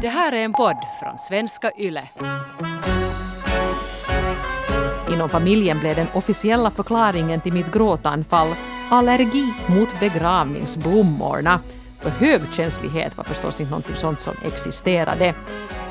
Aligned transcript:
Det 0.00 0.08
här 0.08 0.32
är 0.32 0.44
en 0.44 0.52
podd 0.52 0.76
från 1.00 1.18
svenska 1.18 1.70
YLE. 1.78 2.02
Inom 5.12 5.28
familjen 5.28 5.80
blev 5.80 5.96
den 5.96 6.06
officiella 6.14 6.70
förklaringen 6.70 7.40
till 7.40 7.52
mitt 7.52 7.72
gråtanfall 7.72 8.48
allergi 8.90 9.52
mot 9.66 9.88
begravningsblommorna. 10.00 11.60
För 12.00 12.10
högkänslighet 12.10 13.16
var 13.16 13.24
förstås 13.24 13.60
inte 13.60 13.72
något 13.74 13.98
sånt 13.98 14.20
som 14.20 14.34
existerade. 14.44 15.34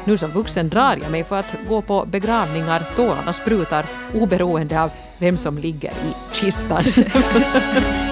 Nu 0.04 0.18
som 0.18 0.32
vuxen 0.32 0.70
drar 0.70 1.00
jag 1.02 1.12
mig 1.12 1.24
för 1.24 1.36
att 1.36 1.56
gå 1.68 1.82
på 1.82 2.06
begravningar, 2.06 2.84
tårarna 2.96 3.34
sprutar 3.34 3.86
oberoende 4.14 4.82
av 4.82 4.92
vem 5.20 5.38
som 5.38 5.58
ligger 5.58 5.92
i 5.92 6.36
kistan. 6.36 6.82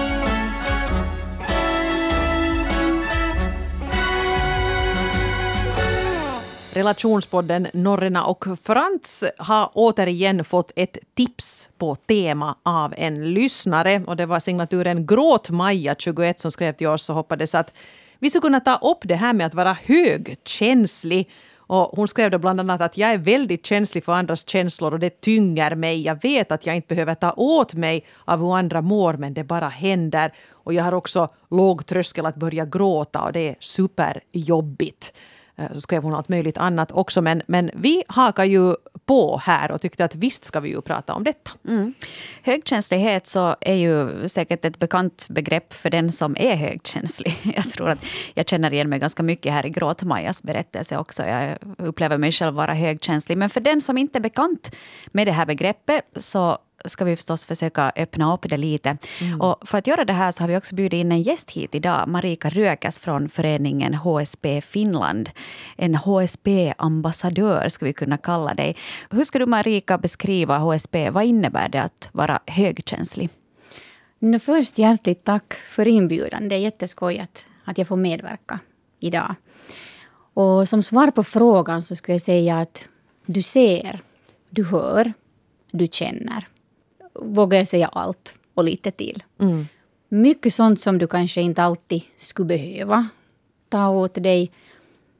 Relationspodden 6.74 7.68
Norrena 7.72 8.24
och 8.24 8.44
Frans 8.62 9.24
har 9.38 9.70
återigen 9.74 10.44
fått 10.44 10.72
ett 10.76 10.98
tips 11.14 11.68
på 11.78 11.96
tema 11.96 12.56
av 12.62 12.94
en 12.96 13.34
lyssnare. 13.34 14.02
Och 14.06 14.16
det 14.16 14.26
var 14.26 14.40
signaturen 14.40 15.06
Gråt-Maja21 15.06 16.34
som 16.36 16.50
skrev 16.50 16.72
till 16.72 16.86
oss 16.86 17.10
och 17.10 17.16
hoppades 17.16 17.54
att 17.54 17.72
vi 18.18 18.30
skulle 18.30 18.40
kunna 18.40 18.60
ta 18.60 18.76
upp 18.76 18.98
det 19.02 19.14
här 19.14 19.32
med 19.32 19.46
att 19.46 19.54
vara 19.54 19.76
högkänslig. 19.84 21.30
Och 21.56 21.90
hon 21.96 22.08
skrev 22.08 22.30
då 22.30 22.38
bland 22.38 22.60
annat 22.60 22.80
att 22.80 22.98
jag 22.98 23.10
är 23.10 23.18
väldigt 23.18 23.66
känslig 23.66 24.04
för 24.04 24.12
andras 24.12 24.48
känslor 24.48 24.92
och 24.92 25.00
det 25.00 25.20
tynger 25.20 25.74
mig. 25.74 26.02
Jag 26.02 26.22
vet 26.22 26.52
att 26.52 26.66
jag 26.66 26.76
inte 26.76 26.88
behöver 26.88 27.14
ta 27.14 27.32
åt 27.32 27.74
mig 27.74 28.06
av 28.24 28.38
hur 28.40 28.56
andra 28.56 28.80
mår 28.80 29.14
men 29.14 29.34
det 29.34 29.44
bara 29.44 29.68
händer. 29.68 30.32
Och 30.50 30.74
jag 30.74 30.84
har 30.84 30.92
också 30.92 31.28
låg 31.50 31.86
tröskel 31.86 32.26
att 32.26 32.36
börja 32.36 32.64
gråta 32.64 33.22
och 33.22 33.32
det 33.32 33.48
är 33.48 33.56
superjobbigt. 33.60 35.12
Eh, 35.56 35.72
så 35.72 35.80
skrev 35.80 36.02
hon 36.02 36.14
allt 36.14 36.28
möjligt 36.28 36.58
annat 36.58 36.92
också. 36.92 37.22
Men, 37.22 37.42
men 37.46 37.70
vi 37.74 38.02
hakar 38.08 38.44
ju 38.44 38.74
på 39.06 39.40
här 39.44 39.70
och 39.70 39.80
tyckte 39.80 40.04
att 40.04 40.14
visst 40.14 40.44
ska 40.44 40.60
vi 40.60 40.68
ju 40.68 40.80
prata 40.80 41.14
om 41.14 41.24
detta. 41.24 41.50
Mm. 41.68 41.94
Högkänslighet 42.42 43.26
så 43.26 43.56
är 43.60 43.74
ju 43.74 44.28
säkert 44.28 44.64
ett 44.64 44.78
bekant 44.78 45.26
begrepp 45.28 45.72
för 45.72 45.90
den 45.90 46.12
som 46.12 46.36
är 46.38 46.54
högkänslig. 46.54 47.38
Jag 47.56 47.70
tror 47.70 47.90
att 47.90 48.04
jag 48.34 48.48
känner 48.48 48.72
igen 48.72 48.88
mig 48.88 48.98
ganska 48.98 49.22
mycket 49.22 49.52
här 49.52 49.66
i 49.66 49.70
Gråt-Majas 49.70 50.42
berättelse 50.42 50.98
också. 50.98 51.26
Jag 51.26 51.58
upplever 51.78 52.18
mig 52.18 52.32
själv 52.32 52.54
vara 52.54 52.74
högkänslig. 52.74 53.38
Men 53.38 53.50
för 53.50 53.60
den 53.60 53.80
som 53.80 53.98
inte 53.98 54.18
är 54.18 54.20
bekant 54.20 54.76
med 55.06 55.26
det 55.26 55.32
här 55.32 55.46
begreppet 55.46 56.04
så 56.16 56.58
ska 56.84 57.04
vi 57.04 57.16
förstås 57.16 57.44
försöka 57.44 57.92
öppna 57.96 58.34
upp 58.34 58.48
det 58.48 58.56
lite. 58.56 58.96
Mm. 59.20 59.40
Och 59.40 59.68
för 59.68 59.78
att 59.78 59.86
göra 59.86 60.04
det 60.04 60.12
här 60.12 60.30
så 60.30 60.42
har 60.42 60.48
vi 60.48 60.56
också 60.56 60.74
bjudit 60.74 60.98
in 60.98 61.12
en 61.12 61.22
gäst 61.22 61.50
hit 61.50 61.74
idag. 61.74 62.08
Marika 62.08 62.48
Rökäs 62.48 62.98
från 62.98 63.28
föreningen 63.28 63.94
HSB 63.94 64.60
Finland. 64.60 65.30
En 65.76 65.94
HSB-ambassadör 65.94 67.68
ska 67.68 67.84
vi 67.84 67.92
kunna 67.92 68.18
kalla 68.18 68.54
dig. 68.54 68.76
Hur 69.10 69.24
ska 69.24 69.38
du 69.38 69.46
Marika 69.46 69.98
beskriva 69.98 70.58
HSB? 70.58 71.10
Vad 71.10 71.24
innebär 71.24 71.68
det 71.68 71.82
att 71.82 72.08
vara 72.12 72.40
högkänslig? 72.46 73.30
No, 74.18 74.38
först 74.38 74.78
hjärtligt 74.78 75.24
tack 75.24 75.54
för 75.70 75.88
inbjudan. 75.88 76.48
Det 76.48 76.54
är 76.54 76.58
jätteskoj 76.58 77.18
att, 77.18 77.44
att 77.64 77.78
jag 77.78 77.88
får 77.88 77.96
medverka 77.96 78.58
idag. 79.00 79.34
Och 80.34 80.68
som 80.68 80.82
svar 80.82 81.10
på 81.10 81.24
frågan 81.24 81.82
så 81.82 81.96
skulle 81.96 82.14
jag 82.14 82.22
säga 82.22 82.58
att 82.58 82.88
du 83.26 83.42
ser, 83.42 84.00
du 84.50 84.64
hör, 84.64 85.12
du 85.70 85.86
känner 85.92 86.48
vågar 87.14 87.58
jag 87.58 87.68
säga 87.68 87.88
allt 87.88 88.34
och 88.54 88.64
lite 88.64 88.90
till. 88.90 89.22
Mm. 89.40 89.66
Mycket 90.08 90.54
sånt 90.54 90.80
som 90.80 90.98
du 90.98 91.06
kanske 91.06 91.40
inte 91.40 91.62
alltid 91.62 92.02
skulle 92.16 92.46
behöva 92.46 93.08
ta 93.68 93.88
åt 93.88 94.14
dig. 94.14 94.50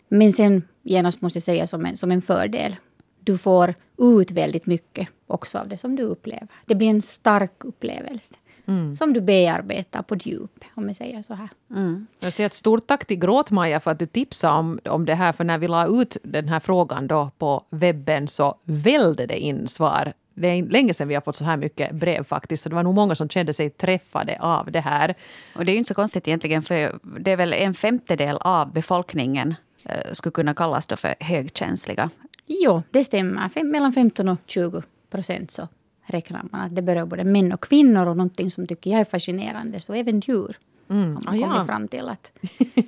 Men 0.09 0.33
sen 0.33 0.62
genast 0.83 1.20
måste 1.20 1.36
jag 1.36 1.45
säga 1.45 1.67
som 1.67 1.86
en, 1.86 1.97
som 1.97 2.11
en 2.11 2.23
fördel. 2.23 2.77
Du 3.20 3.39
får 3.39 3.75
ut 3.98 4.31
väldigt 4.31 4.67
mycket 4.67 5.09
också 5.27 5.59
av 5.59 5.69
det 5.69 5.77
som 5.77 5.97
du 5.97 6.03
upplever. 6.03 6.48
Det 6.67 6.75
blir 6.75 6.89
en 6.89 7.03
stark 7.03 7.64
upplevelse. 7.64 8.35
Mm. 8.67 8.95
Som 8.95 9.13
du 9.13 9.20
bearbetar 9.20 10.02
på 10.02 10.17
djup, 10.17 10.64
om 10.74 10.86
jag 10.86 10.97
säger 10.97 11.23
så 11.23 11.35
här. 11.35 11.48
Mm. 11.70 12.07
Jag 12.20 12.33
säger 12.33 12.47
ett 12.47 12.55
stort 12.55 12.86
tack 12.86 13.07
till 13.07 13.18
Gråt-Maja 13.18 13.80
för 13.80 13.91
att 13.91 13.98
du 13.98 14.07
tipsade 14.07 14.58
om, 14.58 14.79
om 14.85 15.05
det 15.05 15.14
här. 15.14 15.33
För 15.33 15.45
när 15.45 15.58
vi 15.58 15.68
la 15.68 15.86
ut 15.86 16.17
den 16.23 16.48
här 16.48 16.61
frågan 16.61 17.07
då 17.07 17.30
på 17.39 17.64
webben 17.70 18.29
så 18.29 18.55
välde 18.64 19.27
det 19.27 19.39
in 19.39 19.68
svar 19.68 20.13
det 20.34 20.48
är 20.48 20.62
länge 20.62 20.95
sedan 20.95 21.08
vi 21.08 21.14
har 21.14 21.20
fått 21.20 21.36
så 21.36 21.45
här 21.45 21.56
mycket 21.56 21.95
brev 21.95 22.24
faktiskt. 22.24 22.62
Så 22.62 22.68
det 22.68 22.74
var 22.74 22.83
nog 22.83 22.95
många 22.95 23.14
som 23.14 23.28
kände 23.28 23.52
sig 23.52 23.70
träffade 23.70 24.39
av 24.40 24.70
det 24.70 24.80
här. 24.80 25.14
Och 25.56 25.64
det 25.64 25.72
är 25.72 25.77
inte 25.77 25.89
så 25.89 25.95
konstigt 25.95 26.28
egentligen 26.28 26.62
för 26.62 26.98
det 27.20 27.30
är 27.30 27.36
väl 27.36 27.52
en 27.52 27.74
femtedel 27.74 28.36
av 28.36 28.73
befolkningen 28.73 29.55
eh, 29.84 30.12
skulle 30.12 30.33
kunna 30.33 30.55
kallas 30.55 30.86
då 30.86 30.96
för 30.96 31.14
högkänsliga. 31.20 32.11
Jo, 32.46 32.83
det 32.90 33.05
stämmer. 33.05 33.64
mellan 33.64 33.92
15 33.92 34.28
och 34.28 34.39
20 34.46 34.83
procent 35.11 35.50
så 35.50 35.68
räknar 36.06 36.42
man 36.50 36.61
att 36.61 36.77
det 36.77 36.83
berör 36.83 37.06
både 37.06 37.24
män 37.24 37.52
och 37.52 37.61
kvinnor. 37.61 38.06
Och 38.06 38.17
någonting 38.17 38.50
som 38.50 38.67
tycker 38.67 38.90
jag 38.90 39.00
är 39.00 39.05
fascinerande, 39.05 39.80
så 39.80 39.94
även 39.94 40.20
djur. 40.20 40.56
Mm. 40.90 41.17
Har 41.17 41.23
man 41.23 41.40
kommit 41.40 41.56
ja. 41.56 41.64
fram 41.64 41.89
till 41.89 42.08
att, 42.08 42.33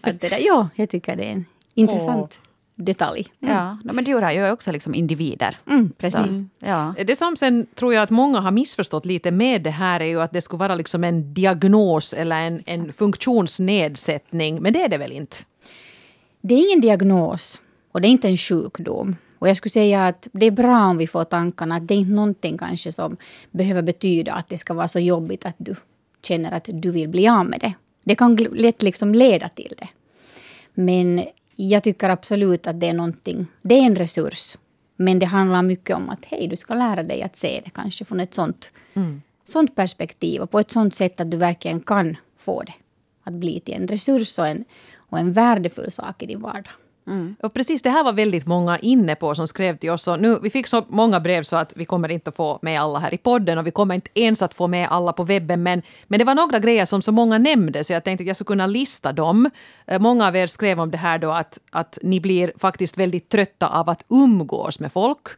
att 0.02 0.20
det 0.20 0.28
där, 0.28 0.38
ja, 0.40 0.68
jag 0.74 0.90
tycker 0.90 1.16
det 1.16 1.24
är 1.24 1.32
en 1.32 1.44
intressant 1.74 2.40
detalj. 2.76 3.26
Mm. 3.42 3.54
Ja, 3.54 3.78
men 3.92 4.04
djur 4.04 4.22
är 4.22 4.30
ju 4.30 4.50
också 4.50 4.72
liksom 4.72 4.94
individer. 4.94 5.58
Mm, 5.66 5.92
precis. 5.98 6.14
Så, 6.14 6.44
ja. 6.58 6.94
Det 7.06 7.16
som 7.16 7.36
sen 7.36 7.66
tror 7.74 7.94
jag 7.94 8.02
att 8.02 8.10
många 8.10 8.40
har 8.40 8.50
missförstått 8.50 9.06
lite 9.06 9.30
med 9.30 9.62
det 9.62 9.70
här 9.70 10.00
är 10.00 10.04
ju 10.04 10.22
att 10.22 10.32
det 10.32 10.42
skulle 10.42 10.58
vara 10.58 10.74
liksom 10.74 11.04
en 11.04 11.34
diagnos 11.34 12.12
eller 12.12 12.36
en, 12.36 12.62
en 12.66 12.92
funktionsnedsättning. 12.92 14.62
Men 14.62 14.72
det 14.72 14.82
är 14.82 14.88
det 14.88 14.98
väl 14.98 15.12
inte? 15.12 15.36
Det 16.40 16.54
är 16.54 16.68
ingen 16.68 16.80
diagnos 16.80 17.60
och 17.92 18.00
det 18.00 18.08
är 18.08 18.10
inte 18.10 18.28
en 18.28 18.36
sjukdom. 18.36 19.16
Och 19.38 19.48
jag 19.48 19.56
skulle 19.56 19.70
säga 19.70 20.06
att 20.06 20.28
det 20.32 20.46
är 20.46 20.50
bra 20.50 20.86
om 20.86 20.98
vi 20.98 21.06
får 21.06 21.24
tankarna 21.24 21.76
att 21.76 21.88
det 21.88 21.94
är 21.94 21.98
inte 21.98 22.12
någonting 22.12 22.58
kanske 22.58 22.92
som 22.92 23.16
behöver 23.50 23.82
betyda 23.82 24.32
att 24.32 24.48
det 24.48 24.58
ska 24.58 24.74
vara 24.74 24.88
så 24.88 24.98
jobbigt 24.98 25.46
att 25.46 25.54
du 25.58 25.74
känner 26.22 26.52
att 26.52 26.68
du 26.72 26.90
vill 26.90 27.08
bli 27.08 27.28
av 27.28 27.46
med 27.46 27.60
det. 27.60 27.72
Det 28.04 28.14
kan 28.14 28.36
lätt 28.36 28.82
liksom 28.82 29.14
leda 29.14 29.48
till 29.48 29.74
det. 29.78 29.88
Men 30.74 31.24
jag 31.56 31.82
tycker 31.82 32.08
absolut 32.08 32.66
att 32.66 32.80
det 32.80 32.88
är 32.88 32.92
någonting. 32.92 33.46
Det 33.62 33.74
är 33.74 33.82
en 33.82 33.96
resurs. 33.96 34.58
Men 34.96 35.18
det 35.18 35.26
handlar 35.26 35.62
mycket 35.62 35.96
om 35.96 36.10
att 36.10 36.24
hej, 36.24 36.48
du 36.48 36.56
ska 36.56 36.74
lära 36.74 37.02
dig 37.02 37.22
att 37.22 37.36
se 37.36 37.60
det 37.64 37.70
kanske 37.70 38.04
från 38.04 38.20
ett 38.20 38.34
sånt, 38.34 38.70
mm. 38.94 39.22
sånt 39.44 39.74
perspektiv 39.74 40.42
och 40.42 40.50
på 40.50 40.58
ett 40.58 40.70
sånt 40.70 40.94
sätt 40.94 41.20
att 41.20 41.30
du 41.30 41.36
verkligen 41.36 41.80
kan 41.80 42.16
få 42.38 42.62
det 42.62 42.74
att 43.24 43.32
bli 43.34 43.60
till 43.60 43.74
en 43.74 43.88
resurs 43.88 44.38
och 44.38 44.48
en, 44.48 44.64
och 44.96 45.18
en 45.18 45.32
värdefull 45.32 45.90
sak 45.90 46.22
i 46.22 46.26
din 46.26 46.40
vardag. 46.40 46.72
Mm. 47.06 47.36
Och 47.42 47.54
precis 47.54 47.82
det 47.82 47.90
här 47.90 48.04
var 48.04 48.12
väldigt 48.12 48.46
många 48.46 48.78
inne 48.78 49.14
på 49.14 49.34
som 49.34 49.48
skrev 49.48 49.76
till 49.76 49.90
oss. 49.90 50.08
Och 50.08 50.20
nu, 50.20 50.38
vi 50.42 50.50
fick 50.50 50.66
så 50.66 50.84
många 50.88 51.20
brev 51.20 51.42
så 51.42 51.56
att 51.56 51.72
vi 51.76 51.84
kommer 51.84 52.08
inte 52.08 52.30
att 52.30 52.36
få 52.36 52.58
med 52.62 52.80
alla 52.80 52.98
här 52.98 53.14
i 53.14 53.18
podden 53.18 53.58
och 53.58 53.66
vi 53.66 53.70
kommer 53.70 53.94
inte 53.94 54.10
ens 54.14 54.42
att 54.42 54.54
få 54.54 54.66
med 54.66 54.88
alla 54.90 55.12
på 55.12 55.24
webben. 55.24 55.62
Men, 55.62 55.82
men 56.06 56.18
det 56.18 56.24
var 56.24 56.34
några 56.34 56.58
grejer 56.58 56.84
som 56.84 57.02
så 57.02 57.12
många 57.12 57.38
nämnde 57.38 57.84
så 57.84 57.92
jag 57.92 58.04
tänkte 58.04 58.22
att 58.22 58.26
jag 58.26 58.36
skulle 58.36 58.46
kunna 58.46 58.66
lista 58.66 59.12
dem. 59.12 59.50
Eh, 59.86 60.00
många 60.00 60.26
av 60.26 60.36
er 60.36 60.46
skrev 60.46 60.80
om 60.80 60.90
det 60.90 60.96
här 60.96 61.18
då 61.18 61.30
att, 61.30 61.58
att 61.70 61.98
ni 62.02 62.20
blir 62.20 62.52
faktiskt 62.58 62.98
väldigt 62.98 63.28
trötta 63.28 63.68
av 63.68 63.90
att 63.90 64.04
umgås 64.08 64.80
med 64.80 64.92
folk. 64.92 65.28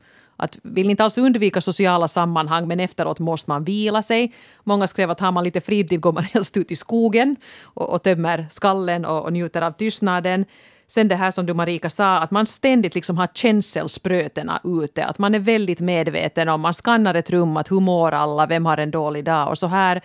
Att 0.40 0.58
vill 0.62 0.90
inte 0.90 1.04
alls 1.04 1.18
undvika 1.18 1.60
sociala 1.60 2.08
sammanhang 2.08 2.68
men 2.68 2.80
efteråt 2.80 3.18
måste 3.18 3.50
man 3.50 3.64
vila 3.64 4.02
sig. 4.02 4.34
Många 4.64 4.86
skrev 4.86 5.10
att 5.10 5.20
har 5.20 5.32
man 5.32 5.44
lite 5.44 5.60
fritid 5.60 6.00
går 6.00 6.12
man 6.12 6.24
helst 6.32 6.56
ut 6.56 6.70
i 6.70 6.76
skogen 6.76 7.36
och, 7.62 7.88
och 7.88 8.02
tömmer 8.02 8.46
skallen 8.50 9.04
och, 9.04 9.24
och 9.24 9.32
njuter 9.32 9.62
av 9.62 9.72
tystnaden. 9.72 10.44
Sen 10.88 11.09
det 11.09 11.16
här 11.16 11.31
som 11.31 11.47
du 11.47 11.54
Marika 11.54 11.91
sa, 11.91 12.19
att 12.19 12.31
man 12.31 12.47
ständigt 12.47 12.94
liksom 12.94 13.19
har 13.19 13.28
känselsprötena 13.34 14.60
ute. 14.65 15.04
Att 15.04 15.19
man 15.19 15.34
är 15.34 15.38
väldigt 15.38 15.81
medveten 15.81 16.49
om, 16.49 16.60
man 16.60 16.75
skannar 16.75 17.15
ett 17.15 17.31
rum, 17.31 17.56
att 17.56 17.71
hur 17.71 17.81
mår 17.81 18.12
alla, 18.12 18.47
vem 18.47 18.66
har 18.66 18.78
en 18.78 18.91
dålig 18.91 19.25
dag 19.25 19.48
och 19.48 19.59
så 19.59 19.66
här. 19.66 20.03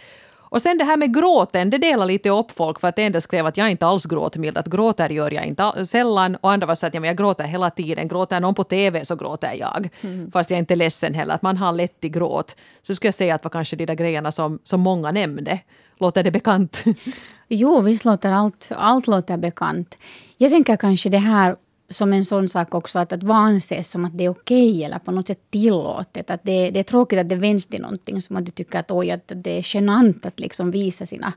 Och 0.53 0.61
sen 0.61 0.77
det 0.77 0.83
här 0.83 0.97
med 0.97 1.13
gråten, 1.13 1.69
det 1.69 1.77
delar 1.77 2.05
lite 2.05 2.29
upp 2.29 2.51
folk 2.51 2.79
för 2.79 2.87
att 2.87 2.99
en 2.99 3.11
del 3.11 3.21
skrev 3.21 3.45
att 3.45 3.57
jag 3.57 3.71
inte 3.71 3.85
alls 3.85 4.05
gråtmild, 4.05 4.57
att 4.57 4.67
gråter 4.67 5.09
gör 5.09 5.31
jag 5.31 5.45
inte 5.45 5.85
sällan 5.85 6.35
och 6.35 6.51
andra 6.51 6.67
var 6.67 6.75
så 6.75 6.87
att 6.87 6.93
ja, 6.93 6.99
men 6.99 7.07
jag 7.07 7.17
gråter 7.17 7.43
hela 7.43 7.69
tiden, 7.69 8.07
gråter 8.07 8.39
någon 8.39 8.55
på 8.55 8.63
TV 8.63 9.05
så 9.05 9.15
gråter 9.15 9.53
jag. 9.53 9.89
Mm. 10.01 10.31
Fast 10.31 10.49
jag 10.49 10.57
är 10.57 10.59
inte 10.59 10.75
ledsen 10.75 11.13
heller, 11.13 11.35
att 11.35 11.41
man 11.41 11.57
har 11.57 11.71
lätt 11.71 11.99
till 11.99 12.11
gråt. 12.11 12.55
Så 12.81 12.95
skulle 12.95 13.07
jag 13.07 13.15
säga 13.15 13.35
att 13.35 13.41
det 13.41 13.45
var 13.45 13.51
kanske 13.51 13.75
de 13.75 13.85
där 13.85 13.95
grejerna 13.95 14.31
som, 14.31 14.59
som 14.63 14.81
många 14.81 15.11
nämnde. 15.11 15.59
Låter 16.03 16.23
det 16.23 16.31
bekant? 16.31 16.83
Jo, 17.47 17.81
visst 17.81 18.05
låter 18.05 18.31
allt, 18.31 18.71
allt 18.75 19.07
låter 19.07 19.37
bekant. 19.37 19.97
Jag 20.37 20.51
tänker 20.51 20.75
kanske 20.75 21.09
det 21.09 21.17
här 21.17 21.55
som 21.89 22.13
en 22.13 22.25
sån 22.25 22.49
sak 22.49 22.75
också 22.75 22.99
att, 22.99 23.13
att 23.13 23.23
vad 23.23 23.37
anses 23.37 23.89
som 23.89 24.05
att 24.05 24.17
det 24.17 24.23
är 24.25 24.29
okej 24.29 24.71
okay, 24.71 24.83
eller 24.83 24.99
på 24.99 25.11
något 25.11 25.27
sätt 25.27 25.39
tillåtet. 25.49 26.29
Att 26.29 26.43
det, 26.43 26.69
det 26.69 26.79
är 26.79 26.83
tråkigt 26.83 27.19
att 27.19 27.29
det 27.29 27.35
vänds 27.35 27.67
till 27.67 27.81
någonting 27.81 28.21
som 28.21 28.35
att 28.35 28.45
du 28.45 28.51
tycker 28.51 28.79
att, 28.79 28.91
oj, 28.91 29.11
att 29.11 29.31
det 29.35 29.57
är 29.57 29.75
genant 29.75 30.25
att 30.25 30.39
liksom 30.39 30.71
visa 30.71 31.05
sina 31.05 31.33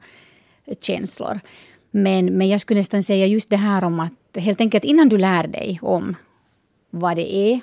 känslor. 0.80 1.40
Men, 1.90 2.26
men 2.26 2.48
jag 2.48 2.60
skulle 2.60 2.80
nästan 2.80 3.02
säga 3.02 3.26
just 3.26 3.50
det 3.50 3.56
här 3.56 3.84
om 3.84 4.00
att 4.00 4.42
helt 4.42 4.60
enkelt 4.60 4.84
innan 4.84 5.08
du 5.08 5.18
lär 5.18 5.46
dig 5.46 5.78
om 5.82 6.16
vad 6.90 7.16
det 7.16 7.36
är 7.36 7.60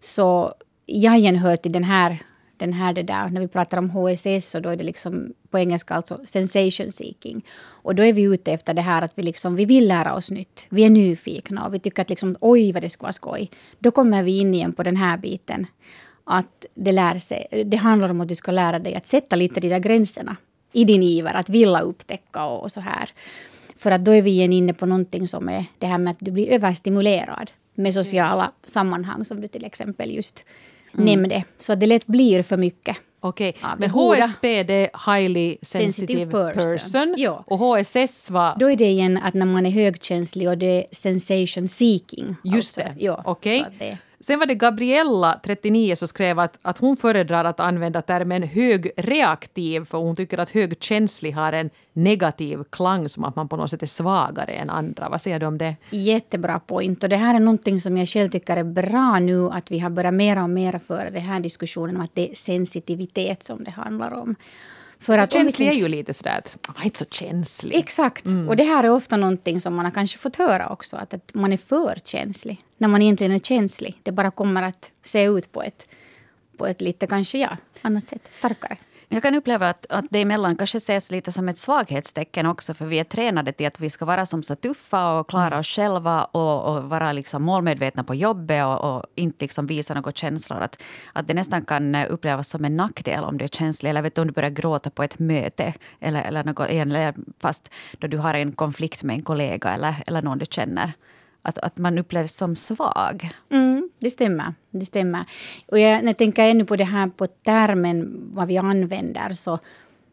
så 0.00 0.54
jag 0.86 1.18
igen 1.18 1.36
hör 1.36 1.56
till 1.56 1.72
den 1.72 1.84
här 1.84 2.22
den 2.62 2.72
här 2.72 2.92
det 2.92 3.02
där, 3.02 3.28
när 3.28 3.40
vi 3.40 3.48
pratar 3.48 3.78
om 3.78 3.90
HSS 3.90 4.50
så 4.50 4.60
då 4.60 4.68
är 4.68 4.76
det 4.76 4.84
liksom 4.84 5.32
på 5.50 5.58
engelska 5.58 5.94
alltså 5.94 6.20
sensation 6.24 6.92
seeking. 6.92 7.44
Och 7.84 7.94
då 7.94 8.02
är 8.02 8.12
vi 8.12 8.22
ute 8.22 8.52
efter 8.52 8.74
det 8.74 8.82
här 8.82 9.02
att 9.02 9.12
vi 9.14 9.22
liksom, 9.22 9.56
vi 9.56 9.64
vill 9.64 9.88
lära 9.88 10.14
oss 10.14 10.30
nytt. 10.30 10.66
Vi 10.68 10.84
är 10.84 10.90
nyfikna 10.90 11.66
och 11.66 11.74
vi 11.74 11.78
tycker 11.78 12.02
att 12.02 12.10
liksom, 12.10 12.36
oj 12.40 12.72
vad 12.72 12.82
det 12.82 12.90
ska 12.90 13.02
vara 13.02 13.12
skoj. 13.12 13.50
Då 13.78 13.90
kommer 13.90 14.22
vi 14.22 14.38
in 14.38 14.54
igen 14.54 14.72
på 14.72 14.82
den 14.82 14.96
här 14.96 15.18
biten. 15.18 15.66
Att 16.24 16.66
det 16.74 16.92
lär 16.92 17.18
sig, 17.18 17.64
det 17.66 17.76
handlar 17.76 18.08
om 18.08 18.20
att 18.20 18.28
du 18.28 18.34
ska 18.34 18.52
lära 18.52 18.78
dig 18.78 18.94
att 18.94 19.08
sätta 19.08 19.36
lite 19.36 19.60
de 19.60 19.68
där 19.68 19.78
gränserna 19.78 20.36
i 20.72 20.84
din 20.84 21.02
iver 21.02 21.34
att 21.34 21.48
vilja 21.48 21.80
upptäcka 21.80 22.44
och, 22.44 22.62
och 22.62 22.72
så 22.72 22.80
här. 22.80 23.10
För 23.76 23.90
att 23.90 24.04
då 24.04 24.10
är 24.10 24.22
vi 24.22 24.30
igen 24.30 24.52
inne 24.52 24.74
på 24.74 24.86
någonting 24.86 25.28
som 25.28 25.48
är 25.48 25.64
det 25.78 25.86
här 25.86 25.98
med 25.98 26.10
att 26.10 26.20
du 26.20 26.30
blir 26.30 26.48
överstimulerad 26.48 27.50
med 27.74 27.94
sociala 27.94 28.52
sammanhang 28.64 29.24
som 29.24 29.40
du 29.40 29.48
till 29.48 29.64
exempel 29.64 30.14
just 30.14 30.44
mm. 30.94 31.06
nämnde. 31.06 31.44
Så 31.58 31.72
att 31.72 31.80
det 31.80 31.86
lätt 31.86 32.06
blir 32.06 32.42
för 32.42 32.56
mycket. 32.56 32.96
Okej, 33.24 33.54
okay. 33.58 33.70
men 33.78 33.90
HSP 33.90 34.62
det 34.62 34.74
är 34.74 35.14
Highly 35.16 35.56
Sensitive, 35.62 35.92
sensitive 35.92 36.30
person. 36.30 36.72
person. 36.72 37.14
Ja. 37.18 37.44
Och 37.46 37.58
HSS 37.58 38.30
var? 38.30 38.56
Då 38.58 38.70
är 38.70 38.76
det 38.76 38.84
igen 38.84 39.16
att 39.22 39.34
när 39.34 39.46
man 39.46 39.66
är 39.66 39.70
högkänslig 39.70 40.48
och 40.48 40.58
det 40.58 40.66
är 40.66 40.84
sensation 40.92 41.68
seeking. 41.68 42.36
Just 42.44 42.78
alltså, 42.78 42.92
det. 42.92 43.04
Ja, 43.04 43.22
Okej. 43.24 43.66
Okay. 43.76 43.96
Sen 44.22 44.38
var 44.38 44.46
det 44.46 44.54
Gabriella, 44.54 45.40
39, 45.44 45.96
som 45.96 46.08
skrev 46.08 46.38
att, 46.38 46.58
att 46.62 46.78
hon 46.78 46.96
föredrar 46.96 47.44
att 47.44 47.60
använda 47.60 48.02
termen 48.02 48.42
högreaktiv 48.42 49.84
för 49.84 49.98
hon 49.98 50.16
tycker 50.16 50.38
att 50.38 50.50
högkänslig 50.50 51.32
har 51.32 51.52
en 51.52 51.70
negativ 51.92 52.64
klang 52.70 53.08
som 53.08 53.24
att 53.24 53.36
man 53.36 53.48
på 53.48 53.56
något 53.56 53.70
sätt 53.70 53.82
är 53.82 53.86
svagare 53.86 54.52
än 54.52 54.70
andra. 54.70 55.08
Vad 55.08 55.22
säger 55.22 55.40
du 55.40 55.46
om 55.46 55.58
det? 55.58 55.76
Jättebra 55.90 56.58
point. 56.58 57.02
Och 57.02 57.08
det 57.08 57.16
här 57.16 57.34
är 57.34 57.40
någonting 57.40 57.80
som 57.80 57.96
jag 57.96 58.08
själv 58.08 58.30
tycker 58.30 58.56
är 58.56 58.64
bra 58.64 59.18
nu 59.18 59.48
att 59.50 59.70
vi 59.70 59.78
har 59.78 59.90
börjat 59.90 60.14
mer 60.14 60.42
och 60.42 60.50
mer 60.50 60.80
föra 60.86 61.10
den 61.10 61.22
här 61.22 61.40
diskussionen 61.40 61.96
om 61.96 62.02
att 62.02 62.14
det 62.14 62.30
är 62.30 62.34
sensitivitet 62.34 63.42
som 63.42 63.64
det 63.64 63.70
handlar 63.70 64.10
om. 64.10 64.34
För 65.02 65.18
att 65.18 65.32
känslig 65.32 65.68
är 65.68 65.72
ju 65.72 65.88
lite 65.88 66.14
sådär 66.14 66.38
att 66.38 66.58
man 66.68 66.76
är 66.76 66.84
inte 66.84 66.98
så 66.98 67.04
känslig. 67.04 67.76
Exakt. 67.76 68.26
Mm. 68.26 68.48
Och 68.48 68.56
det 68.56 68.62
här 68.62 68.84
är 68.84 68.90
ofta 68.90 69.16
någonting 69.16 69.60
som 69.60 69.74
man 69.74 69.84
har 69.84 69.92
kanske 69.92 70.18
fått 70.18 70.36
höra 70.36 70.68
också. 70.68 70.96
Att, 70.96 71.14
att 71.14 71.34
man 71.34 71.52
är 71.52 71.56
för 71.56 71.98
känslig. 72.04 72.64
När 72.78 72.88
man 72.88 73.02
egentligen 73.02 73.32
är 73.32 73.38
känslig. 73.38 73.98
Det 74.02 74.12
bara 74.12 74.30
kommer 74.30 74.62
att 74.62 74.90
se 75.02 75.24
ut 75.24 75.52
på 75.52 75.62
ett, 75.62 75.86
på 76.56 76.66
ett 76.66 76.80
lite 76.80 77.06
kanske 77.06 77.38
ja, 77.38 77.56
annat 77.82 78.08
sätt. 78.08 78.28
Starkare. 78.30 78.76
Jag 79.12 79.22
kan 79.22 79.34
uppleva 79.34 79.68
att, 79.68 79.86
att 79.88 80.04
det 80.10 80.20
emellan 80.20 80.56
kanske 80.56 80.78
ses 80.78 81.10
lite 81.10 81.32
som 81.32 81.48
ett 81.48 81.58
svaghetstecken 81.58 82.46
också. 82.46 82.74
För 82.74 82.86
vi 82.86 82.98
är 82.98 83.04
tränade 83.04 83.52
till 83.52 83.66
att 83.66 83.80
vi 83.80 83.90
ska 83.90 84.04
vara 84.04 84.26
som 84.26 84.42
så 84.42 84.54
tuffa 84.54 85.18
och 85.18 85.28
klara 85.28 85.58
oss 85.58 85.66
själva 85.66 86.24
och, 86.24 86.64
och 86.64 86.84
vara 86.84 87.12
liksom 87.12 87.42
målmedvetna 87.42 88.04
på 88.04 88.14
jobbet 88.14 88.64
och, 88.64 88.96
och, 88.96 89.06
inte 89.14 89.44
liksom 89.44 89.66
visa 89.66 89.94
några 89.94 90.12
känslor. 90.12 90.60
Att, 90.60 90.82
att 91.12 91.28
det 91.28 91.34
nästan 91.34 91.64
kan 91.64 91.94
eh, 91.94 92.06
upplevas 92.10 92.48
som 92.48 92.64
en 92.64 92.76
nackdel 92.76 93.24
om 93.24 93.38
du 93.38 93.44
är 93.44 93.48
känslig. 93.48 93.90
Eller 93.90 94.02
vet 94.02 94.14
du, 94.14 94.20
om 94.20 94.26
du 94.26 94.32
börjar 94.32 94.50
gråta 94.50 94.90
på 94.90 95.02
ett 95.02 95.18
möte. 95.18 95.74
Eller, 96.00 96.22
eller, 96.22 96.44
något, 96.44 96.68
eller 96.68 97.14
fast 97.40 97.70
då 97.98 98.06
du 98.06 98.18
har 98.18 98.34
en 98.34 98.52
konflikt 98.52 99.02
med 99.02 99.16
en 99.16 99.22
kollega 99.22 99.74
eller, 99.74 99.94
eller 100.06 100.22
någon 100.22 100.38
du 100.38 100.46
känner 100.50 100.92
att, 101.42 101.58
att 101.58 101.78
man 101.78 101.98
upplevs 101.98 102.36
som 102.36 102.56
svag. 102.56 103.30
Mm, 103.50 103.81
det 104.04 104.10
stämmer. 104.10 104.54
Det 104.70 104.86
stämmer. 104.86 105.24
Och 105.68 105.78
jag, 105.78 106.02
när 106.02 106.08
jag 106.08 106.18
tänker 106.18 106.42
ännu 106.42 106.64
på 106.64 106.76
det 106.76 106.84
här 106.84 107.08
på 107.08 107.26
termen, 107.26 108.30
vad 108.34 108.48
vi 108.48 108.58
använder, 108.58 109.32
så 109.32 109.58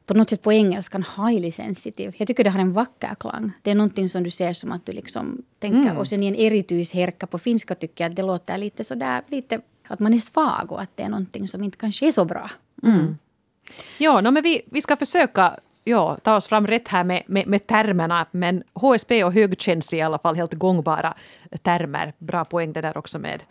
på 0.05 0.13
något 0.13 0.29
sätt 0.29 0.41
på 0.41 0.53
engelskan 0.53 1.05
highly 1.17 1.51
sensitive. 1.51 2.13
Jag 2.17 2.27
tycker 2.27 2.43
det 2.43 2.49
har 2.49 2.59
en 2.59 2.73
vacker 2.73 3.15
klang. 3.19 3.51
Det 3.61 3.71
är 3.71 3.75
någonting 3.75 4.09
som 4.09 4.23
du 4.23 4.29
ser 4.29 4.53
som 4.53 4.71
att 4.71 4.85
du 4.85 4.91
liksom 4.91 5.41
tänker. 5.59 5.89
Mm. 5.89 5.97
Och 5.97 6.07
sen 6.07 6.23
i 6.23 6.27
en 6.27 6.35
erityisherkka 6.35 7.27
på 7.27 7.37
finska 7.37 7.75
tycker 7.75 8.03
jag 8.03 8.09
att 8.09 8.15
det 8.15 8.23
låter 8.23 8.57
lite 8.57 8.83
sådär, 8.83 9.23
lite 9.27 9.61
att 9.87 9.99
man 9.99 10.13
är 10.13 10.17
svag 10.17 10.71
och 10.71 10.81
att 10.81 10.97
det 10.97 11.03
är 11.03 11.09
någonting 11.09 11.47
som 11.47 11.63
inte 11.63 11.77
kanske 11.77 12.07
är 12.07 12.11
så 12.11 12.25
bra. 12.25 12.51
Mm. 12.83 13.17
Ja, 13.97 14.21
no, 14.21 14.31
men 14.31 14.43
vi, 14.43 14.61
vi 14.65 14.81
ska 14.81 14.95
försöka 14.95 15.59
ja, 15.83 16.17
ta 16.23 16.35
oss 16.35 16.47
fram 16.47 16.67
rätt 16.67 16.87
här 16.87 17.03
med, 17.03 17.23
med, 17.27 17.47
med 17.47 17.67
termerna. 17.67 18.25
Men 18.31 18.63
HSP 18.73 19.23
och 19.23 19.33
högkänslig 19.33 19.99
är 19.99 20.03
i 20.03 20.05
alla 20.05 20.19
fall 20.19 20.35
helt 20.35 20.53
gångbara 20.53 21.13
termer. 21.61 22.13
Bra 22.17 22.45
poäng 22.45 22.73
det 22.73 22.81
där 22.81 22.97
också 22.97 23.19
med 23.19 23.43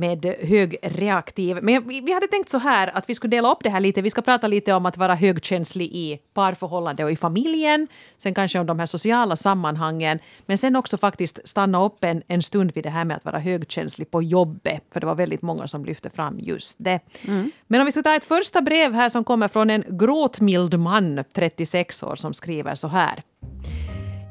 med 0.00 0.34
högreaktiv. 0.42 1.58
Men 1.62 1.88
vi 1.88 2.12
hade 2.12 2.26
tänkt 2.26 2.50
så 2.50 2.58
här 2.58 2.90
att 2.96 3.08
vi 3.08 3.14
skulle 3.14 3.36
dela 3.36 3.52
upp 3.52 3.58
det 3.62 3.70
här 3.70 3.80
lite. 3.80 4.02
Vi 4.02 4.10
ska 4.10 4.22
prata 4.22 4.46
lite 4.46 4.72
om 4.72 4.86
att 4.86 4.96
vara 4.96 5.14
högkänslig 5.14 5.86
i 5.86 6.18
parförhållande 6.34 7.04
och 7.04 7.10
i 7.10 7.16
familjen. 7.16 7.88
Sen 8.18 8.34
kanske 8.34 8.58
om 8.58 8.66
de 8.66 8.78
här 8.78 8.86
sociala 8.86 9.36
sammanhangen. 9.36 10.18
Men 10.46 10.58
sen 10.58 10.76
också 10.76 10.96
faktiskt 10.96 11.40
stanna 11.44 11.84
upp 11.84 12.04
en, 12.04 12.22
en 12.26 12.42
stund 12.42 12.72
vid 12.74 12.84
det 12.84 12.90
här 12.90 13.04
med 13.04 13.16
att 13.16 13.24
vara 13.24 13.38
högkänslig 13.38 14.10
på 14.10 14.22
jobbet. 14.22 14.84
För 14.92 15.00
det 15.00 15.06
var 15.06 15.14
väldigt 15.14 15.42
många 15.42 15.66
som 15.66 15.84
lyfte 15.84 16.10
fram 16.10 16.38
just 16.40 16.76
det. 16.78 17.00
Mm. 17.26 17.50
Men 17.66 17.80
om 17.80 17.86
vi 17.86 17.92
ska 17.92 18.02
ta 18.02 18.14
ett 18.14 18.24
första 18.24 18.60
brev 18.60 18.92
här 18.92 19.08
som 19.08 19.24
kommer 19.24 19.48
från 19.48 19.70
en 19.70 19.84
gråtmild 19.88 20.78
man, 20.78 21.24
36 21.32 22.02
år, 22.02 22.16
som 22.16 22.34
skriver 22.34 22.74
så 22.74 22.88
här. 22.88 23.22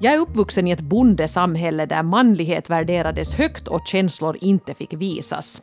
Jag 0.02 0.14
är 0.14 0.18
uppvuxen 0.18 0.68
i 0.68 0.72
ett 0.72 0.82
bondesamhälle 0.82 1.86
där 1.86 2.04
manlighet 2.04 2.70
värderades 2.70 3.36
högt 3.36 3.68
och 3.68 3.88
känslor 3.88 4.38
inte 4.42 4.74
fick 4.74 4.94
visas. 4.94 5.62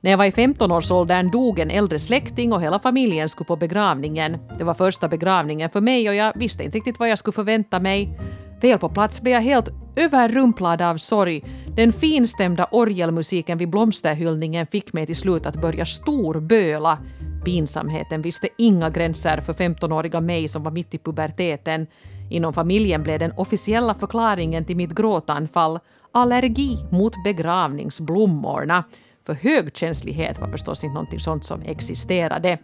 När 0.00 0.10
jag 0.10 0.18
var 0.18 0.24
i 0.24 0.30
15-årsåldern 0.30 1.30
dog 1.30 1.58
en 1.58 1.70
äldre 1.70 1.98
släkting 1.98 2.52
och 2.52 2.62
hela 2.62 2.78
familjen 2.78 3.28
skulle 3.28 3.46
på 3.46 3.56
begravningen. 3.56 4.38
Det 4.58 4.64
var 4.64 4.74
första 4.74 5.08
begravningen 5.08 5.70
för 5.70 5.80
mig 5.80 6.08
och 6.08 6.14
jag 6.14 6.32
visste 6.36 6.64
inte 6.64 6.78
riktigt 6.78 6.98
vad 6.98 7.08
jag 7.08 7.18
skulle 7.18 7.32
förvänta 7.32 7.80
mig. 7.80 8.18
Väl 8.60 8.78
på 8.78 8.88
plats 8.88 9.20
blev 9.20 9.34
jag 9.34 9.40
helt 9.40 9.68
överrumplad 9.96 10.82
av 10.82 10.96
sorg. 10.96 11.44
Den 11.76 11.92
finstämda 11.92 12.68
orgelmusiken 12.70 13.58
vid 13.58 13.70
blomsterhyllningen 13.70 14.66
fick 14.66 14.92
mig 14.92 15.06
till 15.06 15.16
slut 15.16 15.46
att 15.46 15.60
börja 15.60 15.84
storböla. 15.84 16.98
Pinsamheten 17.44 18.22
visste 18.22 18.48
inga 18.58 18.90
gränser 18.90 19.40
för 19.40 19.52
15-åriga 19.52 20.20
mig 20.20 20.48
som 20.48 20.62
var 20.62 20.70
mitt 20.70 20.94
i 20.94 20.98
puberteten. 20.98 21.86
Inom 22.34 22.52
familjen 22.52 23.02
blev 23.02 23.18
den 23.18 23.32
officiella 23.36 23.94
förklaringen 23.94 24.64
till 24.64 24.76
mitt 24.76 24.90
gråtanfall 24.90 25.78
allergi 26.12 26.78
mot 26.92 27.24
begravningsblommorna. 27.24 28.84
För 29.26 29.34
högkänslighet 29.34 30.40
var 30.40 30.48
förstås 30.48 30.84
inte 30.84 31.00
något 31.00 31.22
sånt 31.22 31.44
som 31.44 31.62
existerade. 31.62 32.58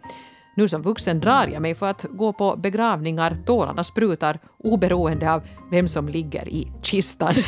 Nu 0.54 0.68
som 0.68 0.82
vuxen 0.82 1.20
drar 1.20 1.46
jag 1.46 1.62
mig 1.62 1.74
för 1.74 1.86
att 1.86 2.06
gå 2.10 2.32
på 2.32 2.56
begravningar, 2.56 3.36
tårarna 3.46 3.84
sprutar 3.84 4.38
oberoende 4.58 5.32
av 5.32 5.42
vem 5.70 5.88
som 5.88 6.08
ligger 6.08 6.48
i 6.48 6.72
kistan. 6.82 7.32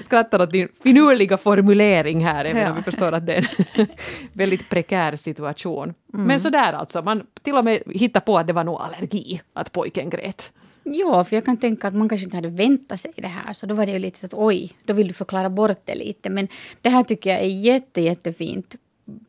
skrattar 0.00 0.42
åt 0.42 0.52
din 0.52 0.68
finurliga 0.82 1.36
formulering 1.36 2.26
här, 2.26 2.44
även 2.44 2.62
ja. 2.62 2.70
om 2.70 2.76
vi 2.76 2.82
förstår 2.82 3.12
att 3.12 3.26
det 3.26 3.34
är 3.34 3.50
en 3.74 3.86
väldigt 4.32 4.68
prekär 4.68 5.16
situation. 5.16 5.94
Mm. 6.14 6.26
Men 6.26 6.40
sådär 6.40 6.72
alltså, 6.72 7.02
man 7.02 7.26
till 7.42 7.54
och 7.54 7.64
med 7.64 7.82
hittar 7.86 8.20
på 8.20 8.38
att 8.38 8.46
det 8.46 8.52
var 8.52 8.64
nog 8.64 8.80
allergi, 8.80 9.40
att 9.52 9.72
pojken 9.72 10.10
grät. 10.10 10.52
Ja, 10.82 11.24
för 11.24 11.36
jag 11.36 11.44
kan 11.44 11.56
tänka 11.56 11.88
att 11.88 11.94
man 11.94 12.08
kanske 12.08 12.24
inte 12.24 12.36
hade 12.36 12.48
väntat 12.48 13.00
sig 13.00 13.12
det 13.16 13.28
här. 13.28 13.52
Så 13.52 13.66
då 13.66 13.74
var 13.74 13.86
det 13.86 13.92
ju 13.92 13.98
lite 13.98 14.18
så 14.18 14.26
att 14.26 14.34
oj, 14.34 14.72
då 14.84 14.92
vill 14.92 15.08
du 15.08 15.14
förklara 15.14 15.50
bort 15.50 15.80
det 15.84 15.94
lite. 15.94 16.30
Men 16.30 16.48
det 16.80 16.88
här 16.88 17.02
tycker 17.02 17.30
jag 17.30 17.40
är 17.40 17.46
jätte, 17.46 18.00
jättefint 18.00 18.76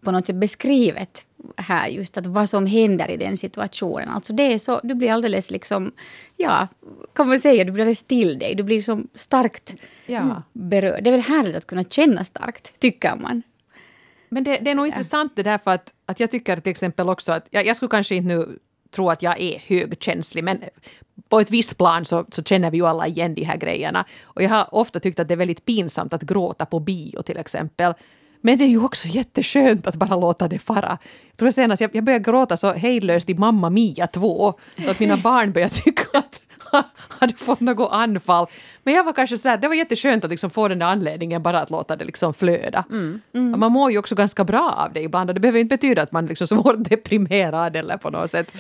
på 0.02 0.12
något 0.12 0.28
sätt 0.28 0.36
beskrivet 0.36 1.26
här 1.58 1.88
just 1.88 2.18
att 2.18 2.26
vad 2.26 2.50
som 2.50 2.66
händer 2.66 3.12
i 3.12 3.18
den 3.18 3.38
situationen. 3.38 4.10
Alltså 4.10 4.34
det 4.34 4.54
är 4.54 4.58
så, 4.58 4.80
du 4.84 4.96
blir 4.96 5.12
alldeles 5.12 5.52
liksom, 5.52 5.92
ja, 6.38 6.68
kan 7.14 7.28
man 7.28 7.40
säga, 7.40 7.64
du 7.64 7.72
blir 7.72 7.84
alldeles 7.84 8.04
till 8.04 8.40
dig. 8.40 8.56
Du 8.56 8.64
blir 8.64 8.82
som 8.82 9.08
starkt 9.14 9.76
ja. 10.06 10.44
berörd. 10.54 11.04
Det 11.04 11.10
är 11.10 11.12
väl 11.12 11.22
härligt 11.22 11.56
att 11.56 11.68
kunna 11.68 11.84
känna 11.84 12.24
starkt, 12.24 12.80
tycker 12.80 13.16
man. 13.16 13.44
Men 14.30 14.44
det, 14.44 14.58
det 14.62 14.72
är 14.72 14.76
nog 14.76 14.86
ja. 14.86 14.88
intressant 14.88 15.36
det 15.36 15.44
där 15.44 15.58
för 15.58 15.72
att, 15.72 15.94
att 16.06 16.20
jag 16.20 16.32
tycker 16.32 16.58
till 16.58 16.72
exempel 16.72 17.10
också 17.10 17.32
att, 17.32 17.48
jag, 17.50 17.66
jag 17.66 17.76
skulle 17.76 17.90
kanske 17.90 18.16
inte 18.16 18.36
nu 18.36 18.60
tro 18.92 19.10
att 19.10 19.22
jag 19.22 19.40
är 19.40 19.60
högkänslig, 19.68 20.44
men 20.44 20.64
på 21.30 21.40
ett 21.40 21.52
visst 21.52 21.78
plan 21.78 22.06
så, 22.06 22.26
så, 22.32 22.44
känner 22.44 22.72
vi 22.72 22.78
ju 22.78 22.88
alla 22.88 23.08
igen 23.08 23.36
de 23.36 23.44
här 23.44 23.58
grejerna. 23.58 24.06
Och 24.24 24.44
jag 24.44 24.50
har 24.50 24.76
ofta 24.76 25.00
tyckt 25.00 25.20
att 25.20 25.28
det 25.28 25.34
är 25.34 25.38
väldigt 25.38 25.66
pinsamt 25.66 26.14
att 26.14 26.22
gråta 26.22 26.66
på 26.66 26.80
bio 26.80 27.22
till 27.22 27.38
exempel. 27.38 27.94
Men 28.42 28.58
det 28.58 28.64
är 28.64 28.68
ju 28.68 28.84
också 28.84 29.08
jätteskönt 29.08 29.88
att 29.88 29.96
bara 29.96 30.16
låta 30.16 30.48
det 30.48 30.60
fara. 30.60 30.98
Jag 31.28 31.38
tror 31.38 31.52
senast 31.52 31.82
jag, 31.82 31.96
jag 31.96 32.04
började 32.04 32.24
gråta 32.24 32.58
så 32.58 32.74
hejdlöst 32.74 33.30
i 33.30 33.36
Mamma 33.36 33.70
Mia 33.70 34.08
2, 34.08 34.54
så 34.84 34.92
att 34.92 35.00
mina 35.00 35.18
barn 35.18 35.52
började 35.52 35.74
tycka 35.74 36.18
att 36.18 36.41
hade 37.20 37.34
fått 37.34 37.60
något 37.60 37.92
anfall. 37.92 38.48
Men 38.84 38.94
jag 38.94 39.04
var 39.04 39.14
kanske 39.14 39.38
så 39.38 39.50
här, 39.50 39.58
det 39.58 39.68
var 39.68 39.76
jätteskönt 39.76 40.24
att 40.24 40.30
liksom 40.30 40.50
få 40.50 40.68
den 40.68 40.80
där 40.80 40.86
anledningen 40.86 41.44
bara 41.44 41.62
att 41.62 41.70
låta 41.70 41.96
det 41.96 42.06
liksom 42.06 42.34
flöda. 42.34 42.86
Mm. 42.90 43.22
Mm. 43.34 43.60
Man 43.60 43.72
mår 43.72 43.92
ju 43.92 43.98
också 43.98 44.16
ganska 44.16 44.44
bra 44.44 44.72
av 44.78 44.94
det 44.94 45.02
ibland 45.02 45.30
och 45.30 45.34
det 45.34 45.40
behöver 45.40 45.60
inte 45.60 45.76
betyda 45.78 46.02
att 46.02 46.12
man 46.12 46.26
liksom 46.26 46.44
är 46.44 46.62
svårt 46.62 46.90
deprimerad 46.90 47.76
eller 47.76 47.98
på 47.98 48.10
något 48.10 48.30
sätt. 48.30 48.54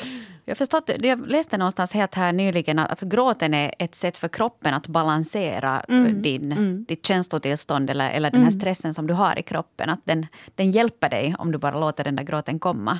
Jag, 0.45 0.57
förstått, 0.57 0.89
jag 0.99 1.27
läste 1.27 1.57
någonstans 1.57 1.93
helt 1.93 2.15
här 2.15 2.33
nyligen 2.33 2.79
att 2.79 3.01
gråten 3.01 3.53
är 3.53 3.73
ett 3.79 3.95
sätt 3.95 4.17
för 4.17 4.27
kroppen 4.27 4.73
att 4.73 4.87
balansera 4.87 5.79
mm. 5.79 6.21
Din, 6.21 6.51
mm. 6.51 6.85
ditt 6.87 7.05
känslotillstånd 7.05 7.89
eller, 7.89 8.09
eller 8.09 8.31
den 8.31 8.41
här 8.41 8.49
mm. 8.49 8.59
stressen 8.59 8.93
som 8.93 9.07
du 9.07 9.13
har 9.13 9.39
i 9.39 9.43
kroppen. 9.43 9.89
Att 9.89 10.01
den, 10.03 10.27
den 10.55 10.71
hjälper 10.71 11.09
dig 11.09 11.35
om 11.39 11.51
du 11.51 11.57
bara 11.57 11.79
låter 11.79 12.03
den 12.03 12.15
där 12.15 12.23
gråten 12.23 12.59
komma. 12.59 12.99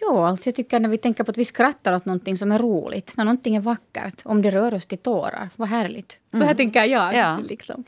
Ja, 0.00 0.28
alltså 0.28 0.48
jag 0.48 0.54
tycker 0.54 0.80
när 0.80 0.88
vi 0.88 0.98
tänker 0.98 1.24
på 1.24 1.30
att 1.30 1.38
vi 1.38 1.44
skrattar 1.44 1.92
åt 1.92 2.04
någonting 2.04 2.36
som 2.36 2.52
är 2.52 2.58
roligt, 2.58 3.12
när 3.16 3.24
någonting 3.24 3.56
är 3.56 3.60
vackert, 3.60 4.22
om 4.24 4.42
det 4.42 4.50
rör 4.50 4.74
oss 4.74 4.86
till 4.86 4.98
tårar, 4.98 5.48
vad 5.56 5.68
härligt. 5.68 6.20
Så 6.30 6.36
här 6.36 6.44
mm. 6.44 6.56
tänker 6.56 6.84
jag. 6.84 7.14
Ja. 7.14 7.38
Liksom. 7.38 7.84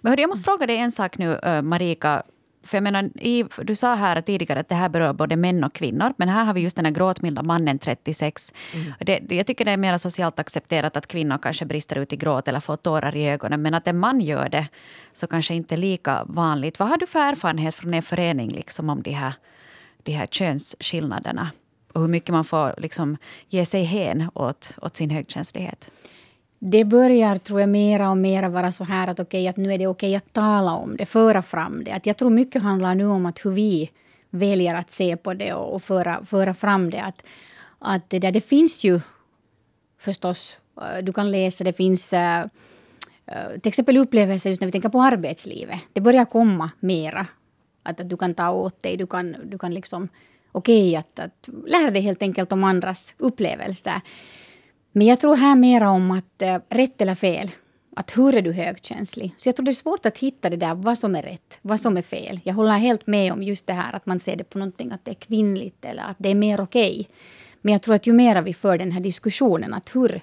Men 0.00 0.10
hörde, 0.10 0.22
jag 0.22 0.28
måste 0.28 0.44
fråga 0.44 0.66
dig 0.66 0.76
en 0.76 0.92
sak 0.92 1.18
nu, 1.18 1.40
Marika. 1.62 2.22
för 2.64 2.76
jag 2.76 2.82
menar, 2.82 3.10
i, 3.18 3.44
du 3.62 3.74
sa 3.76 3.94
här 3.94 4.20
tidigare 4.20 4.60
att 4.60 4.68
det 4.68 4.74
här 4.74 4.88
berör 4.88 5.12
både 5.12 5.36
män 5.36 5.64
och 5.64 5.72
kvinnor. 5.72 6.14
Men 6.16 6.28
här 6.28 6.44
har 6.44 6.54
vi 6.54 6.60
just 6.60 6.76
den 6.76 6.84
här 6.84 6.92
gråtmilda 6.92 7.42
mannen 7.42 7.78
36. 7.78 8.54
Mm. 8.74 8.92
Det, 9.00 9.34
jag 9.34 9.46
tycker 9.46 9.64
det 9.64 9.70
är 9.70 9.76
mer 9.76 9.96
socialt 9.96 10.38
accepterat 10.38 10.96
att 10.96 11.06
kvinnor 11.06 11.38
kanske 11.38 11.64
brister 11.64 11.96
ut 11.96 12.12
i 12.12 12.16
gråt 12.16 12.48
eller 12.48 12.60
får 12.60 12.76
tårar 12.76 13.16
i 13.16 13.28
ögonen. 13.28 13.62
Men 13.62 13.74
att 13.74 13.86
en 13.86 13.98
man 13.98 14.20
gör 14.20 14.48
det 14.48 14.68
så 15.12 15.26
kanske 15.26 15.54
inte 15.54 15.76
lika 15.76 16.24
vanligt. 16.24 16.78
Vad 16.78 16.88
har 16.88 16.96
du 16.96 17.06
för 17.06 17.18
erfarenhet 17.18 17.74
från 17.74 17.94
er 17.94 18.00
förening 18.00 18.48
liksom 18.48 18.90
om 18.90 19.02
de 19.02 19.10
här, 19.10 19.34
de 20.02 20.12
här 20.12 20.26
könsskillnaderna? 20.26 21.50
Och 21.92 22.00
hur 22.00 22.08
mycket 22.08 22.30
man 22.30 22.44
får 22.44 22.74
liksom 22.78 23.16
ge 23.48 23.64
sig 23.64 23.82
hän 23.82 24.30
åt, 24.34 24.74
åt 24.82 24.96
sin 24.96 25.10
högkänslighet? 25.10 25.90
det 26.60 26.84
börjar, 26.84 27.36
tror 27.36 27.60
jag, 27.60 27.68
mera 27.68 28.10
och 28.10 28.16
mera 28.16 28.48
vara 28.48 28.72
så 28.72 28.84
här 28.84 29.08
att 29.08 29.20
okay, 29.20 29.48
att 29.48 29.56
nu 29.56 29.72
är 29.72 29.78
det 29.78 29.86
okej 29.86 30.08
okay 30.08 30.16
att 30.16 30.32
tala 30.32 30.74
om 30.74 30.96
det, 30.96 31.06
föra 31.06 31.42
fram 31.42 31.84
det. 31.84 31.90
Att 31.90 32.06
jag 32.06 32.16
tror 32.16 32.30
mycket 32.30 32.62
handlar 32.62 32.94
nu 32.94 33.06
om 33.06 33.26
att 33.26 33.44
hur 33.44 33.50
vi 33.50 33.90
väljer 34.30 34.74
att 34.74 34.90
se 34.90 35.16
på 35.16 35.34
det 35.34 35.52
och, 35.52 35.74
och 35.74 35.82
föra, 35.82 36.24
föra 36.24 36.54
fram 36.54 36.90
det. 36.90 37.02
Att, 37.02 37.22
att 37.78 38.10
det, 38.10 38.18
där, 38.18 38.32
det 38.32 38.40
finns 38.40 38.84
ju 38.84 39.00
förstås, 39.98 40.60
eh, 40.76 41.04
du 41.04 41.12
kan 41.12 41.30
läsa, 41.30 41.64
det 41.64 41.72
finns 41.72 42.12
eh, 42.12 42.40
eh, 43.26 43.50
till 43.60 43.68
exempel 43.68 43.96
upplevelser 43.96 44.50
just 44.50 44.60
när 44.60 44.66
vi 44.66 44.72
tänker 44.72 44.88
på 44.88 45.02
arbetslivet. 45.02 45.80
Det 45.92 46.00
börjar 46.00 46.24
komma 46.24 46.70
mera. 46.80 47.26
Att, 47.82 48.00
att 48.00 48.08
du 48.08 48.16
kan 48.16 48.34
ta 48.34 48.50
åt 48.50 48.82
dig, 48.82 48.96
du 48.96 49.06
kan, 49.06 49.36
du 49.44 49.58
kan 49.58 49.74
liksom, 49.74 50.08
okej 50.52 50.88
okay, 50.88 50.96
att, 50.96 51.18
att 51.18 51.48
lära 51.66 51.90
dig 51.90 52.02
helt 52.02 52.22
enkelt 52.22 52.52
om 52.52 52.64
andras 52.64 53.14
upplevelser. 53.18 54.00
Men 54.92 55.06
jag 55.06 55.20
tror 55.20 55.36
här 55.36 55.56
mera 55.56 55.90
om 55.90 56.10
att 56.10 56.42
äh, 56.42 56.58
rätt 56.68 57.00
eller 57.00 57.14
fel. 57.14 57.50
Att 57.96 58.18
hur 58.18 58.34
är 58.34 58.42
du 58.42 58.52
högkänslig? 58.52 59.34
Så 59.36 59.48
jag 59.48 59.56
tror 59.56 59.64
det 59.64 59.70
är 59.70 59.72
svårt 59.72 60.06
att 60.06 60.18
hitta 60.18 60.50
det 60.50 60.56
där 60.56 60.74
vad 60.74 60.98
som 60.98 61.16
är 61.16 61.22
rätt, 61.22 61.58
vad 61.62 61.80
som 61.80 61.96
är 61.96 62.02
fel. 62.02 62.40
Jag 62.44 62.54
håller 62.54 62.78
helt 62.78 63.06
med 63.06 63.32
om 63.32 63.42
just 63.42 63.66
det 63.66 63.72
här 63.72 63.96
att 63.96 64.06
man 64.06 64.20
ser 64.20 64.36
det 64.36 64.44
på 64.44 64.58
någonting 64.58 64.92
att 64.92 65.04
det 65.04 65.10
är 65.10 65.14
kvinnligt 65.14 65.84
eller 65.84 66.02
att 66.02 66.16
det 66.18 66.28
är 66.28 66.34
mer 66.34 66.60
okej. 66.60 67.00
Okay. 67.00 67.14
Men 67.62 67.72
jag 67.72 67.82
tror 67.82 67.94
att 67.94 68.06
ju 68.06 68.12
mer 68.12 68.42
vi 68.42 68.54
för 68.54 68.78
den 68.78 68.92
här 68.92 69.00
diskussionen 69.00 69.74
att 69.74 69.96
hur 69.96 70.20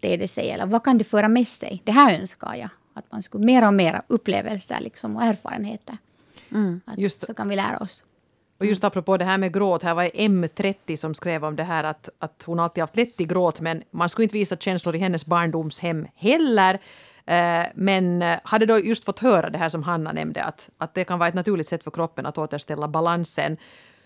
det 0.00 0.14
är 0.14 0.18
det 0.18 0.28
sig 0.28 0.50
eller 0.50 0.66
vad 0.66 0.84
kan 0.84 0.98
det 0.98 1.04
föra 1.04 1.28
med 1.28 1.48
sig? 1.48 1.82
Det 1.84 1.92
här 1.92 2.20
önskar 2.20 2.54
jag. 2.54 2.68
Att 2.94 3.12
man 3.12 3.22
skulle 3.22 3.44
mer 3.44 3.66
och 3.66 3.74
mer 3.74 4.02
upplevelser 4.06 4.80
liksom, 4.80 5.16
och 5.16 5.22
erfarenheter. 5.22 5.96
Mm. 6.54 6.80
Att, 6.84 6.98
just, 6.98 7.26
så 7.26 7.34
kan 7.34 7.48
vi 7.48 7.56
lära 7.56 7.78
oss. 7.78 8.04
Och 8.58 8.66
just 8.66 8.84
apropå 8.84 9.16
det 9.16 9.24
här 9.24 9.38
med 9.38 9.54
gråt, 9.54 9.82
här 9.82 9.94
var 9.94 10.04
M30 10.04 10.96
som 10.96 11.14
skrev 11.14 11.44
om 11.44 11.56
det 11.56 11.62
här 11.62 11.84
att, 11.84 12.08
att 12.18 12.42
hon 12.46 12.60
alltid 12.60 12.82
haft 12.82 12.96
lätt 12.96 13.20
i 13.20 13.24
gråt 13.24 13.60
men 13.60 13.82
man 13.90 14.08
skulle 14.08 14.24
inte 14.24 14.36
visa 14.36 14.56
känslor 14.56 14.96
i 14.96 14.98
hennes 14.98 15.26
barndomshem 15.26 16.06
heller. 16.14 16.74
Eh, 17.26 17.66
men 17.74 18.22
eh, 18.22 18.38
hade 18.44 18.66
då 18.66 18.78
just 18.78 19.04
fått 19.04 19.18
höra 19.18 19.50
det 19.50 19.58
här 19.58 19.68
som 19.68 19.82
Hanna 19.82 20.12
nämnde 20.12 20.42
att, 20.42 20.70
att 20.78 20.94
det 20.94 21.04
kan 21.04 21.18
vara 21.18 21.28
ett 21.28 21.34
naturligt 21.34 21.68
sätt 21.68 21.84
för 21.84 21.90
kroppen 21.90 22.26
att 22.26 22.38
återställa 22.38 22.88
balansen. 22.88 23.56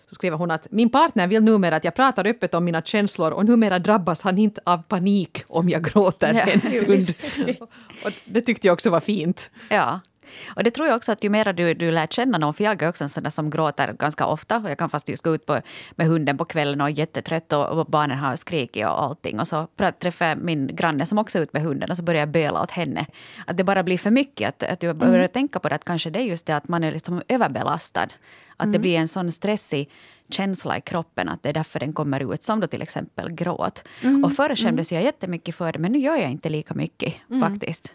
Så 0.09 0.15
skriver 0.15 0.37
hon 0.37 0.51
att 0.51 0.67
min 0.71 0.89
partner 0.89 1.27
vill 1.27 1.43
numera 1.43 1.75
att 1.75 1.83
jag 1.83 1.95
pratar 1.95 2.27
öppet 2.27 2.53
om 2.53 2.65
mina 2.65 2.81
känslor 2.81 3.31
och 3.31 3.45
numera 3.45 3.79
drabbas 3.79 4.21
han 4.21 4.37
inte 4.37 4.61
av 4.63 4.83
panik 4.83 5.43
om 5.47 5.69
jag 5.69 5.83
gråter 5.83 6.33
en 6.53 6.61
stund. 6.61 7.13
och 8.05 8.11
det 8.25 8.41
tyckte 8.41 8.67
jag 8.67 8.73
också 8.73 8.89
var 8.89 8.99
fint. 8.99 9.49
Ja. 9.69 9.99
Och 10.47 10.63
det 10.63 10.71
tror 10.71 10.87
jag 10.87 10.97
också 10.97 11.11
att 11.11 11.23
ju 11.23 11.29
mer 11.29 11.53
du, 11.53 11.73
du 11.73 11.91
lär 11.91 12.07
känna 12.07 12.37
någon, 12.37 12.53
för 12.53 12.63
jag 12.63 12.81
är 12.81 12.89
också 12.89 13.03
en 13.03 13.09
sån 13.09 13.23
där 13.23 13.29
som 13.29 13.49
gråter 13.49 13.93
ganska 13.93 14.25
ofta. 14.25 14.57
Och 14.57 14.69
jag 14.69 14.77
kan 14.77 14.89
fast 14.89 15.09
just 15.09 15.23
gå 15.23 15.35
ut 15.35 15.45
på, 15.45 15.61
med 15.95 16.07
hunden 16.07 16.37
på 16.37 16.45
kvällen 16.45 16.81
och 16.81 16.87
är 16.87 16.91
jättetrött 16.91 17.53
och, 17.53 17.67
och 17.67 17.85
barnen 17.85 18.17
har 18.17 18.35
skrikit 18.35 18.85
och 18.85 19.03
allting. 19.03 19.39
Och 19.39 19.47
så 19.47 19.67
träffar 19.99 20.25
jag 20.25 20.37
min 20.37 20.67
granne 20.75 21.05
som 21.05 21.17
också 21.17 21.37
är 21.37 21.41
ute 21.41 21.51
med 21.53 21.61
hunden 21.61 21.89
och 21.89 21.97
så 21.97 22.03
börjar 22.03 22.19
jag 22.19 22.29
böla 22.29 22.61
åt 22.61 22.71
henne. 22.71 23.05
Att 23.47 23.57
det 23.57 23.63
bara 23.63 23.83
blir 23.83 23.97
för 23.97 24.11
mycket. 24.11 24.49
Att, 24.49 24.71
att 24.71 24.83
jag 24.83 24.95
börjar 24.95 25.15
mm. 25.15 25.29
tänka 25.29 25.59
på 25.59 25.69
det 25.69 25.75
att 25.75 25.85
kanske 25.85 26.09
det 26.09 26.19
är 26.19 26.23
just 26.23 26.45
det 26.45 26.55
att 26.55 26.67
man 26.67 26.83
är 26.83 26.91
liksom 26.91 27.21
överbelastad. 27.27 28.07
Att 28.57 28.65
mm. 28.65 28.71
det 28.71 28.79
blir 28.79 28.97
en 28.97 29.07
sån 29.07 29.31
stressig 29.31 29.89
känsla 30.29 30.77
i 30.77 30.81
kroppen 30.81 31.29
att 31.29 31.43
det 31.43 31.49
är 31.49 31.53
därför 31.53 31.79
den 31.79 31.93
kommer 31.93 32.33
ut, 32.33 32.43
som 32.43 32.59
då 32.59 32.67
till 32.67 32.81
exempel 32.81 33.31
gråt. 33.31 33.83
Mm. 34.01 34.23
Och 34.23 34.33
förr 34.33 34.55
skämdes 34.55 34.91
mm. 34.91 35.03
jag 35.03 35.05
jättemycket 35.05 35.55
för 35.55 35.71
det, 35.71 35.79
men 35.79 35.91
nu 35.91 35.99
gör 35.99 36.15
jag 36.15 36.31
inte 36.31 36.49
lika 36.49 36.73
mycket 36.73 37.13
mm. 37.29 37.41
faktiskt. 37.41 37.93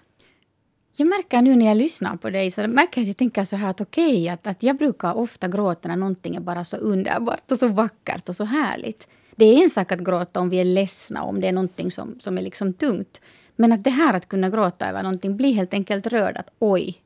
Jag 0.96 1.08
märker 1.08 1.42
nu 1.42 1.56
när 1.56 1.66
jag 1.66 1.76
lyssnar 1.76 2.16
på 2.16 2.30
dig, 2.30 2.50
så 2.50 2.68
märker 2.68 3.00
jag 3.00 3.02
att 3.02 3.08
jag 3.08 3.16
tänker 3.16 3.44
så 3.44 3.56
här 3.56 3.70
att 3.70 3.80
okej, 3.80 4.22
okay, 4.22 4.28
att, 4.28 4.46
att 4.46 4.62
jag 4.62 4.76
brukar 4.76 5.14
ofta 5.14 5.48
gråta 5.48 5.88
när 5.88 5.96
någonting 5.96 6.36
är 6.36 6.40
bara 6.40 6.64
så 6.64 6.76
underbart 6.76 7.50
och 7.50 7.58
så 7.58 7.68
vackert 7.68 8.28
och 8.28 8.36
så 8.36 8.44
härligt. 8.44 9.08
Det 9.36 9.44
är 9.44 9.62
en 9.62 9.70
sak 9.70 9.92
att 9.92 10.00
gråta 10.00 10.40
om 10.40 10.48
vi 10.48 10.60
är 10.60 10.64
ledsna, 10.64 11.22
om 11.22 11.40
det 11.40 11.48
är 11.48 11.52
någonting 11.52 11.90
som, 11.90 12.20
som 12.20 12.38
är 12.38 12.42
liksom 12.42 12.72
tungt. 12.72 13.20
Men 13.56 13.72
att 13.72 13.84
det 13.84 13.90
här 13.90 14.14
att 14.14 14.28
kunna 14.28 14.50
gråta 14.50 14.88
över 14.88 15.02
någonting, 15.02 15.36
blir 15.36 15.52
helt 15.52 15.74
enkelt 15.74 16.06
rörd 16.06 16.36
att 16.36 16.50
oj, 16.58 17.02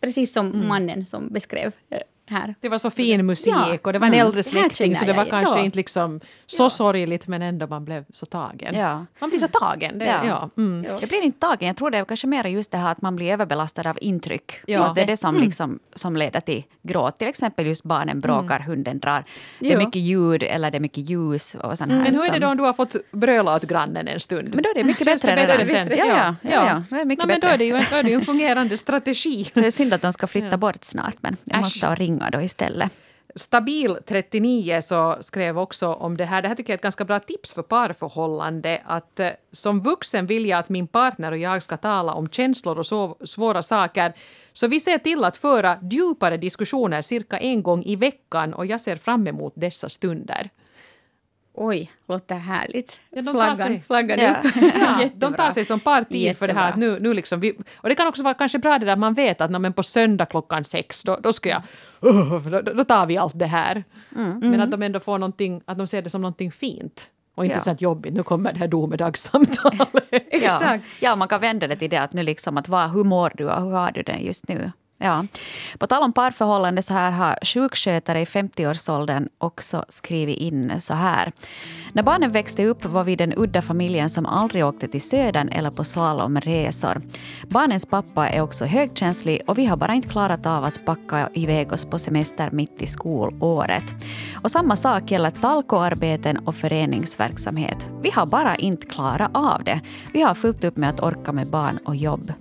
precis 0.00 0.32
som 0.32 0.52
mm. 0.52 0.68
mannen 0.68 1.06
som 1.06 1.28
beskrev 1.28 1.72
eh, 1.90 1.98
här. 2.30 2.54
Det 2.60 2.68
var 2.68 2.78
så 2.78 2.90
fin 2.90 3.26
musik 3.26 3.54
ja. 3.54 3.78
och 3.82 3.92
det 3.92 3.98
var 3.98 4.06
en 4.06 4.14
mm. 4.14 4.26
äldre 4.26 4.42
släkting 4.42 4.96
så 4.96 5.04
det 5.04 5.12
var 5.12 5.24
kanske 5.24 5.58
ja. 5.58 5.64
inte 5.64 5.76
liksom 5.76 6.20
så 6.46 6.62
ja. 6.62 6.70
sorgligt 6.70 7.26
men 7.26 7.42
ändå 7.42 7.66
man 7.66 7.84
blev 7.84 8.04
så 8.10 8.26
tagen. 8.26 8.74
Ja. 8.74 9.06
Man 9.18 9.30
blir 9.30 9.40
så 9.40 9.48
tagen. 9.48 9.98
Det, 9.98 10.04
ja. 10.04 10.50
Mm. 10.56 10.84
Jag 11.00 11.08
blir 11.08 11.22
inte 11.22 11.40
tagen. 11.40 11.66
Jag 11.66 11.76
tror 11.76 11.90
det 11.90 11.98
är 11.98 12.04
kanske 12.04 12.26
mer 12.26 12.44
just 12.44 12.70
det 12.70 12.78
här 12.78 12.92
att 12.92 13.02
man 13.02 13.16
blir 13.16 13.32
överbelastad 13.32 13.90
av 13.90 13.98
intryck. 14.00 14.52
Ja. 14.66 14.80
Just 14.80 14.94
det 14.94 15.02
är 15.02 15.06
det 15.06 15.16
som, 15.16 15.34
mm. 15.34 15.44
liksom, 15.44 15.78
som 15.94 16.16
leder 16.16 16.40
till 16.40 16.64
gråt. 16.82 17.18
Till 17.18 17.28
exempel 17.28 17.66
just 17.66 17.82
barnen 17.82 18.20
bråkar, 18.20 18.56
mm. 18.56 18.68
hunden 18.68 18.98
drar. 18.98 19.24
Det 19.60 19.72
är 19.72 19.78
mycket 19.78 20.02
ljud 20.02 20.42
eller 20.42 20.70
det 20.70 20.78
är 20.78 20.80
mycket 20.80 21.10
ljus 21.10 21.54
och 21.54 21.78
sånt 21.78 21.92
här. 21.92 21.98
Men 21.98 22.14
hur 22.14 22.28
är 22.28 22.32
det 22.32 22.38
då 22.38 22.48
om 22.48 22.56
du 22.56 22.62
har 22.62 22.72
fått 22.72 22.96
bröla 23.10 23.54
åt 23.54 23.62
grannen 23.64 24.08
en 24.08 24.20
stund? 24.20 24.54
Men 24.54 24.62
då 24.62 24.70
är 24.70 24.74
det 24.74 24.84
mycket 24.84 25.06
bättre. 25.06 25.34
Det 25.36 25.46
bättre 25.46 25.66
sen? 25.66 25.88
Ja, 25.96 26.06
ja, 26.06 26.34
ja, 26.42 26.82
Det 26.90 27.00
är 27.00 27.04
mycket 27.04 27.24
no, 27.24 27.28
men 27.28 27.40
då 27.40 27.46
är 27.46 27.58
det, 27.58 27.64
ju, 27.64 27.72
då 27.90 27.96
är 27.96 28.02
det 28.02 28.08
ju 28.08 28.14
en 28.14 28.24
fungerande 28.24 28.76
strategi. 28.76 29.50
Det 29.54 29.66
är 29.66 29.70
synd 29.70 29.94
att 29.94 30.02
de 30.02 30.12
ska 30.12 30.26
flytta 30.26 30.56
bort 30.56 30.84
snart 30.84 31.16
men 31.20 31.36
jag 31.44 31.58
måste 31.58 31.94
ringa 31.94 32.15
då 32.32 32.40
istället. 32.40 32.92
Stabil39 33.34 34.80
så 34.80 35.16
skrev 35.20 35.58
också 35.58 35.88
om 35.92 36.16
det 36.16 36.24
här. 36.24 36.42
Det 36.42 36.48
här 36.48 36.54
tycker 36.54 36.72
jag 36.72 36.74
är 36.74 36.78
ett 36.78 36.82
ganska 36.82 37.04
bra 37.04 37.20
tips 37.20 37.52
för 37.52 37.62
parförhållande. 37.62 38.82
Att 38.84 39.20
eh, 39.20 39.30
som 39.52 39.80
vuxen 39.80 40.26
vill 40.26 40.46
jag 40.46 40.58
att 40.58 40.68
min 40.68 40.86
partner 40.86 41.32
och 41.32 41.38
jag 41.38 41.62
ska 41.62 41.76
tala 41.76 42.12
om 42.12 42.28
känslor 42.28 42.78
och 42.78 42.86
så 42.86 43.16
svåra 43.24 43.62
saker. 43.62 44.12
Så 44.52 44.66
vi 44.66 44.80
ser 44.80 44.98
till 44.98 45.24
att 45.24 45.36
föra 45.36 45.78
djupare 45.90 46.36
diskussioner 46.36 47.02
cirka 47.02 47.38
en 47.38 47.62
gång 47.62 47.82
i 47.84 47.96
veckan 47.96 48.54
och 48.54 48.66
jag 48.66 48.80
ser 48.80 48.96
fram 48.96 49.26
emot 49.26 49.52
dessa 49.56 49.88
stunder. 49.88 50.50
Oj, 51.58 51.90
låter 52.08 52.34
härligt. 52.34 52.98
Ja, 53.10 53.22
de 53.22 53.32
flaggan, 53.32 53.56
sig, 53.56 53.80
flaggan 53.80 54.18
ja. 54.18 54.30
upp. 54.30 54.54
Ja, 54.74 55.08
de 55.14 55.34
tar 55.34 55.50
sig 55.50 55.64
som 55.64 55.80
parti 55.80 56.36
för 56.36 56.46
det 56.46 56.52
här. 56.52 56.76
Nu, 56.76 57.00
nu 57.00 57.14
liksom 57.14 57.40
vi, 57.40 57.58
och 57.76 57.88
det 57.88 57.94
kan 57.94 58.06
också 58.06 58.22
vara 58.22 58.34
kanske 58.34 58.58
bra 58.58 58.78
det 58.78 58.86
där 58.86 58.92
att 58.92 58.98
man 58.98 59.14
vet 59.14 59.40
att 59.40 59.60
men 59.60 59.72
på 59.72 59.82
söndag 59.82 60.26
klockan 60.26 60.64
sex, 60.64 61.02
då, 61.02 61.16
då 61.22 61.32
ska 61.32 61.48
jag... 61.48 61.62
Uh, 62.04 62.48
då, 62.50 62.60
då, 62.60 62.84
tar 62.84 63.06
vi 63.06 63.16
allt 63.16 63.38
det 63.38 63.46
här. 63.46 63.84
Mm. 64.16 64.38
Men 64.38 64.60
att 64.60 64.70
de 64.70 64.82
ändå 64.82 65.00
får 65.00 65.18
någonting, 65.18 65.62
att 65.64 65.78
de 65.78 65.86
ser 65.86 66.02
det 66.02 66.10
som 66.10 66.22
någonting 66.22 66.52
fint. 66.52 67.10
Och 67.34 67.44
inte 67.44 67.56
ja. 67.56 67.60
så 67.60 67.70
att 67.70 67.80
jobbigt, 67.80 68.14
nu 68.14 68.22
kommer 68.22 68.52
det 68.52 68.58
här 68.58 68.68
domedagssamtalet. 68.68 70.04
Exakt. 70.10 70.84
Ja, 71.00 71.16
man 71.16 71.28
kan 71.28 71.40
vända 71.40 71.66
det 71.66 71.76
till 71.76 71.90
det 71.90 71.96
att 71.96 72.12
nu 72.12 72.22
liksom 72.22 72.56
att 72.56 72.68
vad, 72.68 72.90
hur 72.90 73.04
mår 73.04 73.32
du 73.34 73.44
och 73.50 73.62
hur 73.62 73.70
har 73.70 73.92
du 73.92 74.02
det 74.02 74.18
just 74.18 74.48
nu? 74.48 74.72
Ja. 74.98 75.26
På 75.78 75.86
tal 75.86 76.02
om 76.02 76.12
parförhållande 76.12 76.82
så 76.82 76.94
här 76.94 77.10
har 77.10 77.38
sjukskötare 77.42 78.20
i 78.20 78.24
50-årsåldern 78.24 79.28
också 79.38 79.84
skrivit 79.88 80.38
in 80.38 80.80
så 80.80 80.94
här. 80.94 81.32
När 81.92 82.02
barnen 82.02 82.32
växte 82.32 82.64
upp 82.64 82.84
var 82.84 83.04
vi 83.04 83.16
den 83.16 83.32
udda 83.36 83.62
familjen 83.62 84.10
som 84.10 84.26
aldrig 84.26 84.66
åkte 84.66 84.88
till 84.88 85.00
södern 85.00 85.48
eller 85.48 85.70
på 85.70 85.84
slalomresor. 85.84 87.02
Barnens 87.48 87.86
pappa 87.86 88.28
är 88.28 88.40
också 88.40 88.64
högkänslig 88.64 89.42
och 89.46 89.58
vi 89.58 89.66
har 89.66 89.76
bara 89.76 89.94
inte 89.94 90.08
klarat 90.08 90.46
av 90.46 90.64
att 90.64 90.84
packa 90.84 91.28
iväg 91.34 91.72
oss 91.72 91.84
på 91.84 91.98
semester 91.98 92.50
mitt 92.50 92.82
i 92.82 92.86
skolåret. 92.86 93.94
Och 94.42 94.50
samma 94.50 94.76
sak 94.76 95.10
gäller 95.10 95.30
talkoarbeten 95.30 96.36
och 96.36 96.54
föreningsverksamhet. 96.54 97.90
Vi 98.02 98.10
har 98.10 98.26
bara 98.26 98.56
inte 98.56 98.86
klarat 98.86 99.30
av 99.34 99.64
det. 99.64 99.80
Vi 100.12 100.22
har 100.22 100.34
fullt 100.34 100.64
upp 100.64 100.76
med 100.76 100.90
att 100.90 101.02
orka 101.02 101.32
med 101.32 101.46
barn 101.46 101.78
och 101.84 101.96
jobb. 101.96 102.32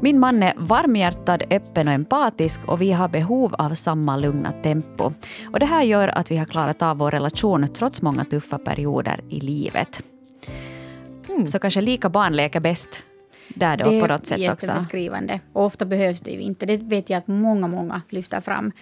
Min 0.00 0.20
man 0.20 0.42
är 0.42 0.54
varmhjärtad, 0.56 1.42
öppen 1.50 1.88
och 1.88 1.93
empatisk 1.94 2.60
och 2.66 2.80
vi 2.80 2.92
har 2.92 3.08
behov 3.08 3.54
av 3.58 3.74
samma 3.74 4.16
lugna 4.16 4.52
tempo. 4.52 5.12
Och 5.52 5.60
det 5.60 5.66
här 5.66 5.82
gör 5.82 6.08
att 6.08 6.30
vi 6.30 6.36
har 6.36 6.46
klarat 6.46 6.82
av 6.82 6.96
vår 6.96 7.10
relation 7.10 7.68
trots 7.68 8.02
många 8.02 8.24
tuffa 8.24 8.58
perioder 8.58 9.20
i 9.28 9.40
livet. 9.40 10.02
Mm. 11.28 11.46
Så 11.46 11.58
kanske 11.58 11.80
lika 11.80 12.08
barn 12.08 12.36
leker 12.36 12.60
bäst 12.60 13.02
där 13.48 13.76
då 13.76 13.90
det 13.90 14.00
på 14.00 14.06
något 14.06 14.26
sätt 14.26 14.36
också. 14.36 14.36
Det 14.36 14.44
är 14.44 14.50
jättebeskrivande. 14.50 15.40
Och 15.52 15.64
ofta 15.64 15.84
behövs 15.84 16.20
det 16.20 16.30
ju 16.30 16.40
inte. 16.40 16.66
Det 16.66 16.76
vet 16.76 17.10
jag 17.10 17.18
att 17.18 17.26
många, 17.26 17.68
många 17.68 18.02
lyfter 18.08 18.40
fram. 18.40 18.72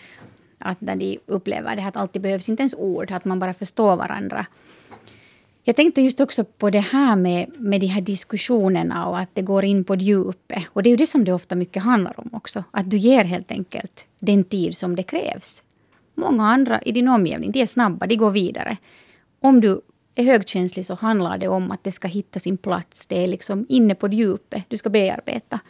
Att 0.59 0.81
när 0.81 0.97
de 0.97 1.19
upplever 1.27 1.77
det, 1.77 1.83
att 1.83 1.97
alltid 1.97 2.23
behövs 2.23 2.49
inte 2.49 2.63
ens 2.63 2.75
ord, 2.75 3.13
att 3.13 3.25
man 3.25 3.39
bara 3.39 3.55
förstår 3.55 3.97
varandra. 3.97 4.47
Jag 5.65 5.77
tänkte 5.77 6.03
just 6.03 6.21
också 6.21 6.45
på 6.45 6.71
det 6.71 6.81
här 6.81 7.17
med, 7.17 7.53
med 7.59 7.81
de 7.81 7.87
här 7.87 8.01
diskussionerna 8.01 9.09
och 9.09 9.19
att 9.19 9.35
det 9.35 9.43
går 9.43 9.65
in 9.65 9.85
på 9.85 9.95
djupet. 9.95 10.63
Och 10.67 10.83
det 10.83 10.89
är 10.89 10.91
ju 10.91 10.97
det 10.97 11.07
som 11.07 11.25
det 11.25 11.33
ofta 11.33 11.55
mycket 11.55 11.83
handlar 11.83 12.21
om 12.21 12.31
också. 12.33 12.65
Att 12.71 12.91
du 12.91 12.97
ger 12.97 13.25
helt 13.25 13.51
enkelt 13.51 14.07
den 14.19 14.45
tid 14.45 14.77
som 14.77 14.97
det 14.97 15.03
krävs. 15.03 15.63
Många 16.15 16.47
andra 16.47 16.83
i 16.83 16.93
din 16.93 17.09
omgivning, 17.09 17.53
de 17.53 17.63
är 17.63 17.67
snabba, 17.67 18.07
de 18.07 18.17
går 18.17 18.31
vidare. 18.31 18.77
Om 19.41 19.61
du 19.61 19.81
är 20.15 20.25
högkänslig 20.25 20.87
så 20.87 20.95
handlar 20.95 21.39
det 21.39 21.49
om 21.49 21.71
att 21.71 21.85
det 21.85 21.93
ska 21.93 22.09
hitta 22.09 22.41
sin 22.41 22.57
plats. 22.57 23.07
Det 23.07 23.25
är 23.25 23.27
liksom 23.27 23.67
inne 23.69 23.95
på 23.95 24.09
djupet, 24.09 24.63
du 24.69 24.77
ska 24.77 24.91
bearbeta. 24.91 25.61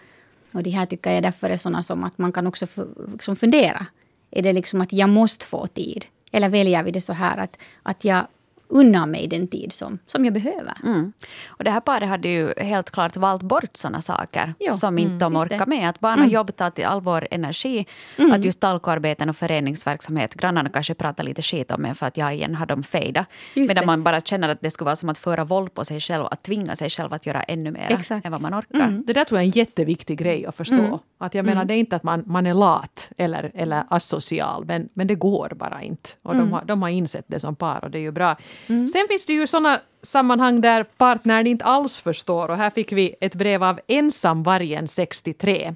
Och 0.53 0.63
det 0.63 0.71
här 0.71 0.87
tycker 0.87 1.11
jag 1.11 1.23
därför 1.23 1.51
är 1.51 1.57
sådana 1.57 1.83
som 1.83 2.05
att 2.05 2.19
man 2.19 2.33
kan 2.33 2.47
också 2.47 2.67
liksom 3.13 3.37
fundera. 3.37 3.87
Är 4.31 4.43
det 4.43 4.53
liksom 4.53 4.81
att 4.81 4.93
jag 4.93 5.09
måste 5.09 5.47
få 5.47 5.67
tid? 5.67 6.07
Eller 6.31 6.49
väljer 6.49 6.83
vi 6.83 6.91
det 6.91 7.01
så 7.01 7.13
här 7.13 7.39
att, 7.39 7.57
att 7.83 8.05
jag 8.05 8.27
unna 8.73 9.07
mig 9.07 9.29
den 9.29 9.47
tid 9.47 9.73
som, 9.73 9.99
som 10.07 10.25
jag 10.25 10.35
behöver. 10.35 10.75
Mm. 10.85 11.13
Och 11.47 11.65
det 11.65 11.71
här 11.71 11.81
paret 11.81 12.09
hade 12.09 12.29
ju 12.29 12.55
helt 12.57 12.91
klart 12.91 13.17
valt 13.17 13.43
bort 13.43 13.77
såna 13.77 14.01
saker 14.01 14.55
Jo, 14.61 14.75
som 14.75 14.99
inte 14.99 15.25
de 15.25 15.33
just 15.33 15.49
det. 15.49 15.55
orkar 15.55 15.67
med. 15.67 15.89
Att 15.89 16.01
barn 16.01 16.21
och 16.21 16.29
jobb 16.29 16.57
tar 16.57 16.71
till 16.71 16.85
all 16.85 17.01
vår 17.01 17.29
energi. 17.31 17.87
Att 18.33 18.45
just 18.45 18.61
talkoarbeten 18.61 19.29
och 19.29 19.37
föreningsverksamhet, 19.37 20.35
grannarna 20.35 20.71
kanske 20.71 20.95
pratar 20.95 21.25
lite 21.25 21.43
skit 21.43 21.71
om 21.71 21.85
en 21.85 21.95
för 21.95 22.07
att 22.07 22.17
jag 22.17 22.35
igen 22.35 22.55
har 22.55 22.67
dem 22.67 22.83
fejda. 22.83 23.27
Medan 23.55 23.77
det. 23.77 23.87
man 23.87 24.03
bara 24.03 24.21
känner 24.21 24.49
att 24.49 24.61
det 24.61 24.71
skulle 24.71 24.87
vara 24.87 24.97
som 24.97 25.09
att 25.09 25.19
föra 25.19 25.45
våld 25.45 25.75
på 25.75 25.85
sig 25.85 26.01
själv, 26.01 26.25
att 26.27 26.43
tvinga 26.43 26.77
sig 26.77 26.91
själv 26.91 27.13
att 27.13 27.27
göra 27.27 27.43
ännu 27.43 27.71
mer 27.71 27.87
Exakt. 27.91 28.27
än 28.27 28.33
vad 28.33 28.41
man 28.41 28.55
orkar. 28.55 29.03
Det 29.07 29.13
där 29.13 29.25
tror 29.25 29.39
jag 29.39 29.43
är 29.43 29.47
en 29.47 29.51
jätteviktig 29.51 30.19
grej 30.19 30.47
att 30.47 30.57
förstå. 30.57 31.01
Att 31.19 31.35
jag 31.35 31.45
menar, 31.45 31.65
det 31.65 31.75
är 31.75 31.79
inte 31.79 31.97
att 31.97 32.03
man, 32.03 32.25
man 32.27 32.47
är 32.47 32.55
lat 32.55 33.11
eller, 33.17 33.51
eller 33.55 33.85
asocial, 33.89 34.65
men, 34.65 34.89
men 34.95 35.07
det 35.07 35.15
går 35.15 35.53
bara 35.57 35.83
inte. 35.83 36.11
Och 36.23 36.37
de, 36.37 36.53
har, 36.53 36.65
de 36.65 36.83
har 36.83 36.89
insett 36.89 37.25
det 37.29 37.41
som 37.41 37.57
par 37.57 37.85
och 37.85 37.91
det 37.91 37.99
är 37.99 38.03
ju 38.03 38.11
bra. 38.11 38.37
Mm. 38.67 38.89
Sen 38.89 39.07
finns 39.09 39.27
det 39.27 39.33
ju 39.33 39.47
sådana 39.47 39.81
sammanhang 40.03 40.61
där 40.61 40.83
partnern 40.85 41.47
inte 41.47 41.65
alls 41.65 42.01
förstår 42.01 42.49
och 42.49 42.57
här 42.57 42.71
fick 42.71 42.93
vi 42.93 43.15
ett 43.21 43.35
brev 43.35 43.65
av 43.65 43.81
ensamvargen 43.89 44.89
63 44.89 45.75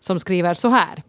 som 0.00 0.18
skriver 0.18 0.54
så 0.54 0.68
här. 0.68 1.02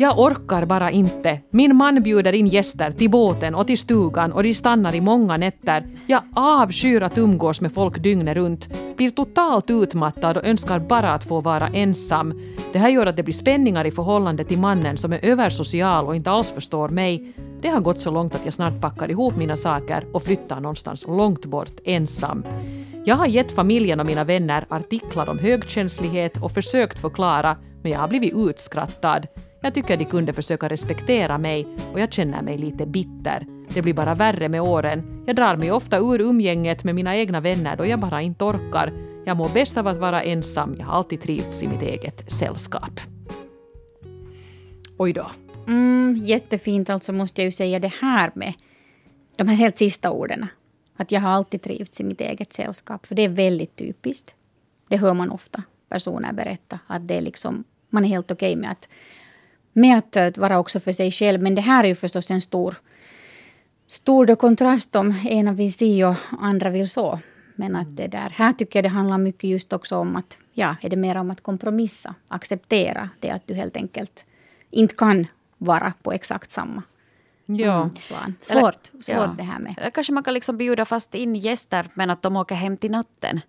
Jag 0.00 0.18
orkar 0.18 0.66
bara 0.66 0.90
inte. 0.90 1.40
Min 1.50 1.76
man 1.76 2.02
bjuder 2.02 2.32
in 2.32 2.46
gäster 2.46 2.92
till 2.92 3.10
båten 3.10 3.54
och 3.54 3.66
till 3.66 3.78
stugan 3.78 4.32
och 4.32 4.42
de 4.42 4.54
stannar 4.54 4.94
i 4.94 5.00
många 5.00 5.36
nätter. 5.36 5.86
Jag 6.06 6.22
avskyr 6.34 7.02
att 7.02 7.18
umgås 7.18 7.60
med 7.60 7.72
folk 7.72 7.98
dygnet 7.98 8.36
runt. 8.36 8.68
Blir 8.96 9.10
totalt 9.10 9.70
utmattad 9.70 10.36
och 10.36 10.44
önskar 10.44 10.78
bara 10.78 11.12
att 11.12 11.28
få 11.28 11.40
vara 11.40 11.68
ensam. 11.68 12.40
Det 12.72 12.78
här 12.78 12.88
gör 12.88 13.06
att 13.06 13.16
det 13.16 13.22
blir 13.22 13.34
spänningar 13.34 13.84
i 13.84 13.90
förhållande 13.90 14.44
till 14.44 14.58
mannen 14.58 14.96
som 14.96 15.12
är 15.12 15.24
översocial 15.24 16.06
och 16.06 16.16
inte 16.16 16.30
alls 16.30 16.50
förstår 16.50 16.88
mig. 16.88 17.32
Det 17.60 17.68
har 17.68 17.80
gått 17.80 18.00
så 18.00 18.10
långt 18.10 18.34
att 18.34 18.44
jag 18.44 18.54
snart 18.54 18.80
packar 18.80 19.10
ihop 19.10 19.36
mina 19.36 19.56
saker 19.56 20.04
och 20.12 20.22
flyttar 20.22 20.60
någonstans 20.60 21.04
långt 21.06 21.46
bort 21.46 21.80
ensam. 21.84 22.44
Jag 23.04 23.16
har 23.16 23.26
gett 23.26 23.52
familjen 23.52 24.00
och 24.00 24.06
mina 24.06 24.24
vänner 24.24 24.66
artiklar 24.68 25.28
om 25.28 25.38
högkänslighet 25.38 26.42
och 26.42 26.52
försökt 26.52 26.98
förklara, 26.98 27.56
men 27.82 27.92
jag 27.92 27.98
har 27.98 28.08
blivit 28.08 28.34
utskrattad. 28.36 29.26
Jag 29.60 29.74
tycker 29.74 29.96
de 29.96 30.04
kunde 30.04 30.32
försöka 30.32 30.68
respektera 30.68 31.38
mig 31.38 31.66
och 31.92 32.00
jag 32.00 32.12
känner 32.12 32.42
mig 32.42 32.58
lite 32.58 32.86
bitter. 32.86 33.46
Det 33.74 33.82
blir 33.82 33.94
bara 33.94 34.14
värre 34.14 34.48
med 34.48 34.60
åren. 34.60 35.24
Jag 35.26 35.36
drar 35.36 35.56
mig 35.56 35.72
ofta 35.72 35.98
ur 35.98 36.20
umgänget 36.20 36.84
med 36.84 36.94
mina 36.94 37.16
egna 37.16 37.40
vänner 37.40 37.76
då 37.76 37.86
jag 37.86 38.00
bara 38.00 38.22
inte 38.22 38.44
orkar. 38.44 38.92
Jag 39.26 39.36
mår 39.36 39.48
bäst 39.48 39.76
av 39.76 39.86
att 39.86 39.98
vara 39.98 40.22
ensam. 40.22 40.76
Jag 40.78 40.86
har 40.86 40.92
alltid 40.92 41.20
trivts 41.20 41.62
i 41.62 41.68
mitt 41.68 41.82
eget 41.82 42.32
sällskap. 42.32 43.00
Oj 44.98 45.12
då. 45.12 45.30
Mm, 45.66 46.16
jättefint 46.22 46.90
alltså 46.90 47.12
måste 47.12 47.40
jag 47.40 47.46
ju 47.46 47.52
säga 47.52 47.78
det 47.78 47.92
här 48.00 48.32
med 48.34 48.54
de 49.36 49.48
här 49.48 49.56
helt 49.56 49.78
sista 49.78 50.10
orden. 50.10 50.46
Att 50.96 51.12
jag 51.12 51.20
har 51.20 51.30
alltid 51.30 51.62
trivts 51.62 52.00
i 52.00 52.04
mitt 52.04 52.20
eget 52.20 52.52
sällskap. 52.52 53.06
För 53.06 53.14
det 53.14 53.22
är 53.22 53.28
väldigt 53.28 53.76
typiskt. 53.76 54.34
Det 54.88 54.96
hör 54.96 55.14
man 55.14 55.30
ofta 55.30 55.62
personer 55.88 56.32
berätta. 56.32 56.78
Att 56.86 57.08
det 57.08 57.14
är 57.14 57.22
liksom, 57.22 57.64
man 57.90 58.04
är 58.04 58.08
helt 58.08 58.30
okej 58.30 58.56
med 58.56 58.70
att, 58.70 58.88
med 59.78 60.16
att 60.16 60.38
vara 60.38 60.58
också 60.58 60.80
för 60.80 60.92
sig 60.92 61.10
själv. 61.10 61.42
Men 61.42 61.54
det 61.54 61.60
här 61.60 61.84
är 61.84 61.88
ju 61.88 61.94
förstås 61.94 62.30
en 62.30 62.40
stor, 62.40 62.74
stor 63.86 64.26
då 64.26 64.36
kontrast 64.36 64.96
om 64.96 65.14
ena 65.24 65.52
vill 65.52 65.72
si 65.72 66.04
och 66.04 66.14
andra 66.40 66.70
vill 66.70 66.88
så. 66.88 67.20
Men 67.56 67.76
att 67.76 67.96
det 67.96 68.06
där, 68.06 68.30
här 68.30 68.52
tycker 68.52 68.78
jag 68.78 68.84
det 68.84 68.88
handlar 68.88 69.18
mycket 69.18 69.50
just 69.50 69.72
också 69.72 69.96
om 69.96 70.16
att, 70.16 70.38
ja, 70.52 70.76
är 70.82 70.88
det 70.88 70.96
mer 70.96 71.16
om 71.16 71.30
att 71.30 71.40
kompromissa, 71.40 72.14
acceptera 72.28 73.08
det 73.20 73.30
att 73.30 73.46
du 73.46 73.54
helt 73.54 73.76
enkelt 73.76 74.26
inte 74.70 74.94
kan 74.94 75.26
vara 75.58 75.92
på 76.02 76.12
exakt 76.12 76.50
samma 76.50 76.82
Ja. 77.56 77.90
plan. 78.08 78.34
Eller- 78.50 78.60
Svårt, 78.60 78.84
svårt 78.84 79.08
ja. 79.08 79.34
det 79.36 79.42
här 79.42 79.58
med. 79.58 79.74
Eller 79.78 79.90
kanske 79.90 80.12
man 80.12 80.22
kan 80.22 80.34
liksom 80.34 80.56
bjuda 80.56 80.84
fast 80.84 81.14
in 81.14 81.36
gäster 81.36 81.86
men 81.94 82.10
att 82.10 82.22
de 82.22 82.36
åker 82.36 82.54
hem 82.54 82.76
till 82.76 82.90
natten. 82.90 83.40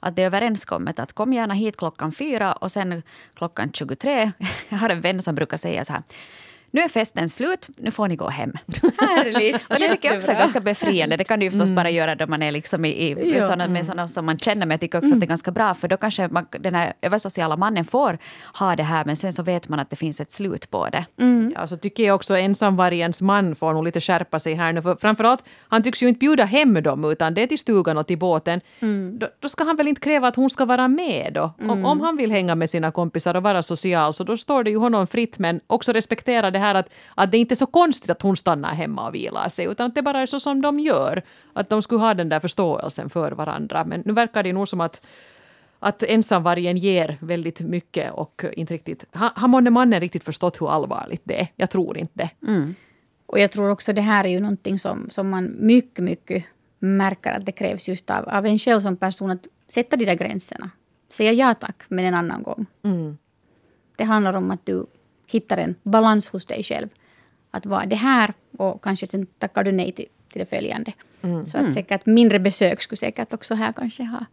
Att 0.00 0.16
det 0.16 0.22
är 0.22 0.26
överenskommet 0.26 0.98
att 0.98 1.12
kom 1.12 1.32
gärna 1.32 1.54
hit 1.54 1.76
klockan 1.76 2.12
fyra 2.12 2.52
och 2.52 2.72
sen 2.72 3.02
klockan 3.34 3.72
23. 3.72 4.32
Jag 4.68 4.78
har 4.78 4.88
en 4.88 5.00
vän 5.00 5.22
som 5.22 5.34
brukar 5.34 5.56
säga 5.56 5.84
så 5.84 5.92
här. 5.92 6.02
Nu 6.74 6.80
är 6.80 6.88
festen 6.88 7.28
slut, 7.28 7.68
nu 7.76 7.90
får 7.90 8.08
ni 8.08 8.16
gå 8.16 8.28
hem. 8.28 8.52
Härligt. 8.98 9.66
Och 9.68 9.78
det 9.78 9.88
tycker 9.88 10.08
jag 10.08 10.16
också 10.16 10.32
är 10.32 10.38
ganska 10.38 10.60
befriande. 10.60 11.16
Det 11.16 11.24
kan 11.24 11.38
du 11.38 11.44
ju 11.44 11.50
förstås 11.50 11.70
bara 11.70 11.90
göra 11.90 12.14
då 12.14 12.26
man 12.26 12.42
är 12.42 12.50
liksom 12.50 12.84
i, 12.84 12.88
i 12.88 13.34
Ja. 13.36 13.46
såna, 13.46 13.68
med 13.68 13.86
sådana 13.86 14.08
som 14.08 14.26
man 14.26 14.38
känner. 14.38 14.66
Men 14.66 14.70
jag 14.70 14.80
tycker 14.80 14.98
också 14.98 15.14
att 15.14 15.20
det 15.20 15.24
är 15.24 15.28
ganska 15.28 15.50
bra 15.50 15.74
för 15.74 15.88
då 15.88 15.96
kanske 15.96 16.28
man, 16.28 16.46
den 16.50 16.74
här 16.74 16.92
översociala 17.02 17.56
mannen 17.56 17.84
får 17.84 18.18
ha 18.58 18.76
det 18.76 18.82
här 18.82 19.04
men 19.04 19.16
sen 19.16 19.32
så 19.32 19.42
vet 19.42 19.68
man 19.68 19.78
att 19.80 19.90
det 19.90 19.96
finns 19.96 20.20
ett 20.20 20.32
slut 20.32 20.70
på 20.70 20.88
det. 20.88 21.04
Ja, 21.54 21.66
så 21.66 21.76
tycker 21.76 22.04
jag 22.04 22.14
också 22.14 22.36
ensamvargens 22.36 23.22
man 23.22 23.54
får 23.56 23.72
nog 23.72 23.84
lite 23.84 24.00
skärpa 24.00 24.38
sig 24.38 24.54
här 24.54 24.72
nu. 24.72 24.82
För 24.82 24.96
framförallt, 24.96 25.44
han 25.68 25.82
tycks 25.82 26.02
ju 26.02 26.08
inte 26.08 26.18
bjuda 26.18 26.44
hem 26.44 26.82
dem 26.82 27.04
utan 27.04 27.34
det 27.34 27.42
är 27.42 27.46
till 27.46 27.58
stugan 27.58 27.98
och 27.98 28.06
till 28.06 28.18
båten. 28.18 28.60
Då, 29.18 29.26
då 29.40 29.48
ska 29.48 29.64
han 29.64 29.76
väl 29.76 29.88
inte 29.88 30.00
kräva 30.00 30.28
att 30.28 30.36
hon 30.36 30.50
ska 30.50 30.64
vara 30.64 30.88
med 30.88 31.32
då? 31.34 31.52
Om, 31.60 31.84
om 31.84 32.00
han 32.00 32.16
vill 32.16 32.30
hänga 32.30 32.54
med 32.54 32.70
sina 32.70 32.90
kompisar 32.90 33.34
och 33.34 33.42
vara 33.42 33.62
social 33.62 34.12
så 34.14 34.24
då 34.24 34.36
står 34.36 34.64
det 34.64 34.70
ju 34.70 34.76
honom 34.78 35.06
fritt 35.06 35.38
men 35.38 35.60
också 35.66 35.92
respektera 35.92 36.50
det 36.50 36.58
här 36.62 36.74
att, 36.74 36.88
att 37.14 37.32
det 37.32 37.38
inte 37.38 37.54
är 37.54 37.56
så 37.56 37.66
konstigt 37.66 38.10
att 38.10 38.22
hon 38.22 38.36
stannar 38.36 38.74
hemma 38.74 39.06
och 39.08 39.14
vilar 39.14 39.48
sig 39.48 39.66
utan 39.66 39.86
att 39.86 39.94
det 39.94 40.02
bara 40.02 40.20
är 40.20 40.26
så 40.26 40.40
som 40.40 40.62
de 40.62 40.80
gör. 40.80 41.22
Att 41.52 41.68
de 41.68 41.82
skulle 41.82 42.00
ha 42.00 42.14
den 42.14 42.28
där 42.28 42.40
förståelsen 42.40 43.10
för 43.10 43.32
varandra. 43.32 43.84
Men 43.84 44.02
nu 44.06 44.12
verkar 44.12 44.42
det 44.42 44.52
nog 44.52 44.68
som 44.68 44.80
att 44.80 45.06
att 45.84 46.02
ensamvargen 46.02 46.76
ger 46.76 47.18
väldigt 47.20 47.60
mycket 47.60 48.12
och 48.12 48.44
inte 48.52 48.74
riktigt... 48.74 49.04
Har, 49.12 49.48
månne 49.48 49.70
mannen 49.70 50.00
riktigt 50.00 50.24
förstått 50.24 50.60
hur 50.60 50.70
allvarligt 50.70 51.22
det 51.24 51.40
är? 51.40 51.48
Jag 51.56 51.70
tror 51.70 51.98
inte 51.98 52.12
det. 52.14 52.30
Och 53.26 53.38
jag 53.38 53.50
tror 53.50 53.70
också 53.70 53.92
det 53.92 54.00
här 54.00 54.24
är 54.24 54.28
ju 54.28 54.40
någonting 54.40 54.78
som, 54.78 55.10
som 55.10 55.30
man 55.30 55.56
mycket, 55.58 56.04
mycket 56.04 56.44
märker 56.78 57.32
att 57.32 57.46
det 57.46 57.52
krävs 57.52 57.88
just 57.88 58.10
av, 58.10 58.28
av 58.28 58.46
en 58.46 58.58
själv 58.58 58.80
som 58.80 58.96
person 58.96 59.30
att 59.30 59.46
sätta 59.68 59.96
de 59.96 60.04
där 60.04 60.14
gränserna. 60.14 60.70
Säga 61.08 61.32
ja 61.32 61.54
tack, 61.54 61.82
men 61.88 62.04
en 62.04 62.14
annan 62.14 62.42
gång. 62.42 62.66
Det 63.96 64.04
handlar 64.04 64.32
om 64.32 64.50
att 64.50 64.66
du 64.66 64.86
hittar 65.32 65.56
en 65.58 65.74
balans 65.82 66.28
hos 66.28 66.46
dig 66.46 66.62
själv. 66.62 66.88
Att 67.50 67.66
vara 67.66 67.86
det 67.86 67.96
här 67.96 68.34
och 68.58 68.82
kanske 68.84 69.06
sen 69.06 69.26
tackar 69.26 69.64
du 69.64 69.72
nej 69.72 69.92
till, 69.92 70.06
till 70.32 70.38
det 70.38 70.46
följande. 70.46 70.92
Så 71.46 71.58
att 71.58 71.74
säkert 71.74 72.06
mindre 72.06 72.38
besök 72.38 72.82
skulle 72.82 72.96
säkert 72.96 73.32
också 73.34 73.54
här 73.54 73.72
kanske 73.72 74.02
ha. 74.04 74.24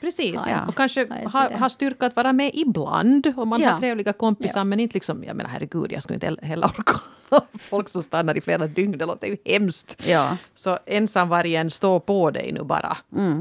Precis. 0.00 0.46
Ja. 0.50 0.66
Och 0.68 0.74
kanske 0.74 1.00
Ja, 1.22 1.28
ha, 1.28 1.56
ha 1.58 1.68
styrka 1.68 2.06
att 2.06 2.16
vara 2.16 2.32
med 2.32 2.50
ibland 2.54 3.32
om 3.36 3.48
man 3.48 3.60
Ja. 3.60 3.70
har 3.70 3.78
trevliga 3.78 4.12
kompisar. 4.12 4.60
Ja. 4.60 4.64
Men 4.64 4.80
inte 4.80 4.94
liksom... 4.94 5.24
Jag 5.24 5.36
menar 5.36 5.50
herregud, 5.50 5.92
jag 5.92 6.02
skulle 6.02 6.14
inte 6.14 6.46
heller 6.46 6.66
orka 6.66 7.00
folk 7.60 7.88
som 7.88 8.02
stannar 8.02 8.36
i 8.36 8.40
flera 8.40 8.66
dygn. 8.66 8.98
Det 8.98 9.06
låter 9.06 9.26
ju 9.26 9.36
hemskt. 9.44 10.02
Ja. 10.08 10.36
Så 10.54 10.78
ensamvargen, 10.86 11.70
stå 11.70 12.00
på 12.00 12.30
dig 12.30 12.52
nu 12.52 12.62
bara. 12.64 12.96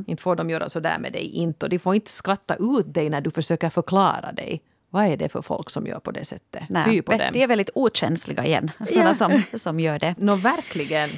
Inte 0.08 0.24
får 0.24 0.36
de 0.36 0.50
göra 0.50 0.70
så 0.70 0.80
där 0.80 1.00
med 1.00 1.14
dig. 1.14 1.26
Inte. 1.28 1.66
Och 1.66 1.70
de 1.70 1.80
får 1.80 1.96
inte 1.96 2.12
skratta 2.12 2.56
ut 2.56 2.94
dig 2.94 3.10
när 3.10 3.22
du 3.22 3.32
försöker 3.32 3.70
förklara 3.70 4.32
dig. 4.32 4.62
Vad 4.94 5.06
är 5.06 5.18
det 5.18 5.30
för 5.30 5.42
folk 5.42 5.70
som 5.70 5.88
gör 5.88 6.00
på 6.00 6.12
det 6.12 6.26
sättet? 6.26 6.64
Nej, 6.70 6.86
Fy 6.86 7.02
på 7.02 7.12
dem. 7.12 7.22
De 7.34 7.44
är 7.44 7.48
väldigt 7.48 7.70
okänsliga 7.76 8.46
igen, 8.46 8.72
sådana 8.88 9.10
Ja. 9.10 9.14
som, 9.14 9.42
som 9.60 9.80
gör 9.80 10.00
det. 10.00 10.16
Nå, 10.18 10.36
verkligen. 10.36 11.10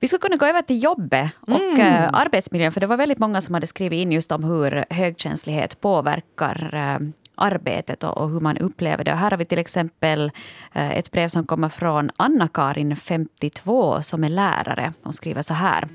Vi 0.00 0.08
skulle 0.08 0.20
kunna 0.20 0.36
gå 0.36 0.46
över 0.46 0.62
till 0.62 0.82
jobbet 0.82 1.30
och 1.40 1.78
eh, 1.78 2.08
arbetsmiljön. 2.12 2.72
För 2.72 2.80
det 2.80 2.86
var 2.86 2.96
väldigt 2.96 3.18
många 3.18 3.40
som 3.40 3.54
hade 3.54 3.66
skrivit 3.66 3.96
in 4.02 4.12
just 4.12 4.32
om 4.32 4.44
hur 4.44 4.84
högkänslighet 4.90 5.80
påverkar 5.80 6.70
eh, 6.74 7.08
arbetet 7.34 8.04
och, 8.04 8.18
och 8.18 8.30
hur 8.30 8.40
man 8.40 8.58
upplever 8.58 9.04
det. 9.04 9.12
Och 9.12 9.18
här 9.18 9.30
har 9.30 9.38
vi 9.38 9.44
till 9.44 9.58
exempel 9.58 10.32
eh, 10.72 10.90
ett 10.98 11.10
brev 11.10 11.28
som 11.28 11.46
kommer 11.46 11.68
från 11.68 12.10
Anna-Karin, 12.16 12.96
52, 12.96 14.02
som 14.02 14.24
är 14.24 14.28
lärare. 14.28 14.92
Hon 15.02 15.12
skriver 15.12 15.42
så 15.42 15.54
här. 15.54 15.88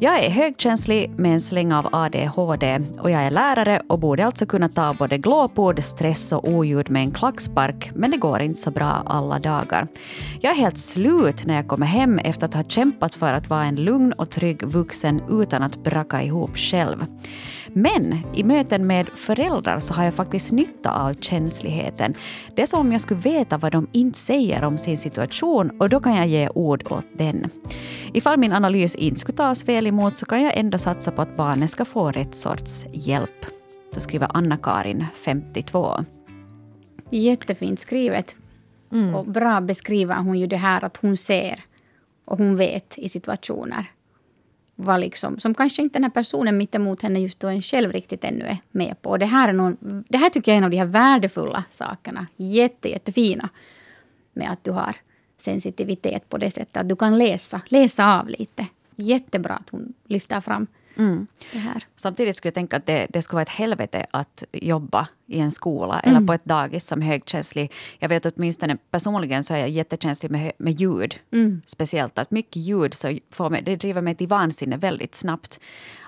Jag 0.00 0.24
är 0.24 0.30
högkänslig 0.30 1.10
med 1.16 1.32
en 1.32 1.40
släng 1.40 1.72
av 1.72 1.88
ADHD 1.92 2.80
och 2.98 3.10
jag 3.10 3.22
är 3.22 3.30
lärare 3.30 3.82
och 3.88 3.98
borde 3.98 4.26
alltså 4.26 4.46
kunna 4.46 4.68
ta 4.68 4.92
både 4.92 5.18
glåpord, 5.18 5.82
stress 5.82 6.32
och 6.32 6.48
oljud 6.48 6.90
med 6.90 7.02
en 7.02 7.10
klackspark, 7.10 7.90
men 7.94 8.10
det 8.10 8.16
går 8.16 8.42
inte 8.42 8.60
så 8.60 8.70
bra 8.70 9.02
alla 9.06 9.38
dagar. 9.38 9.88
Jag 10.40 10.52
är 10.52 10.56
helt 10.56 10.78
slut 10.78 11.46
när 11.46 11.54
jag 11.54 11.68
kommer 11.68 11.86
hem 11.86 12.18
efter 12.18 12.46
att 12.46 12.54
ha 12.54 12.62
kämpat 12.62 13.14
för 13.14 13.32
att 13.32 13.50
vara 13.50 13.64
en 13.64 13.76
lugn 13.76 14.12
och 14.12 14.30
trygg 14.30 14.62
vuxen 14.62 15.22
utan 15.30 15.62
att 15.62 15.76
bracka 15.76 16.22
ihop 16.22 16.56
själv. 16.56 17.04
Men 17.76 18.18
i 18.34 18.44
möten 18.44 18.86
med 18.86 19.08
föräldrar 19.08 19.80
så 19.80 19.94
har 19.94 20.04
jag 20.04 20.14
faktiskt 20.14 20.52
nytta 20.52 20.90
av 20.90 21.14
känsligheten. 21.14 22.14
Det 22.54 22.62
är 22.62 22.66
som 22.66 22.80
om 22.80 22.92
jag 22.92 23.00
skulle 23.00 23.20
veta 23.20 23.58
vad 23.58 23.72
de 23.72 23.86
inte 23.92 24.18
säger 24.18 24.64
om 24.64 24.78
sin 24.78 24.98
situation 24.98 25.70
och 25.80 25.88
då 25.88 26.00
kan 26.00 26.16
jag 26.16 26.26
ge 26.26 26.48
ord 26.48 26.92
åt 26.92 27.06
den. 27.12 27.50
Ifall 28.12 28.38
min 28.38 28.52
analys 28.52 28.94
inte 28.94 29.20
skulle 29.20 29.36
tas 29.36 29.68
väl 29.68 29.86
emot 29.86 30.18
så 30.18 30.26
kan 30.26 30.42
jag 30.42 30.56
ändå 30.56 30.78
satsa 30.78 31.10
på 31.10 31.22
att 31.22 31.36
barnet 31.36 31.70
ska 31.70 31.84
få 31.84 32.10
rätt 32.10 32.34
sorts 32.34 32.86
hjälp. 32.92 33.46
Så 33.94 34.00
skriver 34.00 34.30
Anna-Karin, 34.34 35.06
52. 35.14 36.04
Jättefint 37.10 37.80
skrivet. 37.80 38.36
Och 39.14 39.26
bra 39.26 39.60
beskriver 39.60 40.16
hon 40.16 40.38
ju 40.38 40.46
det 40.46 40.56
här 40.56 40.84
att 40.84 40.96
hon 40.96 41.16
ser 41.16 41.60
och 42.24 42.38
hon 42.38 42.56
vet 42.56 42.98
i 42.98 43.08
situationer 43.08 43.86
vad 44.76 45.00
liksom, 45.00 45.38
som 45.38 45.54
kanske 45.54 45.82
inte 45.82 45.98
den 45.98 46.04
här 46.04 46.10
personen 46.10 46.56
mittemot 46.56 47.02
henne 47.02 47.20
just 47.20 47.40
då 47.40 47.48
en 47.48 47.62
själv 47.62 47.92
riktigt 47.92 48.24
ännu 48.24 48.44
är 48.44 48.58
med 48.70 49.02
på. 49.02 49.10
Och 49.10 49.18
det 49.18 49.26
här, 49.26 49.48
är 49.48 49.52
någon, 49.52 50.04
det 50.08 50.18
här 50.18 50.30
tycker 50.30 50.52
jag 50.52 50.54
är 50.54 50.58
en 50.58 50.64
av 50.64 50.70
de 50.70 50.76
här 50.76 50.86
värdefulla 50.86 51.64
sakerna. 51.70 52.26
Jätte, 52.36 52.88
jättefina 52.88 53.48
med 54.32 54.50
att 54.50 54.64
du 54.64 54.70
har 54.70 54.96
sensitivitet 55.36 56.28
på 56.28 56.38
det 56.38 56.50
sättet 56.50 56.76
att 56.76 56.88
du 56.88 56.96
kan 56.96 57.18
läsa, 57.18 57.60
läsa 57.68 58.20
av 58.20 58.28
lite. 58.28 58.66
Jättebra 58.96 59.54
att 59.54 59.70
hon 59.70 59.94
lyfter 60.06 60.40
fram 60.40 60.66
Mm. 60.96 61.26
det 61.52 61.58
här. 61.58 61.84
Samtidigt 61.96 62.36
skulle 62.36 62.48
jag 62.48 62.54
tänka 62.54 62.76
att 62.76 62.86
det, 62.86 63.06
det 63.10 63.22
skulle 63.22 63.36
vara 63.36 63.42
ett 63.42 63.48
helvete 63.48 64.06
att 64.10 64.44
jobba 64.52 65.08
i 65.26 65.40
en 65.40 65.50
skola 65.50 66.00
eller 66.00 66.20
på 66.26 66.32
ett 66.32 66.44
dagis 66.44 66.86
som 66.86 67.02
högkänslig. 67.02 67.72
Jag 67.98 68.08
vet 68.08 68.26
åtminstone 68.26 68.76
personligen 68.90 69.42
så 69.42 69.54
är 69.54 69.58
jag 69.58 69.68
jättekänslig 69.68 70.30
med, 70.30 70.52
med 70.58 70.80
ljud. 70.80 71.18
Speciellt 71.66 72.18
att 72.18 72.30
mycket 72.30 72.56
ljud 72.56 72.94
så 72.94 73.18
får 73.30 73.50
mig, 73.50 73.62
det 73.62 73.76
driver 73.76 74.00
mig 74.00 74.14
till 74.14 74.28
vansinne 74.28 74.76
väldigt 74.76 75.14
snabbt. 75.14 75.60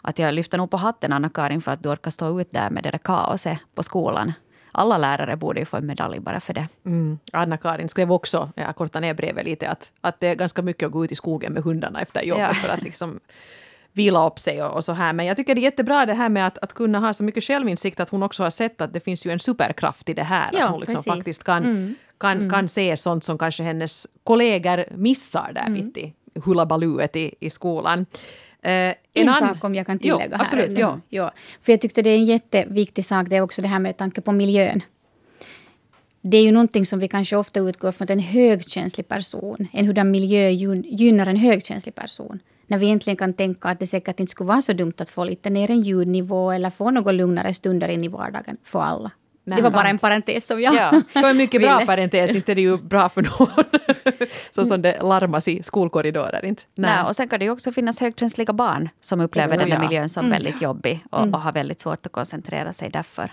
Att 0.02 0.18
jag 0.18 0.34
lyfter 0.34 0.58
nog 0.58 0.70
på 0.70 0.76
hatten 0.76 1.12
Anna-Karin 1.12 1.60
för 1.62 1.72
att 1.72 1.82
du 1.82 1.88
orkar 1.88 2.10
stå 2.10 2.40
ut 2.40 2.52
där 2.52 2.70
med 2.70 2.82
det 2.82 2.90
där 2.90 2.98
kaoset 2.98 3.58
på 3.74 3.82
skolan. 3.82 4.32
Alla 4.72 4.98
lärare 4.98 5.36
borde 5.36 5.60
ju 5.60 5.66
få 5.66 5.76
en 5.76 5.86
medalj 5.86 6.20
bara 6.20 6.40
för 6.40 6.54
det. 6.54 6.68
Mm. 6.84 7.18
Anna-Karin 7.32 7.88
skrev 7.88 8.12
också, 8.12 8.50
jag 8.56 8.76
kortar 8.76 9.00
ner 9.00 9.14
brevet 9.14 9.44
lite, 9.44 9.68
att, 9.70 9.92
att 10.00 10.20
det 10.20 10.26
är 10.28 10.34
ganska 10.34 10.62
mycket 10.62 10.86
att 10.86 10.92
gå 10.92 11.04
ut 11.04 11.12
i 11.12 11.14
skogen 11.14 11.52
med 11.52 11.62
hundarna 11.62 12.00
efter 12.00 12.22
jobbet 12.22 12.46
Ja. 12.48 12.54
för 12.54 12.68
att 12.68 12.82
liksom 12.82 13.20
vila 13.96 14.26
upp 14.26 14.38
sig 14.38 14.62
och, 14.62 14.74
och 14.76 14.84
så 14.84 14.92
här. 14.92 15.12
Men 15.12 15.26
jag 15.26 15.36
tycker 15.36 15.54
det 15.54 15.60
är 15.60 15.62
jättebra 15.62 16.06
det 16.06 16.14
här 16.14 16.28
med 16.28 16.46
att, 16.46 16.58
att 16.58 16.72
kunna 16.72 16.98
ha 16.98 17.12
så 17.14 17.24
mycket 17.24 17.44
självinsikt 17.44 18.00
att 18.00 18.08
hon 18.08 18.22
också 18.22 18.42
har 18.42 18.50
sett 18.50 18.80
att 18.80 18.92
det 18.92 19.00
finns 19.00 19.26
ju 19.26 19.30
en 19.30 19.38
superkraft 19.38 20.08
i 20.08 20.14
det 20.14 20.22
här. 20.22 20.50
Ja, 20.52 20.64
att 20.64 20.70
hon 20.70 20.80
liksom 20.80 20.94
precis. 20.94 21.12
faktiskt 21.12 21.44
kan, 21.44 21.94
kan, 22.18 22.50
kan 22.50 22.68
se 22.68 22.96
sånt 22.96 23.24
som 23.24 23.38
kanske 23.38 23.62
hennes 23.62 24.06
kollegor 24.24 24.84
missar 24.96 25.52
där 25.54 25.68
mitt 25.68 25.96
i 25.96 26.12
hullabalooet 26.44 27.16
i, 27.16 27.34
i 27.40 27.50
skolan. 27.50 28.06
Eh, 28.62 28.72
En, 28.72 29.28
ann- 29.28 29.32
sak 29.48 29.64
om 29.64 29.74
jag 29.74 29.86
kan 29.86 29.98
Jo, 30.02 30.16
tillägga 30.16 30.36
här. 30.36 30.44
absolut, 30.44 30.78
ja. 30.78 31.00
ja. 31.08 31.32
För 31.62 31.72
jag 31.72 31.80
tyckte 31.80 32.02
det 32.02 32.10
är 32.10 32.16
en 32.16 32.24
jätteviktig 32.26 33.04
sak, 33.04 33.26
det 33.30 33.36
är 33.36 33.40
också 33.40 33.62
det 33.62 33.68
här 33.68 33.78
med 33.78 33.96
tanke 33.96 34.20
på 34.20 34.32
miljön. 34.32 34.82
Det 36.22 36.36
är 36.36 36.42
ju 36.42 36.52
någonting 36.52 36.86
som 36.86 36.98
vi 36.98 37.08
kanske 37.08 37.36
ofta 37.36 37.60
utgår 37.60 37.92
från 37.92 38.04
att 38.04 38.10
en 38.10 38.18
högkänslig 38.20 39.08
person, 39.08 39.68
en 39.72 39.86
hurdan 39.86 40.10
miljö 40.10 40.48
gyn- 40.50 40.84
gynnar 40.86 41.26
en 41.26 41.36
högkänslig 41.36 41.94
person. 41.94 42.38
När 42.66 42.78
vi 42.78 42.86
egentligen 42.86 43.16
kan 43.16 43.32
tänka 43.34 43.68
att 43.68 43.78
det 43.80 43.86
säkert 43.86 44.20
inte 44.20 44.30
skulle 44.30 44.48
vara 44.48 44.62
så 44.62 44.72
dumt 44.72 44.92
att 44.98 45.10
få 45.10 45.24
lite 45.24 45.50
ner 45.50 45.70
en 45.70 45.82
ljudnivå 45.82 46.50
eller 46.50 46.70
få 46.70 46.90
något 46.90 47.14
lugnare 47.14 47.54
stunder 47.54 47.88
in 47.88 48.04
i 48.04 48.08
vardagen 48.08 48.56
för 48.64 48.80
alla. 48.82 49.10
Nej, 49.44 49.56
det 49.56 49.62
var 49.62 49.70
bara 49.70 49.80
sant. 49.82 49.90
en 49.90 49.98
parentes 49.98 50.46
som 50.46 50.60
jag 50.60 50.74
Ja. 50.74 51.02
Det 51.14 51.22
var 51.22 51.30
en 51.30 51.36
mycket 51.36 51.60
bra 51.62 51.74
ville. 51.74 51.86
parentes, 51.86 52.34
inte 52.36 52.52
är 52.52 52.56
det 52.56 52.60
ju 52.62 52.78
bra 52.78 53.08
för 53.08 53.22
någon. 53.22 53.64
så 54.50 54.64
som 54.64 54.82
det 54.82 55.02
larmas 55.02 55.48
i 55.48 55.62
skolkorridorer. 55.62 56.44
Inte? 56.44 56.62
Nej. 56.74 57.02
och 57.04 57.16
sen 57.16 57.28
kan 57.28 57.38
det 57.38 57.44
ju 57.44 57.50
också 57.50 57.72
finnas 57.72 58.00
högkänsliga 58.00 58.52
barn 58.52 58.88
som 59.00 59.20
upplever 59.20 59.54
Exakt. 59.54 59.70
den 59.70 59.82
Ja. 59.82 59.88
miljön 59.88 60.08
som 60.08 60.30
väldigt 60.30 60.62
jobbig 60.62 61.04
och, 61.10 61.22
och 61.28 61.40
har 61.40 61.52
väldigt 61.52 61.80
svårt 61.80 62.06
att 62.06 62.12
koncentrera 62.12 62.72
sig 62.72 62.90
därför. 62.90 63.32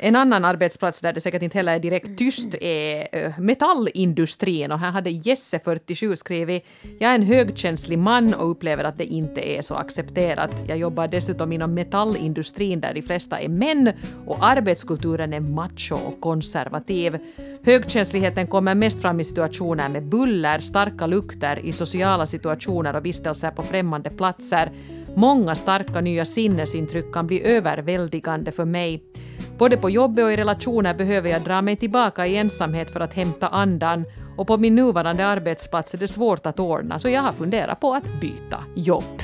En 0.00 0.16
annan 0.16 0.44
arbetsplats 0.44 1.00
där 1.00 1.12
det 1.12 1.20
säkert 1.20 1.42
inte 1.42 1.58
heller 1.58 1.74
är 1.74 1.78
direkt 1.78 2.18
tyst 2.18 2.54
är 2.60 3.08
eh, 3.12 3.38
metallindustrin. 3.38 4.72
Och 4.72 4.78
här 4.78 4.90
hade 4.90 5.10
Jesse, 5.10 5.58
47, 5.58 6.16
skrivit 6.16 6.66
Jag 6.98 7.10
är 7.10 7.14
en 7.14 7.22
högkänslig 7.22 7.98
man 7.98 8.34
och 8.34 8.50
upplever 8.50 8.84
att 8.84 8.98
det 8.98 9.04
inte 9.04 9.40
är 9.40 9.62
så 9.62 9.74
accepterat. 9.74 10.50
Jag 10.66 10.78
jobbar 10.78 11.08
dessutom 11.08 11.52
inom 11.52 11.74
metallindustrin 11.74 12.80
där 12.80 12.94
de 12.94 13.02
flesta 13.02 13.40
är 13.40 13.48
män 13.48 13.92
och 14.26 14.46
arbetskulturen 14.46 15.32
är 15.32 15.40
macho 15.40 15.94
och 15.94 16.20
konservativ. 16.20 17.18
Högkänsligheten 17.64 18.46
kommer 18.46 18.74
mest 18.74 19.00
fram 19.00 19.20
i 19.20 19.24
situationer 19.24 19.88
med 19.88 20.08
buller, 20.08 20.58
starka 20.58 21.06
lukter, 21.06 21.58
i 21.58 21.72
sociala 21.72 22.26
situationer 22.26 22.96
och 22.96 23.04
vistelser 23.04 23.50
på 23.50 23.62
främmande 23.62 24.10
platser. 24.10 24.70
Många 25.16 25.54
starka 25.54 26.00
nya 26.00 26.24
sinnesintryck 26.24 27.12
kan 27.12 27.26
bli 27.26 27.46
överväldigande 27.46 28.52
för 28.52 28.64
mig. 28.64 29.02
Både 29.58 29.76
på 29.76 29.90
jobbet 29.90 30.24
och 30.24 30.32
i 30.32 30.36
relationer 30.36 30.94
behöver 30.94 31.30
jag 31.30 31.44
dra 31.44 31.62
mig 31.62 31.76
tillbaka 31.76 32.26
i 32.26 32.36
ensamhet 32.36 32.90
för 32.90 33.00
att 33.00 33.14
hämta 33.14 33.48
andan 33.48 34.04
och 34.36 34.46
på 34.46 34.56
min 34.56 34.74
nuvarande 34.74 35.26
arbetsplats 35.26 35.94
är 35.94 35.98
det 35.98 36.08
svårt 36.08 36.46
att 36.46 36.60
ordna 36.60 36.98
så 36.98 37.08
jag 37.08 37.22
har 37.22 37.32
funderat 37.32 37.80
på 37.80 37.94
att 37.94 38.20
byta 38.20 38.64
jobb. 38.76 39.22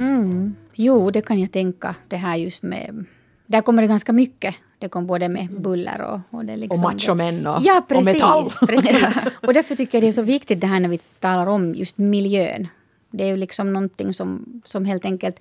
Mm. 0.00 0.54
Jo, 0.74 1.10
det 1.10 1.22
kan 1.22 1.40
jag 1.40 1.52
tänka. 1.52 1.94
Det 2.08 2.16
här 2.16 2.36
just 2.36 2.62
med... 2.62 3.04
Där 3.46 3.62
kommer 3.62 3.82
det 3.82 3.88
ganska 3.88 4.12
mycket. 4.12 4.54
Det 4.78 4.88
kom 4.88 5.06
både 5.06 5.28
med 5.28 5.60
buller 5.60 6.02
och... 6.02 6.20
Och, 6.38 6.44
det 6.44 6.56
liksom 6.56 6.84
Och 6.84 6.92
machomän 6.92 7.46
och, 7.46 7.58
ja, 7.62 7.78
och 7.78 7.88
precis, 7.88 8.06
metall. 8.06 8.50
precis. 8.66 9.04
Och 9.46 9.54
därför 9.54 9.74
tycker 9.74 9.98
jag 9.98 10.02
det 10.02 10.08
är 10.08 10.12
så 10.12 10.22
viktigt 10.22 10.60
det 10.60 10.66
här 10.66 10.80
när 10.80 10.88
vi 10.88 10.98
talar 10.98 11.46
om 11.46 11.74
just 11.74 11.98
miljön. 11.98 12.68
Det 13.10 13.24
är 13.24 13.28
ju 13.28 13.36
liksom 13.36 13.72
någonting 13.72 14.14
som, 14.14 14.62
som 14.64 14.84
helt 14.84 15.04
enkelt... 15.04 15.40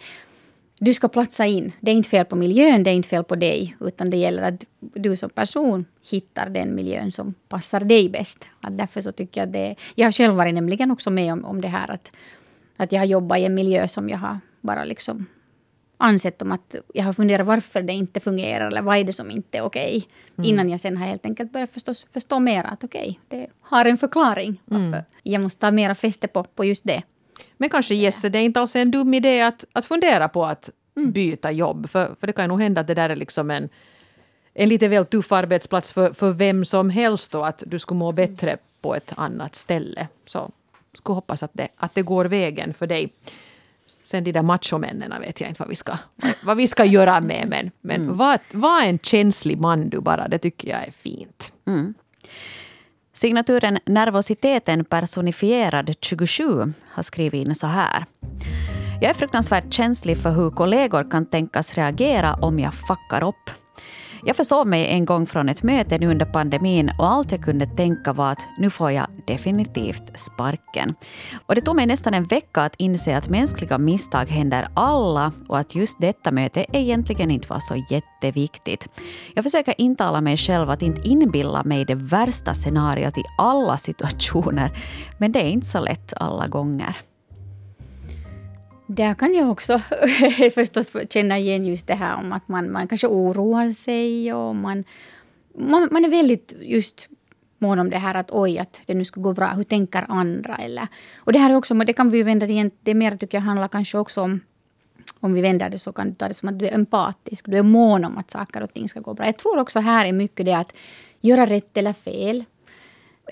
Du 0.79 0.93
ska 0.93 1.07
platsa 1.07 1.45
in. 1.45 1.71
Det 1.79 1.91
är 1.91 1.95
inte 1.95 2.09
fel 2.09 2.25
på 2.25 2.35
miljön, 2.35 2.83
det 2.83 2.89
är 2.89 2.95
inte 2.95 3.09
fel 3.09 3.23
på 3.23 3.35
dig. 3.35 3.77
Utan 3.79 4.09
det 4.09 4.17
gäller 4.17 4.41
att 4.41 4.65
du 4.79 5.17
som 5.17 5.29
person 5.29 5.85
hittar 6.11 6.49
den 6.49 6.75
miljön 6.75 7.11
som 7.11 7.33
passar 7.47 7.79
dig 7.79 8.09
bäst. 8.09 8.47
Att 8.61 8.77
därför 8.77 9.01
så 9.01 9.11
tycker 9.11 9.41
jag 9.41 9.49
det... 9.49 9.75
Jag 9.95 10.07
har 10.07 10.11
själv 10.11 10.33
varit 10.33 10.53
nämligen 10.53 10.91
också 10.91 11.09
med 11.09 11.33
om, 11.33 11.45
om 11.45 11.61
det 11.61 11.67
här 11.67 11.91
att, 11.91 12.11
att 12.77 12.91
jag 12.91 12.99
har 12.99 13.05
jobbat 13.05 13.37
i 13.37 13.45
en 13.45 13.55
miljö 13.55 13.87
som 13.87 14.09
jag 14.09 14.17
har 14.17 14.39
bara 14.61 14.83
liksom 14.83 15.25
ansett 15.97 16.41
om 16.41 16.51
att 16.51 16.75
jag 16.93 17.03
har 17.03 17.13
funderat 17.13 17.47
varför 17.47 17.81
det 17.81 17.93
inte 17.93 18.19
fungerar 18.19 18.67
eller 18.67 18.81
vad 18.81 18.97
är 18.97 19.03
det 19.03 19.13
som 19.13 19.31
inte 19.31 19.57
är 19.57 19.61
okej. 19.61 20.07
Innan 20.47 20.69
jag 20.69 20.79
sen 20.79 20.97
har 20.97 21.05
helt 21.05 21.25
enkelt 21.25 21.51
börjat 21.51 21.71
förstås, 21.71 22.07
förstå 22.13 22.39
mer 22.39 22.63
att 22.63 22.83
okej, 22.83 23.19
det 23.27 23.47
har 23.61 23.85
en 23.85 23.97
förklaring. 23.97 24.61
Varför 24.65 25.03
Jag 25.23 25.41
måste 25.41 25.61
ta 25.61 25.71
mera 25.71 25.95
fäste 25.95 26.27
på, 26.27 26.43
på 26.43 26.65
just 26.65 26.83
det. 26.83 27.03
Men 27.57 27.69
kanske 27.69 27.95
Jesse, 27.95 28.29
det 28.29 28.39
är 28.39 28.43
inte 28.43 28.59
alls 28.59 28.75
en 28.75 28.91
dum 28.91 29.13
idé 29.13 29.41
att, 29.41 29.65
att 29.73 29.85
fundera 29.85 30.29
på 30.29 30.45
att 30.45 30.69
Mm. 30.97 31.11
byta 31.11 31.51
jobb. 31.51 31.89
För, 31.89 32.15
för 32.19 32.27
det 32.27 32.33
kan 32.33 32.43
ju 32.43 32.47
nog 32.47 32.61
hända 32.61 32.81
att 32.81 32.87
det 32.87 32.93
där 32.93 33.09
är 33.09 33.15
liksom 33.15 33.51
en, 33.51 33.69
en 34.53 34.69
lite 34.69 34.87
väl 34.87 35.05
tuff 35.05 35.31
arbetsplats 35.31 35.93
för, 35.93 36.13
för 36.13 36.31
vem 36.31 36.65
som 36.65 36.89
helst 36.89 37.35
och 37.35 37.47
att 37.47 37.63
du 37.67 37.79
skulle 37.79 37.97
må 37.97 38.11
bättre 38.11 38.57
på 38.81 38.95
ett 38.95 39.13
annat 39.17 39.55
ställe. 39.55 40.07
Så 40.25 40.51
skulle 40.93 41.13
hoppas 41.15 41.43
att 41.43 41.51
det, 41.53 41.67
att 41.77 41.95
det 41.95 42.01
går 42.01 42.25
vägen 42.25 42.73
för 42.73 42.87
dig. 42.87 43.13
Sen 44.03 44.23
de 44.23 44.31
där 44.31 44.41
machomännen 44.41 45.21
vet 45.21 45.41
jag 45.41 45.49
inte 45.49 45.61
vad 45.61 45.69
vi 45.69 45.75
ska, 45.75 45.97
vad 46.43 46.57
vi 46.57 46.67
ska 46.67 46.85
göra 46.97 47.21
med. 47.21 47.45
Men, 47.49 47.71
men 47.81 48.01
Mm. 48.01 48.17
var, 48.17 48.39
var 48.51 48.81
en 48.81 48.99
känslig 48.99 49.59
man 49.59 49.89
du 49.89 49.99
bara, 49.99 50.27
det 50.27 50.37
tycker 50.39 50.69
jag 50.69 50.87
är 50.87 50.91
fint. 50.91 51.53
Signaturen 53.17 53.79
Nervositeten 53.85 54.85
personifierad 54.85 55.93
27 56.01 56.73
har 56.89 57.03
skrivit 57.03 57.47
in 57.47 57.55
så 57.55 57.67
här. 57.67 58.05
Jag 59.01 59.09
är 59.09 59.13
fruktansvärt 59.13 59.73
känslig 59.73 60.17
för 60.17 60.31
hur 60.31 60.49
kollegor 60.49 61.11
kan 61.11 61.25
tänkas 61.25 61.73
reagera 61.73 62.33
om 62.33 62.59
jag 62.59 62.73
fuckar 62.73 63.23
upp. 63.23 63.64
Jag 64.27 64.35
försov 64.35 64.67
mig 64.67 64.87
en 64.87 65.05
gång 65.05 65.25
från 65.25 65.49
ett 65.49 65.63
möte 65.63 65.97
nu 65.97 66.07
under 66.07 66.25
pandemin 66.25 66.91
och 66.99 67.07
allt 67.07 67.31
jag 67.31 67.43
kunde 67.43 67.65
tänka 67.65 68.13
var 68.13 68.31
att 68.31 68.47
nu 68.57 68.69
får 68.69 68.91
jag 68.91 69.07
definitivt 69.27 70.19
sparken. 70.19 70.95
Och 71.45 71.55
det 71.55 71.61
tog 71.61 71.75
mig 71.75 71.85
nästan 71.85 72.13
en 72.13 72.23
vecka 72.23 72.61
att 72.61 72.75
inse 72.77 73.17
att 73.17 73.29
mänskliga 73.29 73.77
misstag 73.77 74.25
händer 74.25 74.67
alla 74.73 75.31
och 75.47 75.59
att 75.59 75.75
just 75.75 75.99
detta 75.99 76.31
möte 76.31 76.65
egentligen 76.71 77.31
inte 77.31 77.47
var 77.47 77.59
så 77.59 77.85
jätteviktigt. 77.89 78.89
Jag 79.35 79.43
försöker 79.43 79.81
intala 79.81 80.21
mig 80.21 80.37
själv 80.37 80.69
att 80.69 80.81
inte 80.81 81.09
inbilla 81.09 81.63
mig 81.63 81.85
det 81.85 81.95
värsta 81.95 82.53
scenariot 82.53 83.17
i 83.17 83.23
alla 83.37 83.77
situationer, 83.77 84.71
men 85.17 85.31
det 85.31 85.39
är 85.39 85.49
inte 85.49 85.67
så 85.67 85.79
lätt 85.79 86.13
alla 86.17 86.47
gånger. 86.47 86.97
Där 88.87 89.13
kan 89.13 89.33
jag 89.33 89.51
också 89.51 89.79
förstås 90.55 90.91
känna 91.09 91.37
igen 91.37 91.65
just 91.65 91.87
det 91.87 91.95
här 91.95 92.17
om 92.17 92.33
att 92.33 92.47
man, 92.47 92.71
man 92.71 92.87
kanske 92.87 93.07
oroar 93.07 93.71
sig 93.71 94.33
och 94.33 94.55
man, 94.55 94.83
man, 95.57 95.89
man 95.91 96.05
är 96.05 96.09
väldigt 96.09 96.53
just 96.61 97.09
mån 97.59 97.79
om 97.79 97.89
det 97.89 97.97
här 97.97 98.15
att 98.15 98.31
oj, 98.31 98.59
att 98.59 98.81
det 98.85 98.93
nu 98.93 99.05
ska 99.05 99.21
gå 99.21 99.33
bra. 99.33 99.47
Hur 99.47 99.63
tänker 99.63 100.05
andra? 100.09 100.55
Eller, 100.55 100.87
och 101.17 101.33
det 101.33 101.39
här 101.39 101.49
är 101.49 101.55
också, 101.55 101.73
det 101.73 101.93
kan 101.93 102.09
vi 102.09 102.17
ju 102.17 102.23
vända 102.23 102.45
det 102.45 102.53
igen, 102.53 102.71
det 102.83 102.93
mer 102.93 103.17
tycker 103.17 103.37
jag 103.37 103.43
handlar 103.43 103.67
kanske 103.67 103.97
också 103.97 104.21
om 104.21 104.39
om 105.19 105.33
vi 105.33 105.41
vänder 105.41 105.69
det 105.69 105.79
så 105.79 105.91
kan 105.93 106.09
du 106.09 106.15
ta 106.15 106.27
det 106.27 106.33
som 106.33 106.49
att 106.49 106.59
du 106.59 106.67
är 106.67 106.73
empatisk. 106.73 107.45
Du 107.47 107.57
är 107.57 107.63
mån 107.63 108.05
om 108.05 108.17
att 108.17 108.31
saker 108.31 108.63
och 108.63 108.73
ting 108.73 108.89
ska 108.89 108.99
gå 108.99 109.13
bra. 109.13 109.25
Jag 109.25 109.37
tror 109.37 109.59
också 109.59 109.79
här 109.79 110.05
är 110.05 110.13
mycket 110.13 110.45
det 110.45 110.53
att 110.53 110.73
göra 111.21 111.45
rätt 111.45 111.77
eller 111.77 111.93
fel. 111.93 112.43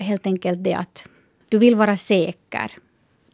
Helt 0.00 0.26
enkelt 0.26 0.64
det 0.64 0.74
att 0.74 1.08
du 1.48 1.58
vill 1.58 1.76
vara 1.76 1.96
säker. 1.96 2.72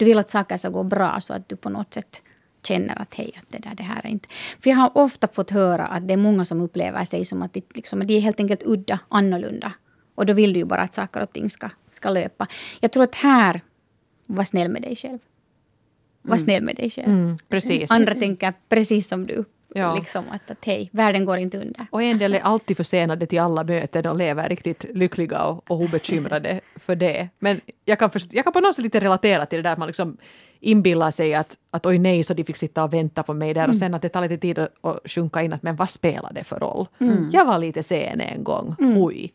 Du 0.01 0.07
vill 0.07 0.19
att 0.19 0.31
saker 0.31 0.57
ska 0.57 0.69
gå 0.69 0.83
bra 0.83 1.21
så 1.21 1.33
att 1.33 1.49
du 1.49 1.57
på 1.57 1.71
något 1.71 1.95
sätt 1.95 2.23
känner 2.63 3.03
att 3.03 3.15
hej, 3.15 3.33
att 3.39 3.45
det 3.49 3.59
där, 3.59 3.75
det 3.75 3.83
här 3.83 4.01
är 4.05 4.09
inte... 4.09 4.29
För 4.61 4.71
jag 4.71 4.77
har 4.77 4.91
ofta 4.95 5.29
fått 5.29 5.51
höra 5.51 5.87
att 5.87 6.09
det 6.09 6.15
är 6.15 6.19
många 6.19 6.45
som 6.45 6.61
upplever 6.61 7.05
sig 7.05 7.25
som 7.25 7.43
att 7.43 7.53
det, 7.53 7.65
liksom, 7.75 8.07
de 8.07 8.17
är 8.17 8.21
helt 8.21 8.41
enkelt 8.41 8.63
udda, 8.65 8.99
annorlunda. 9.09 9.73
Och 10.15 10.27
då 10.27 10.33
vill 10.33 10.53
du 10.53 10.59
ju 10.59 10.65
bara 10.65 10.83
att 10.83 10.95
saker 10.95 11.23
och 11.23 11.33
ting 11.33 11.51
ska, 11.51 11.71
ska 11.91 12.11
löpa. 12.11 12.47
Jag 12.81 12.93
tror 12.93 13.03
att 13.03 13.15
här, 13.15 13.61
var 14.27 14.45
snäll 14.45 14.71
med 14.71 14.83
dig 14.83 14.97
själv. 14.97 15.19
Var 16.23 16.37
snäll 16.37 16.63
med 16.63 16.77
dig 16.77 16.91
själv. 16.91 17.09
Mm, 17.09 17.39
precis. 17.49 17.91
Andra 17.91 18.15
tänker 18.15 18.53
precis 18.69 19.09
som 19.09 19.27
du. 19.27 19.45
Ja. 19.75 19.95
Liksom 19.95 20.25
att, 20.31 20.51
att 20.51 20.65
hej, 20.65 20.91
världen 20.93 21.25
går 21.25 21.39
inte 21.39 21.59
under. 21.59 21.87
Och 21.91 22.03
en 22.03 22.19
del 22.19 22.35
är 22.35 22.41
alltid 22.41 22.77
försenade 22.77 23.27
till 23.27 23.41
alla 23.41 23.65
möten 23.65 24.07
och 24.07 24.17
lever 24.17 24.49
riktigt 24.49 24.85
lyckliga 24.95 25.43
och, 25.43 25.71
och 25.71 25.81
obekymrade 25.81 26.61
för 26.77 26.97
det. 26.97 27.29
Men 27.39 27.61
jag 27.85 27.99
kan, 27.99 28.11
först, 28.11 28.33
jag 28.33 28.45
kan 28.45 28.53
på 28.53 28.61
något 28.61 28.75
sätt 28.75 28.85
lite 28.85 29.01
relatera 29.01 29.47
till 29.47 29.57
det 29.57 29.63
där 29.63 29.73
att 29.73 29.79
man 29.79 29.87
liksom 29.87 30.17
inbillar 30.61 31.11
sig 31.11 31.35
att, 31.35 31.57
att 31.71 31.87
oj 31.87 31.99
nej, 31.99 32.23
så 32.25 32.35
de 32.35 32.45
fick 32.45 32.57
sitta 32.57 32.85
och 32.85 32.93
vänta 32.93 33.23
på 33.23 33.35
mig 33.35 33.55
där 33.55 33.69
och 33.69 33.77
sen 33.77 33.95
att 33.95 34.03
det 34.03 34.09
tar 34.09 34.23
lite 34.23 34.39
tid 34.39 34.59
att, 34.59 34.85
att 34.85 35.01
sjunka 35.05 35.43
in 35.43 35.53
att 35.53 35.63
men 35.63 35.77
vad 35.77 35.91
spelar 35.91 36.33
det 36.33 36.45
för 36.45 36.59
roll? 36.59 36.87
Jag 37.33 37.45
var 37.45 37.59
lite 37.59 37.83
sen 37.83 38.21
en 38.21 38.45
gång, 38.45 38.77
oj. 38.79 39.33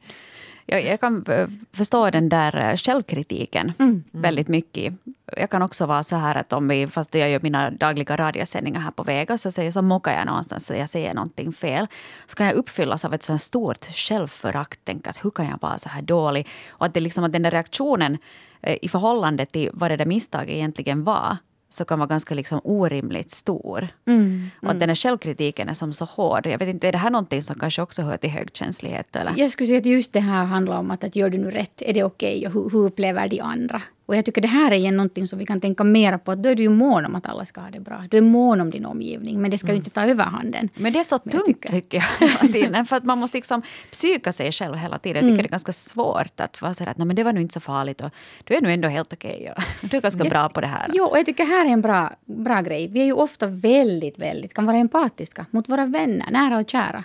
Jag, 0.65 0.85
jag 0.85 0.99
kan 0.99 1.25
eh, 1.27 1.47
förstå 1.73 2.09
den 2.09 2.29
där 2.29 2.69
eh, 2.69 2.75
självkritiken 2.75 3.73
Mm. 3.79 4.03
väldigt 4.11 4.47
mycket. 4.47 4.93
Jag 5.37 5.49
kan 5.49 5.61
också 5.61 5.85
vara 5.85 6.03
så 6.03 6.15
här 6.15 6.35
att 6.35 6.53
om 6.53 6.67
vi, 6.67 6.87
fast 6.87 7.15
jag 7.15 7.29
gör 7.29 7.39
mina 7.43 7.69
dagliga 7.71 8.15
radiosändningar 8.17 8.79
här 8.79 8.91
på 8.91 9.03
Vega, 9.03 9.37
så, 9.37 9.51
säger, 9.51 9.71
så 9.71 9.81
muckar 9.81 10.13
jag 10.17 10.25
någonstans 10.25 10.65
så 10.67 10.73
jag 10.73 10.89
säger 10.89 11.13
någonting 11.13 11.53
fel. 11.53 11.87
Så 12.25 12.35
kan 12.35 12.45
jag 12.47 12.55
uppfyllas 12.55 13.05
av 13.05 13.13
ett 13.13 13.23
sånt 13.23 13.41
stort 13.41 13.85
självförakt. 13.85 14.85
Tänka 14.85 15.09
att 15.09 15.25
hur 15.25 15.31
kan 15.31 15.45
jag 15.45 15.57
vara 15.61 15.77
så 15.77 15.89
här 15.89 16.01
dålig? 16.01 16.47
Och 16.69 16.85
att, 16.85 16.93
det 16.93 16.99
liksom, 16.99 17.23
att 17.23 17.31
den 17.31 17.41
där 17.43 17.51
reaktionen 17.51 18.17
eh, 18.61 18.77
i 18.81 18.87
förhållande 18.87 19.45
till 19.45 19.69
vad 19.73 19.91
det 19.91 19.97
där 19.97 20.05
misstaget 20.05 20.49
egentligen 20.49 21.03
var, 21.03 21.37
så 21.69 21.85
kan 21.85 21.99
vara 21.99 22.07
ganska 22.07 22.35
liksom 22.35 22.61
orimligt 22.63 23.31
stor. 23.31 23.87
Mm. 24.07 24.49
Och 24.61 24.71
att 24.71 24.79
den 24.79 24.89
här 24.89 24.95
självkritiken 24.95 25.69
är 25.69 25.73
som 25.73 25.93
så 25.93 26.05
hård. 26.05 26.47
Jag 26.47 26.59
vet 26.59 26.69
inte, 26.69 26.87
är 26.87 26.91
det 26.91 26.97
här 26.97 27.09
någonting 27.09 27.41
som 27.41 27.59
kanske 27.59 27.81
också 27.81 28.01
hör 28.01 28.17
till 28.17 28.29
högkänslighet? 28.29 29.15
Eller? 29.15 29.33
Jag 29.37 29.51
skulle 29.51 29.67
säga 29.67 29.79
att 29.79 29.85
just 29.85 30.13
det 30.13 30.19
här 30.19 30.45
handlar 30.45 30.77
om 30.77 30.91
att, 30.91 31.03
att 31.03 31.15
gör 31.15 31.29
du 31.29 31.37
nu 31.37 31.51
rätt, 31.51 31.81
är 31.81 31.93
det 31.93 32.03
okej 32.03 32.47
och 32.47 32.53
hur, 32.53 32.69
hur 32.69 32.85
upplever 32.85 33.27
de 33.27 33.39
andra? 33.39 33.81
Och 34.07 34.15
jag 34.15 34.25
tycker 34.25 34.41
det 34.41 34.47
här 34.47 34.71
är 34.71 34.75
igen 34.75 34.97
någonting 34.97 35.27
som 35.27 35.39
vi 35.39 35.45
kan 35.45 35.61
tänka 35.61 35.83
mera 35.83 36.17
på. 36.17 36.31
Att 36.31 36.43
då 36.43 36.49
är 36.49 36.55
du 36.55 36.63
ju 36.63 36.69
mån 36.69 37.05
om 37.05 37.15
att 37.15 37.25
alla 37.25 37.45
ska 37.45 37.61
ha 37.61 37.69
det 37.69 37.79
bra. 37.79 38.03
Du 38.09 38.17
är 38.17 38.21
mån 38.21 38.61
om 38.61 38.69
din 38.71 38.85
omgivning, 38.85 39.41
men 39.41 39.51
det 39.51 39.57
ska 39.57 39.67
ju 39.71 39.75
inte 39.75 39.89
ta 39.89 40.05
överhanden. 40.05 40.69
Men 40.75 40.93
det 40.93 40.99
är 40.99 41.03
så 41.03 41.19
jag 41.23 41.31
tungt 41.31 41.45
tycker- 41.45 41.69
tycker 41.69 41.97
jag 42.19 42.27
hela 42.27 42.53
tiden. 42.53 42.85
För 42.85 42.95
att 42.95 43.03
man 43.03 43.17
måste 43.17 43.37
liksom 43.37 43.61
psyka 43.91 44.31
sig 44.31 44.51
själv 44.51 44.75
hela 44.75 44.99
tiden. 44.99 45.23
Jag 45.23 45.31
tycker 45.31 45.43
det 45.43 45.47
är 45.47 45.51
ganska 45.51 45.73
svårt 45.73 46.39
att 46.39 46.61
vara 46.61 46.73
sådär 46.73 46.91
att 46.91 46.97
"Nej, 46.97 47.07
men 47.07 47.15
det 47.15 47.23
var 47.23 47.33
nog 47.33 47.41
inte 47.41 47.53
så 47.53 47.59
farligt. 47.59 48.01
Och 48.01 48.09
du 48.43 48.55
är 48.55 48.61
nog 48.61 48.71
ändå 48.71 48.87
helt 48.87 49.13
okej. 49.13 49.53
och 49.57 49.63
Du 49.89 49.97
är 49.97 50.01
ganska 50.01 50.23
bra 50.23 50.49
på 50.49 50.61
det 50.61 50.67
här. 50.67 50.89
Jo, 50.93 51.05
och 51.05 51.17
jag 51.17 51.25
tycker 51.25 51.45
här 51.45 51.65
är 51.65 51.69
en 51.69 51.81
bra, 51.81 52.13
bra 52.25 52.61
grej. 52.61 52.87
Vi 52.87 53.01
är 53.01 53.05
ju 53.05 53.13
ofta 53.13 53.47
väldigt, 53.47 54.19
väldigt, 54.19 54.53
kan 54.53 54.65
vara 54.65 54.77
empatiska 54.77 55.45
mot 55.51 55.69
våra 55.69 55.85
vänner, 55.85 56.31
nära 56.31 56.57
och 56.57 56.69
kära. 56.69 57.03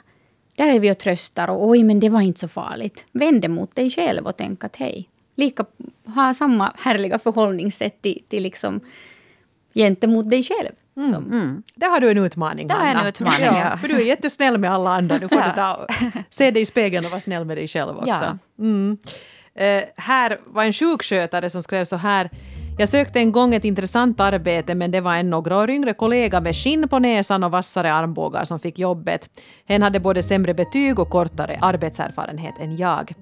Där 0.57 0.71
är 0.75 0.81
vi 0.81 0.93
och 0.93 0.99
tröstar 0.99 1.49
och 1.51 1.69
oj, 1.69 1.85
men 1.85 2.01
det 2.01 2.09
var 2.09 2.21
inte 2.21 2.41
så 2.41 2.49
farligt. 2.49 3.05
Vänd 3.13 3.43
det 3.43 3.49
mot 3.49 3.75
dig 3.77 3.91
själv 3.91 4.27
och 4.27 4.37
tänk 4.37 4.65
att 4.65 4.77
hej, 4.77 5.09
lika, 5.35 5.65
ha 6.15 6.35
samma 6.35 6.73
härliga 6.79 7.19
förhållningssätt 7.19 8.03
till, 8.03 8.23
till 8.29 8.43
liksom 8.43 8.81
gentemot 9.75 10.31
dig 10.31 10.43
själv. 10.43 10.73
Som, 11.13 11.63
Där 11.75 11.91
har 11.91 12.01
du 12.01 12.11
en 12.11 12.19
utmaning, 12.19 12.67
Där 12.69 12.75
har 12.75 12.83
jag 12.83 12.91
en 12.91 12.97
Hanna. 12.97 13.09
utmaning, 13.09 13.41
ja. 13.45 13.77
För 13.77 13.89
du 13.89 13.95
är 13.95 14.01
jättesnäll 14.01 14.59
med 14.59 14.71
alla 14.71 14.91
andra. 14.91 15.19
Nu 15.19 15.29
får 15.29 15.39
Ja. 15.39 15.47
du 15.49 15.53
ta, 15.55 15.87
se 16.31 16.51
dig 16.51 16.63
i 16.63 16.67
spegeln 16.67 17.05
och 17.05 17.11
vara 17.11 17.21
snäll 17.21 17.45
med 17.45 17.57
dig 17.57 17.69
själv 17.69 17.97
också. 17.97 18.09
Ja. 18.09 18.39
Mm. 18.59 18.99
Eh, 19.55 19.83
här 19.97 20.41
var 20.47 20.65
en 20.65 20.73
sjukskötare 20.73 21.51
som 21.51 21.63
skrev 21.63 21.85
så 21.85 21.97
här. 21.97 22.31
Jag 22.79 22.89
sökte 22.89 23.19
en 23.19 23.33
gång 23.33 23.55
ett 23.55 23.65
intressant 23.65 24.21
arbete 24.21 24.75
men 24.75 24.91
det 24.91 25.01
var 25.01 25.15
en 25.17 25.31
några 25.31 25.57
år 25.59 25.71
yngre 25.71 25.95
kollega 25.95 26.41
med 26.41 26.57
skinn 26.57 26.89
på 26.89 26.99
näsan 26.99 27.45
och 27.45 27.51
vassare 27.51 27.93
armbågar 27.93 28.45
som 28.45 28.61
fick 28.61 28.79
jobbet. 28.79 29.31
Hen 29.67 29.83
hade 29.83 30.01
både 30.01 30.23
sämre 30.23 30.55
betyg 30.55 30.99
och 30.99 31.11
kortare 31.11 31.59
arbetserfarenhet 31.61 32.55
än 32.61 32.77
jag. 32.77 33.13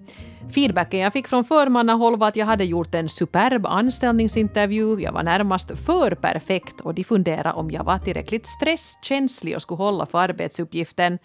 Feedbacken 0.51 1.01
jag 1.01 1.13
fick 1.13 1.29
från 1.29 1.45
förmannahåll 1.45 2.19
var 2.19 2.29
att 2.29 2.37
jag 2.37 2.47
hade 2.47 2.65
gjort 2.65 2.95
en 2.95 3.09
superb 3.09 3.67
anställningsintervju, 3.67 5.01
jag 5.01 5.13
var 5.13 5.23
närmast 5.23 5.79
för 5.87 6.15
perfekt 6.15 6.81
och 6.81 6.95
de 6.95 7.05
funderade 7.05 7.53
om 7.53 7.71
jag 7.71 7.85
var 7.85 7.99
tillräckligt 7.99 8.47
stresskänslig 8.47 9.57
och 9.57 9.63
skulle 9.63 9.79
hålla 9.79 10.07
för 10.07 10.19
arbetsuppgiften. 10.19 11.19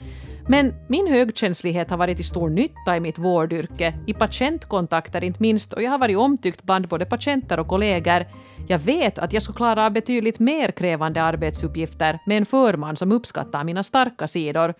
Men 0.47 0.73
min 0.87 1.07
högkänslighet 1.07 1.89
har 1.89 1.97
varit 1.97 2.17
till 2.17 2.25
stor 2.25 2.49
nytta 2.49 2.97
i 2.97 2.99
mitt 2.99 3.19
vårdyrke, 3.19 3.93
i 4.07 4.13
patientkontakter 4.13 5.23
inte 5.23 5.41
minst, 5.41 5.73
och 5.73 5.83
jag 5.83 5.91
har 5.91 5.97
varit 5.97 6.17
omtyckt 6.17 6.63
bland 6.63 6.87
både 6.87 7.05
patienter 7.05 7.59
och 7.59 7.67
kollegor. 7.67 8.25
Jag 8.67 8.79
vet 8.79 9.19
att 9.19 9.33
jag 9.33 9.43
skulle 9.43 9.55
klara 9.55 9.85
av 9.85 9.91
betydligt 9.91 10.39
mer 10.39 10.71
krävande 10.71 11.21
arbetsuppgifter 11.23 12.19
med 12.25 12.37
en 12.37 12.45
förman 12.45 12.95
som 12.95 13.11
uppskattar 13.11 13.63
mina 13.63 13.83
starka 13.83 14.27
sidor. 14.27 14.73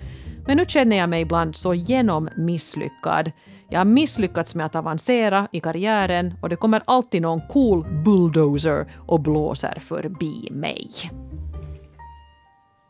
Men 0.47 0.57
nu 0.57 0.65
känner 0.67 0.97
jag 0.97 1.09
mig 1.09 1.21
ibland 1.21 1.55
så 1.55 1.73
genom 1.73 2.29
misslyckad. 2.37 3.31
Jag 3.73 3.79
har 3.79 3.85
misslyckats 3.85 4.55
med 4.55 4.65
att 4.65 4.75
avancera 4.75 5.47
i 5.51 5.59
karriären 5.59 6.33
och 6.41 6.49
det 6.49 6.55
kommer 6.55 6.81
alltid 6.85 7.21
någon 7.21 7.41
cool 7.47 7.85
bulldozer 8.05 8.85
och 9.07 9.19
blåser 9.19 9.79
förbi 9.79 10.47
mig. 10.51 10.89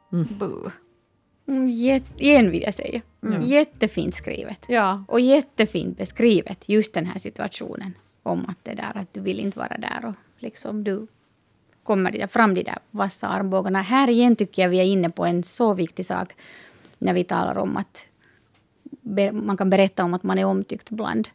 Boo. 0.09 0.71
mm, 1.47 1.69
jät, 1.69 2.03
igen 2.17 2.51
vill 2.51 2.61
jag 2.61 2.73
säga. 2.73 3.01
Jättefint 3.41 4.15
skrivet. 4.15 4.65
Ja. 4.67 5.03
Och 5.07 5.19
jättefint 5.19 5.97
beskrivet, 5.97 6.69
just 6.69 6.93
den 6.93 7.05
här 7.05 7.19
situationen. 7.19 7.93
Om 8.23 8.45
att 8.49 8.57
det 8.63 8.73
där 8.73 8.91
att 8.95 9.13
du 9.13 9.19
vill 9.19 9.39
inte 9.39 9.59
vara 9.59 9.77
där 9.77 10.05
och 10.05 10.15
liksom 10.37 10.83
du 10.83 11.07
kommer 11.83 12.11
de 12.11 12.17
där, 12.17 12.27
fram 12.27 12.53
de 12.53 12.63
där 12.63 12.79
vassa 12.91 13.27
armbågarna. 13.27 13.81
Här 13.81 14.09
igen 14.09 14.35
tycker 14.35 14.61
jag 14.61 14.69
vi 14.69 14.79
är 14.79 14.85
inne 14.85 15.09
på 15.09 15.25
en 15.25 15.43
så 15.43 15.73
viktig 15.73 16.05
sak 16.05 16.35
när 16.97 17.13
vi 17.13 17.23
talar 17.23 17.57
om 17.57 17.77
att 17.77 18.07
man 19.31 19.57
kan 19.57 19.69
berätta 19.69 20.03
om 20.03 20.13
att 20.13 20.23
man 20.23 20.37
är 20.37 20.45
omtyckt 20.45 20.89
bland 20.89 21.27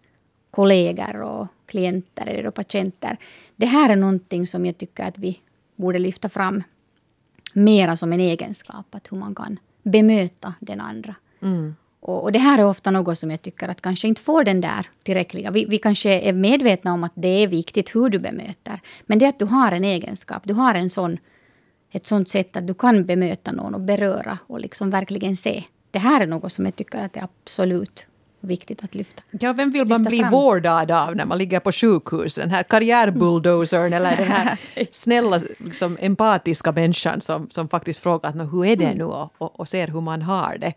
kollegor 0.51 1.21
och 1.23 1.47
klienter 1.67 2.27
eller 2.27 2.51
patienter. 2.51 3.17
Det 3.57 3.67
här 3.67 3.91
är 3.91 3.97
någonting 3.97 4.47
som 4.47 4.67
jag 4.67 4.79
tycker 4.79 5.05
att 5.05 5.19
vi 5.19 5.41
borde 5.77 5.99
lyfta 5.99 6.29
fram 6.29 6.63
mera 7.53 7.97
som 7.97 8.13
en 8.13 8.21
egenskap, 8.21 8.95
att 8.95 9.13
hur 9.13 9.17
man 9.19 9.35
kan 9.35 9.59
bemöta 9.83 10.55
den 10.61 10.81
andra. 10.81 11.15
Och, 12.01 12.23
och 12.23 12.33
det 12.33 12.39
här 12.39 12.59
är 12.59 12.65
ofta 12.65 12.91
något 12.91 13.19
som 13.19 13.31
jag 13.31 13.43
tycker 13.43 13.69
att 13.69 13.81
kanske 13.81 14.09
inte 14.09 14.21
får 14.21 14.45
den 14.45 14.61
där 14.61 14.87
tillräckliga. 15.03 15.51
Vi, 15.51 15.65
vi 15.65 15.79
kanske 15.79 16.21
är 16.21 16.33
medvetna 16.33 16.93
om 16.93 17.05
att 17.05 17.13
det 17.15 17.43
är 17.43 17.49
viktigt 17.49 17.95
hur 17.95 18.09
du 18.09 18.19
bemöter. 18.19 18.81
Men 19.07 19.19
det 19.19 19.25
är 19.25 19.29
att 19.29 19.39
du 19.39 19.45
har 19.45 19.73
en 19.73 19.85
egenskap, 19.85 20.43
du 20.45 20.55
har 20.55 20.75
en 20.75 20.91
sån, 20.91 21.19
ett 21.91 22.07
sånt 22.07 22.29
sätt 22.29 22.57
att 22.57 22.67
du 22.67 22.75
kan 22.75 23.07
bemöta 23.07 23.53
någon 23.53 23.75
och 23.75 23.81
beröra 23.81 24.39
och 24.47 24.61
liksom 24.61 24.91
verkligen 24.91 25.37
se. 25.37 25.65
Det 25.91 25.99
här 25.99 26.21
är 26.21 26.27
något 26.27 26.53
som 26.53 26.65
jag 26.65 26.77
tycker 26.77 26.99
att 26.99 27.17
är 27.17 27.23
absolut 27.23 28.07
viktigt 28.41 28.85
att 28.85 28.95
lyfta. 28.95 29.23
Ja, 29.31 29.53
vem 29.53 29.71
vill 29.71 29.85
man 29.85 30.05
bli 30.05 30.19
fram. 30.19 30.31
vårdad 30.31 30.91
av 30.91 31.17
när 31.17 31.25
man 31.25 31.39
ligger 31.39 31.61
på 31.61 31.73
sjukhus? 31.73 32.35
Den 32.35 32.51
här 32.51 32.63
karriärbulldozern 32.63 33.93
eller 33.93 34.17
den 34.17 34.27
här 34.27 34.59
snälla, 34.93 35.41
liksom, 35.59 35.99
empatiska 36.01 36.73
människan 36.73 37.21
som, 37.21 37.51
som 37.51 37.69
faktiskt 37.69 38.01
frågar 38.01 38.29
att, 38.29 38.35
"Nå, 38.37 38.45
hur 38.45 38.65
är 38.65 38.77
det 38.77 38.95
nu 38.95 39.05
och, 39.05 39.33
och, 39.39 39.61
och 39.61 39.69
ser 39.69 39.89
hur 39.89 40.01
man 40.01 40.23
har 40.23 40.59
det. 40.59 40.73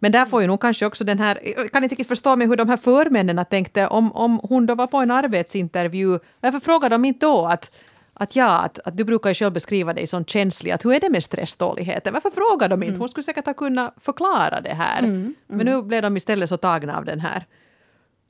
Men 0.00 0.12
där 0.12 0.26
får 0.26 0.40
ju 0.42 0.46
nog 0.48 0.60
kanske 0.60 0.86
också 0.86 1.04
den 1.04 1.18
här, 1.18 1.38
jag 1.56 1.72
kan 1.72 1.82
inte 1.82 1.92
riktigt 1.92 2.08
förstå 2.08 2.36
mig 2.36 2.46
hur 2.46 2.56
de 2.56 2.68
här 2.68 2.76
förmännen 2.76 3.44
tänkte 3.50 3.86
om, 3.86 4.12
om 4.12 4.40
hon 4.42 4.66
då 4.66 4.74
var 4.74 4.86
på 4.86 4.96
en 4.98 5.10
arbetsintervju. 5.10 6.18
Varför 6.40 6.60
frågar 6.60 6.90
de 6.90 7.04
inte 7.04 7.26
då 7.26 7.46
att 7.46 7.70
att 8.20 8.36
ja, 8.36 8.58
att, 8.58 8.78
att 8.78 8.96
du 8.96 9.04
brukar 9.04 9.30
ju 9.30 9.34
själv 9.34 9.52
beskriva 9.52 9.92
dig 9.94 10.06
som 10.06 10.24
känslig. 10.24 10.70
Att 10.70 10.84
hur 10.84 10.92
är 10.92 11.00
det 11.00 11.10
med 11.10 11.24
stressdåligheten? 11.24 12.12
Varför 12.12 12.30
frågar 12.30 12.68
de 12.68 12.82
inte? 12.82 12.98
Hon 12.98 13.08
skulle 13.08 13.24
säkert 13.24 13.46
ha 13.46 13.54
kunnat 13.54 13.94
förklara 14.00 14.60
det 14.60 14.74
här. 14.74 15.02
Men 15.46 15.66
nu 15.66 15.82
blev 15.82 16.02
de 16.02 16.16
istället 16.16 16.48
så 16.48 16.56
tagna 16.56 16.96
av 16.98 17.04
den 17.04 17.20
här 17.20 17.46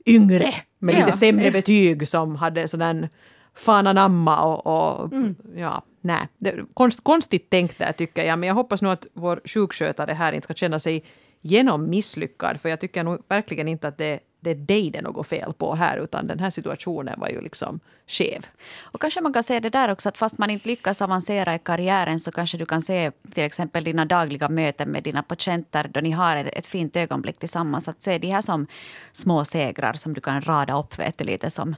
yngre 0.05 0.53
med 0.79 0.95
lite 0.95 1.07
Ja. 1.07 1.15
sämre 1.15 1.51
betyg 1.51 2.07
som 2.07 2.35
hade 2.35 2.67
sån 2.67 3.07
fan 3.53 3.87
och, 4.27 4.67
och 4.67 5.09
ja, 5.55 5.83
nej. 6.01 6.27
Konst, 6.73 7.03
konstigt 7.03 7.49
tänkt 7.49 7.77
där 7.79 7.91
tycker 7.91 8.23
jag, 8.25 8.39
men 8.39 8.47
jag 8.47 8.55
hoppas 8.55 8.81
nog 8.81 8.91
att 8.91 9.07
vår 9.13 9.41
sjukskötare 9.45 10.13
här 10.13 10.33
inte 10.33 10.45
ska 10.45 10.53
känna 10.53 10.79
sig 10.79 11.03
genom 11.41 11.89
misslyckad, 11.89 12.61
för 12.61 12.69
jag 12.69 12.79
tycker 12.79 13.03
nog 13.03 13.23
verkligen 13.27 13.67
inte 13.67 13.87
att 13.87 13.97
det, 13.97 14.19
det 14.41 14.49
är 14.49 14.55
dig 14.55 14.91
det 14.91 14.97
är 14.97 15.03
något 15.03 15.27
fel 15.27 15.53
på 15.53 15.75
här, 15.75 15.97
utan 15.97 16.27
den 16.27 16.39
här 16.39 16.49
situationen 16.49 17.19
var 17.19 17.29
ju 17.29 17.41
liksom 17.41 17.79
skev. 18.07 18.45
Och 18.81 19.01
kanske 19.01 19.21
man 19.21 19.33
kan 19.33 19.43
se 19.43 19.59
det 19.59 19.69
där 19.69 19.89
också 19.91 20.09
att 20.09 20.17
fast 20.17 20.37
man 20.37 20.49
inte 20.49 20.67
lyckas 20.67 21.01
avancera 21.01 21.55
i 21.55 21.59
karriären 21.59 22.19
så 22.19 22.31
kanske 22.31 22.57
du 22.57 22.65
kan 22.65 22.81
se 22.81 23.11
till 23.33 23.43
exempel 23.43 23.83
dina 23.83 24.05
dagliga 24.05 24.49
möten 24.49 24.89
med 24.89 25.03
dina 25.03 25.23
patienter 25.23 25.87
då 25.93 25.99
ni 25.99 26.11
har 26.11 26.35
ett, 26.35 26.47
ett 26.57 26.67
fint 26.67 26.95
ögonblick 26.95 27.39
tillsammans. 27.39 27.87
Att 27.87 28.03
se 28.03 28.17
de 28.17 28.27
här 28.27 28.41
som 28.41 28.67
små 29.11 29.45
segrar 29.45 29.93
som 29.93 30.13
du 30.13 30.21
kan 30.21 30.41
rada 30.41 30.79
upp 30.79 30.99
vet 30.99 31.17
du, 31.17 31.23
lite 31.23 31.49
som, 31.49 31.75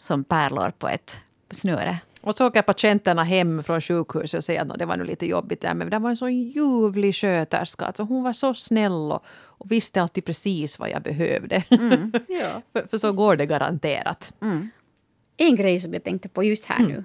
som 0.00 0.24
pärlor 0.24 0.72
på 0.78 0.88
ett 0.88 1.20
snöre. 1.50 1.98
Och 2.26 2.34
så 2.34 2.46
åker 2.46 2.62
patienterna 2.62 3.24
hem 3.24 3.62
från 3.62 3.80
sjukhuset 3.80 4.38
och 4.38 4.44
säger 4.44 4.60
att 4.60 4.66
"Nå, 4.68 4.76
det 4.76 4.86
var 4.86 4.96
nu 4.96 5.04
lite 5.04 5.26
jobbigt 5.26 5.60
där, 5.60 5.74
men 5.74 5.90
det 5.90 5.98
var 5.98 6.10
en 6.10 6.16
så 6.16 6.28
ljuvlig 6.28 7.14
sköterska. 7.14 7.84
Alltså, 7.84 8.02
hon 8.02 8.22
var 8.22 8.32
så 8.32 8.54
snäll 8.54 8.92
och, 9.12 9.24
och 9.58 9.70
visste 9.72 10.02
alltid 10.02 10.24
precis 10.24 10.78
vad 10.78 10.90
jag 10.90 11.02
behövde. 11.02 11.62
Ja. 12.28 12.62
för, 12.72 12.86
för 12.90 12.98
så 12.98 13.12
går 13.12 13.36
det 13.36 13.46
garanterat. 13.46 14.34
En 15.36 15.56
grej 15.56 15.80
som 15.80 15.92
jag 15.92 16.04
tänkte 16.04 16.28
på 16.28 16.44
just 16.44 16.64
här 16.64 16.86
nu. 16.86 17.04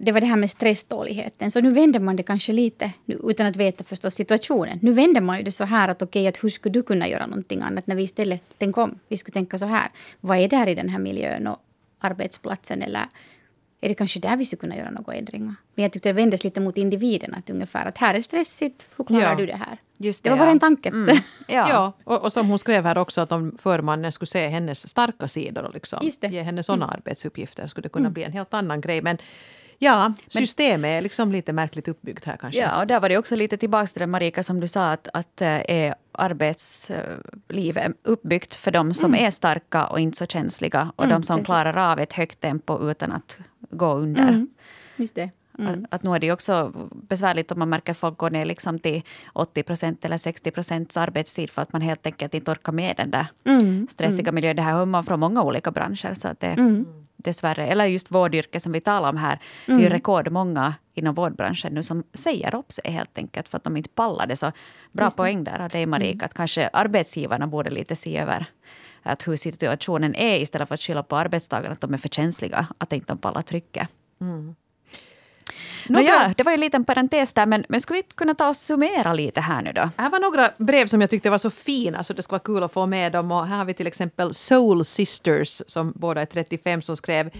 Det 0.00 0.12
var 0.12 0.20
det 0.20 0.26
här 0.26 0.36
med 0.36 0.50
stressdåligheten. 0.50 1.50
Så 1.50 1.60
nu 1.60 1.70
vänder 1.72 2.00
man 2.00 2.16
det 2.16 2.22
kanske 2.22 2.52
lite, 2.52 2.92
nu, 3.04 3.20
utan 3.24 3.46
att 3.46 3.56
veta 3.56 3.84
förstås 3.84 4.14
situationen. 4.14 4.78
Nu 4.82 4.92
vänder 4.92 5.20
man 5.20 5.38
ju 5.38 5.44
det 5.44 5.52
så 5.52 5.64
här 5.64 5.88
att 5.88 6.02
okej, 6.02 6.26
att 6.26 6.44
hur 6.44 6.48
skulle 6.48 6.72
du 6.72 6.82
kunna 6.82 7.08
göra 7.08 7.26
någonting 7.26 7.62
annat 7.62 7.86
när 7.86 7.96
vi 7.96 8.02
istället 8.02 8.42
tänk 8.58 8.78
om. 8.78 8.98
Vi 9.08 9.16
skulle 9.16 9.32
tänka 9.32 9.58
så 9.58 9.66
här. 9.66 9.88
Vad 10.20 10.38
är 10.38 10.48
där 10.48 10.66
i 10.68 10.74
den 10.74 10.88
här 10.88 10.98
miljön 10.98 11.46
och 11.46 11.58
arbetsplatsen 11.98 12.82
eller 12.82 13.06
är 13.80 13.88
det 13.88 13.94
kanske 13.94 14.20
där 14.20 14.36
vi 14.36 14.44
skulle 14.44 14.60
kunna 14.60 14.76
göra 14.76 14.90
några 14.90 15.14
ändringar? 15.14 15.54
Men 15.74 15.82
jag 15.82 15.92
tyckte 15.92 16.08
det 16.08 16.12
vändes 16.12 16.44
lite 16.44 16.60
mot 16.60 16.76
individen. 16.76 17.34
Att 17.34 17.50
ungefär 17.50 17.86
att 17.86 17.98
här 17.98 18.14
är 18.14 18.20
stressigt, 18.20 18.88
hur 18.96 19.04
klarar 19.04 19.22
Ja. 19.30 19.34
du 19.34 19.46
det 19.46 19.56
här? 19.56 19.78
Just 19.96 20.24
det 20.24 20.30
var 20.30 20.36
det, 20.36 20.40
bara 20.40 20.48
ja. 20.48 20.52
en 20.52 20.58
tanke. 20.58 20.90
Ja. 21.48 21.68
Ja, 21.68 21.92
och, 22.04 22.24
och 22.24 22.32
som 22.32 22.48
hon 22.48 22.58
skrev 22.58 22.84
här 22.84 22.98
också 22.98 23.20
att 23.20 23.32
om 23.32 23.56
förmannen 23.58 24.12
skulle 24.12 24.26
se 24.26 24.48
hennes 24.48 24.88
starka 24.88 25.28
sidor 25.28 25.62
och 25.64 25.74
liksom 25.74 26.10
ge 26.22 26.42
henne 26.42 26.62
sådana 26.62 26.86
arbetsuppgifter 26.86 27.66
skulle 27.66 27.82
det 27.82 27.88
kunna 27.88 28.10
bli 28.10 28.22
en 28.22 28.32
helt 28.32 28.54
annan 28.54 28.80
grej. 28.80 29.02
Men 29.02 29.18
Ja, 29.78 30.12
systemet 30.28 30.88
är 30.88 31.00
liksom 31.00 31.32
lite 31.32 31.52
märkligt 31.52 31.88
uppbyggt 31.88 32.24
här 32.24 32.36
kanske. 32.36 32.60
Ja, 32.60 32.80
och 32.80 32.86
där 32.86 33.00
var 33.00 33.08
det 33.08 33.18
också 33.18 33.36
lite 33.36 33.56
tillbaka 33.56 33.86
till 33.86 34.00
det 34.00 34.06
Marika 34.06 34.42
som 34.42 34.60
du 34.60 34.68
sa 34.68 34.90
att, 34.90 35.08
att 35.12 35.42
eh, 35.42 35.48
är 35.48 35.94
arbetslivet 36.12 37.92
uppbyggt 38.02 38.54
för 38.54 38.70
de 38.70 38.94
som 38.94 39.14
mm. 39.14 39.26
är 39.26 39.30
starka 39.30 39.86
och 39.86 40.00
inte 40.00 40.18
så 40.18 40.26
känsliga 40.26 40.92
och 40.96 41.04
mm, 41.04 41.16
de 41.16 41.22
som 41.22 41.36
precis. 41.36 41.46
klarar 41.46 41.92
av 41.92 41.98
ett 42.00 42.12
högt 42.12 42.40
tempo 42.40 42.90
utan 42.90 43.12
att 43.12 43.38
gå 43.70 43.94
under. 43.94 44.22
Mm, 44.28 44.48
just 44.96 45.14
det. 45.14 45.30
Mm. 45.58 45.84
Att, 45.84 45.94
att 45.94 46.02
nu 46.02 46.14
är 46.14 46.18
det 46.18 46.32
också 46.32 46.72
besvärligt 46.92 47.52
om 47.52 47.58
man 47.58 47.68
märker 47.68 47.90
att 47.90 47.98
folk 47.98 48.18
går 48.18 48.30
ner 48.30 48.44
liksom 48.44 48.78
till 48.78 49.02
80 49.32 49.62
procent 49.62 50.04
eller 50.04 50.18
60 50.18 50.50
procents 50.50 50.96
arbetstid 50.96 51.50
för 51.50 51.62
att 51.62 51.72
man 51.72 51.82
helt 51.82 52.06
enkelt 52.06 52.34
inte 52.34 52.50
orkar 52.50 52.72
med 52.72 52.96
den 52.96 53.10
där 53.10 53.26
mm. 53.44 53.88
stressiga 53.90 54.28
mm. 54.28 54.34
miljön. 54.34 54.56
Det 54.56 54.62
här 54.62 54.72
hör 54.72 54.84
man 54.84 55.04
från 55.04 55.20
många 55.20 55.42
olika 55.42 55.70
branscher. 55.70 56.14
Så 56.14 56.28
att 56.28 56.40
det, 56.40 56.46
mm. 56.46 56.86
Dessvärre, 57.18 57.66
eller 57.66 57.86
just 57.86 58.10
vårdyrke 58.10 58.60
som 58.60 58.72
vi 58.72 58.80
talar 58.80 59.08
om 59.08 59.16
här. 59.16 59.38
Det 59.66 59.72
är 59.72 59.76
ju 59.76 59.86
mm. 59.86 59.92
rekordmånga 59.92 60.74
inom 60.94 61.14
vårdbranschen 61.14 61.74
nu 61.74 61.82
som 61.82 62.04
säger 62.14 62.54
upp 62.54 62.72
sig 62.72 62.90
helt 62.90 63.18
enkelt 63.18 63.48
för 63.48 63.56
att 63.56 63.64
de 63.64 63.76
inte 63.76 63.90
pallar 63.90 64.26
det. 64.26 64.36
Så 64.36 64.52
bra 64.92 65.08
det. 65.08 65.16
poäng 65.16 65.44
där 65.44 65.60
av 65.60 65.68
dig 65.68 65.86
Marika, 65.86 66.12
mm. 66.12 66.24
att 66.24 66.34
kanske 66.34 66.68
arbetsgivarna 66.72 67.46
borde 67.46 67.70
lite 67.70 67.96
se 67.96 68.18
över 68.18 68.46
att 69.02 69.28
hur 69.28 69.36
situationen 69.36 70.14
är 70.14 70.36
istället 70.36 70.68
för 70.68 70.74
att 70.74 70.80
skylla 70.80 71.02
på 71.02 71.16
arbetstagarna 71.16 71.72
att 71.72 71.80
de 71.80 71.94
är 71.94 71.98
för 71.98 72.08
känsliga, 72.08 72.66
att 72.78 72.92
inte 72.92 73.06
de 73.06 73.18
pallar 73.18 73.42
trycket. 73.42 73.88
Mm. 74.20 74.54
Några... 75.88 76.34
det 76.36 76.42
var 76.42 76.52
ju 76.52 76.54
en 76.54 76.60
liten 76.60 76.84
parentes 76.84 77.32
där, 77.32 77.46
men, 77.46 77.64
men 77.68 77.80
skulle 77.80 77.96
vi 77.96 78.02
kunna 78.14 78.34
ta 78.34 78.48
och 78.48 78.56
summera 78.56 79.12
lite 79.12 79.40
här 79.40 79.62
nu 79.62 79.72
då? 79.72 79.90
Här 79.96 80.10
var 80.10 80.20
några 80.20 80.50
brev 80.56 80.86
som 80.86 81.00
jag 81.00 81.10
tyckte 81.10 81.30
var 81.30 81.38
så 81.38 81.50
fina 81.50 82.04
så 82.04 82.12
det 82.12 82.22
skulle 82.22 82.34
vara 82.34 82.56
kul 82.56 82.62
att 82.62 82.72
få 82.72 82.86
med 82.86 83.12
dem. 83.12 83.32
Och 83.32 83.46
här 83.46 83.58
har 83.58 83.64
vi 83.64 83.74
till 83.74 83.86
exempel 83.86 84.34
Soul 84.34 84.84
Sisters 84.84 85.62
som 85.66 85.92
båda 85.96 86.20
är 86.20 86.26
35 86.26 86.82
som 86.82 86.96
skrev 86.96 87.30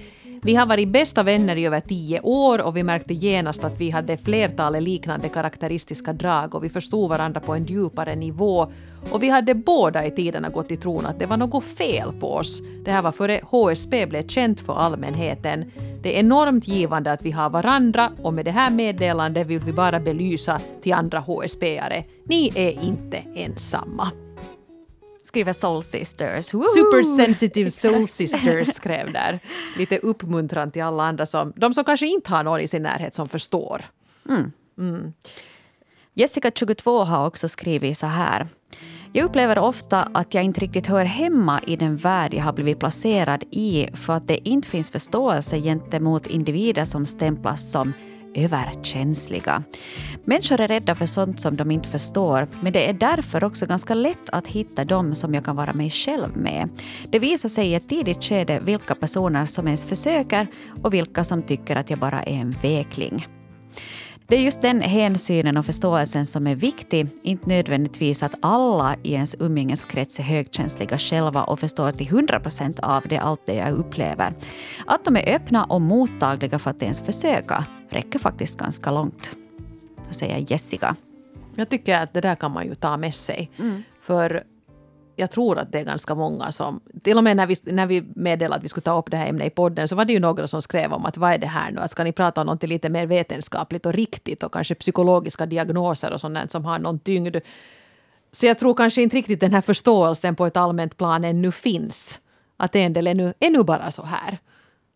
vi 0.42 0.54
har 0.54 0.66
varit 0.66 0.88
bästa 0.88 1.22
vänner 1.22 1.56
i 1.56 1.66
över 1.66 1.80
tio 1.80 2.20
år 2.20 2.60
och 2.60 2.76
vi 2.76 2.82
märkte 2.82 3.14
genast 3.14 3.64
att 3.64 3.80
vi 3.80 3.90
hade 3.90 4.16
flertalet 4.16 4.82
liknande 4.82 5.28
karaktäristiska 5.28 6.12
drag 6.12 6.54
och 6.54 6.64
vi 6.64 6.68
förstod 6.68 7.10
varandra 7.10 7.40
på 7.40 7.54
en 7.54 7.64
djupare 7.64 8.16
nivå. 8.16 8.72
Och 9.10 9.22
vi 9.22 9.28
hade 9.28 9.54
båda 9.54 10.06
i 10.06 10.10
tiderna 10.10 10.48
gått 10.48 10.70
i 10.70 10.76
tron 10.76 11.06
att 11.06 11.18
det 11.18 11.26
var 11.26 11.36
något 11.36 11.64
fel 11.64 12.12
på 12.20 12.34
oss. 12.34 12.62
Det 12.84 12.90
här 12.90 13.02
var 13.02 13.12
före 13.12 13.40
HSB 13.42 14.06
blev 14.06 14.26
känt 14.26 14.60
för 14.60 14.74
allmänheten. 14.74 15.70
Det 16.02 16.16
är 16.16 16.20
enormt 16.20 16.68
givande 16.68 17.12
att 17.12 17.22
vi 17.22 17.30
har 17.30 17.50
varandra 17.50 18.12
och 18.22 18.34
med 18.34 18.44
det 18.44 18.50
här 18.50 18.70
meddelandet 18.70 19.46
vill 19.46 19.60
vi 19.60 19.72
bara 19.72 20.00
belysa 20.00 20.60
till 20.82 20.92
andra 20.92 21.18
HSB-are. 21.20 22.04
Ni 22.24 22.52
är 22.54 22.84
inte 22.84 23.22
ensamma 23.34 24.10
skriver 25.28 25.52
Soul 25.52 25.82
Sisters. 25.82 26.54
Woohoo! 26.54 26.62
Super 26.62 27.02
sensitive 27.02 27.70
Soul 27.70 28.08
Sisters 28.08 28.68
skrev 28.74 29.12
där. 29.12 29.40
Lite 29.76 29.98
uppmuntran 29.98 30.70
till 30.70 30.82
alla 30.82 31.02
andra 31.02 31.26
som, 31.26 31.52
de 31.56 31.74
som 31.74 31.84
kanske 31.84 32.06
inte 32.06 32.30
har 32.30 32.44
någon 32.44 32.60
i 32.60 32.68
sin 32.68 32.82
närhet 32.82 33.14
som 33.14 33.28
förstår. 33.28 33.84
Mm. 34.28 34.52
Mm. 34.78 35.12
Jessica, 36.18 36.50
22, 36.50 37.04
har 37.04 37.26
också 37.26 37.48
skrivit 37.48 37.98
så 37.98 38.06
här. 38.06 38.46
Jag 39.12 39.24
upplever 39.24 39.58
ofta 39.58 40.02
att 40.14 40.34
jag 40.34 40.44
inte 40.44 40.60
riktigt 40.60 40.86
hör 40.86 41.04
hemma 41.04 41.60
i 41.66 41.76
den 41.76 41.96
värld 41.96 42.34
jag 42.34 42.44
har 42.44 42.52
blivit 42.52 42.78
placerad 42.78 43.44
i 43.50 43.88
för 43.94 44.12
att 44.12 44.28
det 44.28 44.48
inte 44.48 44.68
finns 44.68 44.90
förståelse 44.90 45.60
gentemot 45.60 46.26
individer 46.26 46.84
som 46.84 47.06
stämplas 47.06 47.72
som 47.72 47.92
överkänsliga. 48.34 49.62
Människor 50.24 50.60
är 50.60 50.68
rädda 50.68 50.94
för 50.94 51.06
sånt 51.06 51.40
som 51.40 51.56
de 51.56 51.70
inte 51.70 51.88
förstår, 51.88 52.48
men 52.60 52.72
det 52.72 52.88
är 52.88 52.92
därför 52.92 53.44
också 53.44 53.66
ganska 53.66 53.94
lätt 53.94 54.30
att 54.32 54.46
hitta 54.46 54.84
dem 54.84 55.14
som 55.14 55.34
jag 55.34 55.44
kan 55.44 55.56
vara 55.56 55.72
mig 55.72 55.90
själv 55.90 56.36
med. 56.36 56.70
Det 57.10 57.18
visar 57.18 57.48
sig 57.48 57.68
i 57.68 57.74
ett 57.74 57.88
tidigt 57.88 58.24
skede 58.24 58.60
vilka 58.60 58.94
personer 58.94 59.46
som 59.46 59.66
ens 59.66 59.84
försöker 59.84 60.46
och 60.82 60.94
vilka 60.94 61.24
som 61.24 61.42
tycker 61.42 61.76
att 61.76 61.90
jag 61.90 61.98
bara 61.98 62.22
är 62.22 62.40
en 62.40 62.50
vekling. 62.50 63.37
Det 64.30 64.36
är 64.36 64.40
just 64.40 64.62
den 64.62 64.80
hänsynen 64.80 65.56
och 65.56 65.66
förståelsen 65.66 66.26
som 66.26 66.46
är 66.46 66.54
viktig, 66.54 67.06
inte 67.22 67.48
nödvändigtvis 67.48 68.22
att 68.22 68.34
alla 68.40 68.96
i 69.02 69.12
ens 69.12 69.36
umgängeskrets 69.38 70.18
är 70.18 70.22
högkänsliga 70.22 70.98
själva 70.98 71.44
och 71.44 71.60
förstår 71.60 71.92
till 71.92 72.06
100 72.06 72.40
procent 72.40 72.78
av 72.78 73.02
det 73.08 73.18
allt 73.18 73.46
det 73.46 73.54
jag 73.54 73.72
upplever. 73.72 74.32
Att 74.86 75.04
de 75.04 75.16
är 75.16 75.34
öppna 75.34 75.64
och 75.64 75.80
mottagliga 75.80 76.58
för 76.58 76.70
att 76.70 76.82
ens 76.82 77.00
försöka 77.00 77.64
räcker 77.90 78.18
faktiskt 78.18 78.58
ganska 78.58 78.90
långt. 78.90 79.36
Så 80.08 80.14
säger 80.14 80.52
Jessica. 80.52 80.96
Jag 81.54 81.68
tycker 81.68 81.98
att 81.98 82.12
det 82.12 82.20
där 82.20 82.34
kan 82.34 82.52
man 82.52 82.66
ju 82.66 82.74
ta 82.74 82.96
med 82.96 83.14
sig. 83.14 83.50
Mm. 83.58 83.82
För 84.00 84.44
jag 85.18 85.30
tror 85.30 85.58
att 85.58 85.72
det 85.72 85.78
är 85.78 85.84
ganska 85.84 86.14
många 86.14 86.52
som... 86.52 86.80
Till 87.02 87.16
och 87.16 87.24
med 87.24 87.36
när 87.36 87.46
vi, 87.46 87.54
när 87.64 87.86
vi 87.86 88.04
meddelade 88.16 88.56
att 88.56 88.64
vi 88.64 88.68
skulle 88.68 88.84
ta 88.84 88.98
upp 88.98 89.10
det 89.10 89.16
här 89.16 89.26
ämnet 89.26 89.46
i 89.46 89.50
podden 89.50 89.88
så 89.88 89.96
var 89.96 90.04
det 90.04 90.12
ju 90.12 90.20
några 90.20 90.46
som 90.46 90.62
skrev 90.62 90.92
om 90.92 91.06
att 91.06 91.16
vad 91.16 91.32
är 91.32 91.38
det 91.38 91.46
här 91.46 91.70
nu? 91.70 91.80
Att 91.80 91.90
ska 91.90 92.04
ni 92.04 92.12
prata 92.12 92.40
om 92.40 92.46
något 92.46 92.62
lite 92.62 92.88
mer 92.88 93.06
vetenskapligt 93.06 93.86
och 93.86 93.92
riktigt 93.92 94.42
och 94.42 94.52
kanske 94.52 94.74
psykologiska 94.74 95.46
diagnoser 95.46 96.12
och 96.12 96.20
sånt 96.20 96.52
som 96.52 96.64
har 96.64 96.78
någon 96.78 96.98
tyngd. 96.98 97.36
Så 98.30 98.46
jag 98.46 98.58
tror 98.58 98.74
kanske 98.74 99.02
inte 99.02 99.16
riktigt 99.16 99.40
den 99.40 99.54
här 99.54 99.60
förståelsen 99.60 100.36
på 100.36 100.46
ett 100.46 100.56
allmänt 100.56 100.96
plan 100.96 101.24
ännu 101.24 101.52
finns. 101.52 102.20
Att 102.56 102.76
en 102.76 102.92
del 102.92 103.06
är 103.06 103.14
nu, 103.14 103.34
är 103.40 103.50
nu 103.50 103.62
bara 103.62 103.90
så 103.90 104.02
här. 104.02 104.38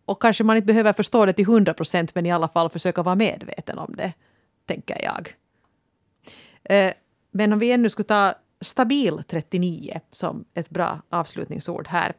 Och 0.04 0.22
kanske 0.22 0.44
man 0.44 0.56
inte 0.56 0.66
behöver 0.66 0.92
förstå 0.92 1.26
det 1.26 1.32
till 1.32 1.46
hundra 1.46 1.74
procent 1.74 2.14
men 2.14 2.26
i 2.26 2.32
alla 2.32 2.48
fall 2.48 2.70
försöka 2.70 3.02
vara 3.02 3.14
medveten 3.14 3.78
om 3.78 3.94
det, 3.96 4.12
tänker 4.66 5.04
jag. 5.04 5.34
Eh, 6.64 6.92
men 7.30 7.52
om 7.52 7.58
vi 7.58 7.72
ännu 7.72 7.90
skulle 7.90 8.06
ta 8.06 8.34
stabil 8.62 9.22
39 9.28 10.00
som 10.12 10.44
ett 10.54 10.70
bra 10.70 11.00
avslutningsord 11.10 11.88
här. 11.88 12.12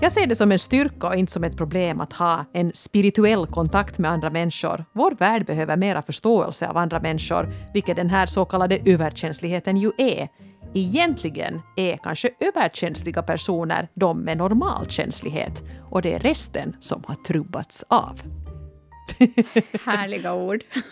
Jag 0.00 0.12
ser 0.12 0.26
det 0.26 0.34
som 0.34 0.52
en 0.52 0.58
styrka 0.58 1.08
och 1.08 1.14
inte 1.14 1.32
som 1.32 1.44
ett 1.44 1.56
problem 1.56 2.00
att 2.00 2.12
ha 2.12 2.44
en 2.52 2.72
spirituell 2.74 3.46
kontakt 3.46 3.98
med 3.98 4.10
andra 4.10 4.30
människor. 4.30 4.84
Vår 4.92 5.10
värld 5.10 5.46
behöver 5.46 5.76
mera 5.76 6.02
förståelse 6.02 6.68
av 6.68 6.76
andra 6.76 7.00
människor, 7.00 7.52
vilket 7.74 7.96
den 7.96 8.10
här 8.10 8.26
så 8.26 8.44
kallade 8.44 8.78
överkänsligheten 8.84 9.76
ju 9.76 9.92
är. 9.98 10.28
Egentligen 10.74 11.60
är 11.76 11.96
kanske 11.96 12.30
överkänsliga 12.40 13.22
personer 13.22 13.88
de 13.94 14.20
med 14.20 14.36
normal 14.36 14.90
känslighet 14.90 15.62
och 15.90 16.02
det 16.02 16.14
är 16.14 16.18
resten 16.18 16.76
som 16.80 17.04
har 17.06 17.14
trubbats 17.14 17.84
av. 17.88 18.43
Härliga 19.84 20.34
ord. 20.34 20.64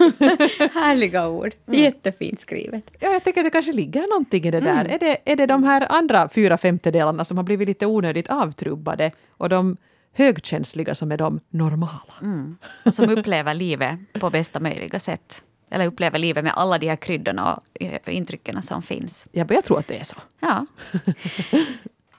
Härliga 0.75 1.29
ord. 1.29 1.55
Mm. 1.67 1.81
Jättefint 1.81 2.41
skrivet. 2.41 2.91
Ja, 3.01 3.11
jag 3.11 3.25
tänker 3.25 3.41
att 3.41 3.47
det 3.47 3.51
kanske 3.51 3.73
ligger 3.73 4.09
någonting 4.09 4.45
i 4.45 4.51
det 4.51 4.61
där. 4.61 4.81
Mm. 4.81 4.93
Är, 4.93 4.99
det, 4.99 5.19
är 5.25 5.37
det 5.37 5.47
de 5.47 5.65
här 5.65 5.87
andra 5.93 6.29
fyra 6.29 6.59
femtedelarna 6.59 7.25
som 7.25 7.37
har 7.37 7.45
blivit 7.45 7.69
lite 7.69 7.87
onödigt 7.87 8.29
avtrubbade 8.29 9.11
och 9.31 9.49
de 9.49 9.77
högkänsliga 10.13 10.95
som 10.95 11.13
är 11.13 11.17
de 11.17 11.41
normala? 11.51 12.15
Mm. 12.23 12.57
Och 12.85 12.95
som 12.95 13.11
upplever 13.11 13.55
livet 13.55 13.99
på 14.13 14.31
bästa 14.31 14.61
möjliga 14.61 14.99
sätt. 14.99 15.43
Eller 15.71 15.87
upplever 15.87 16.19
livet 16.19 16.45
med 16.45 16.53
alla 16.57 16.79
de 16.79 16.89
här 16.89 16.97
kryddorna 16.97 17.55
och 17.55 18.09
intrycken 18.09 18.63
som 18.63 18.83
finns. 18.83 19.27
Ja, 19.33 19.47
jag 19.49 19.65
tror 19.65 19.79
att 19.79 19.89
det 19.89 19.99
är 19.99 20.05
så. 20.05 20.17
Ja. 20.41 20.67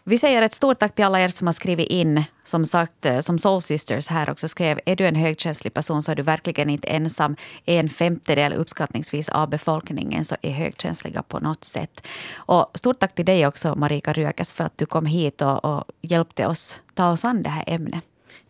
Vi 0.05 0.17
säger 0.17 0.41
ett 0.41 0.53
stort 0.53 0.79
tack 0.79 0.95
till 0.95 1.05
alla 1.05 1.21
er 1.21 1.27
som 1.27 1.47
har 1.47 1.51
skrivit 1.51 1.87
in. 1.87 2.23
Som 2.43 2.65
sagt, 2.65 3.05
eh, 3.05 3.19
som 3.19 3.39
Soul 3.39 3.61
Sisters 3.61 4.07
här 4.07 4.29
också 4.29 4.47
skrev, 4.47 4.79
är 4.85 4.95
du 4.95 5.07
en 5.07 5.15
högkänslig 5.15 5.73
person 5.73 6.01
så 6.01 6.11
är 6.11 6.15
du 6.15 6.23
verkligen 6.23 6.69
inte 6.69 6.87
ensam. 6.87 7.35
En 7.65 7.89
femtedel 7.89 8.53
uppskattningsvis 8.53 9.29
av 9.29 9.49
befolkningen 9.49 10.25
så 10.25 10.35
är 10.41 10.51
högkänsliga 10.51 11.23
på 11.23 11.39
något 11.39 11.63
sätt. 11.63 12.07
Och 12.35 12.71
stort 12.73 12.99
tack 12.99 13.15
till 13.15 13.25
dig 13.25 13.47
också 13.47 13.75
Marika 13.75 14.13
Rökes 14.13 14.53
för 14.53 14.63
att 14.63 14.77
du 14.77 14.85
kom 14.85 15.05
hit 15.05 15.41
och, 15.41 15.65
och 15.65 15.83
hjälpte 16.01 16.47
oss 16.47 16.79
ta 16.93 17.11
oss 17.11 17.25
an 17.25 17.43
det 17.43 17.49
här 17.49 17.63
ämnet. 17.67 18.03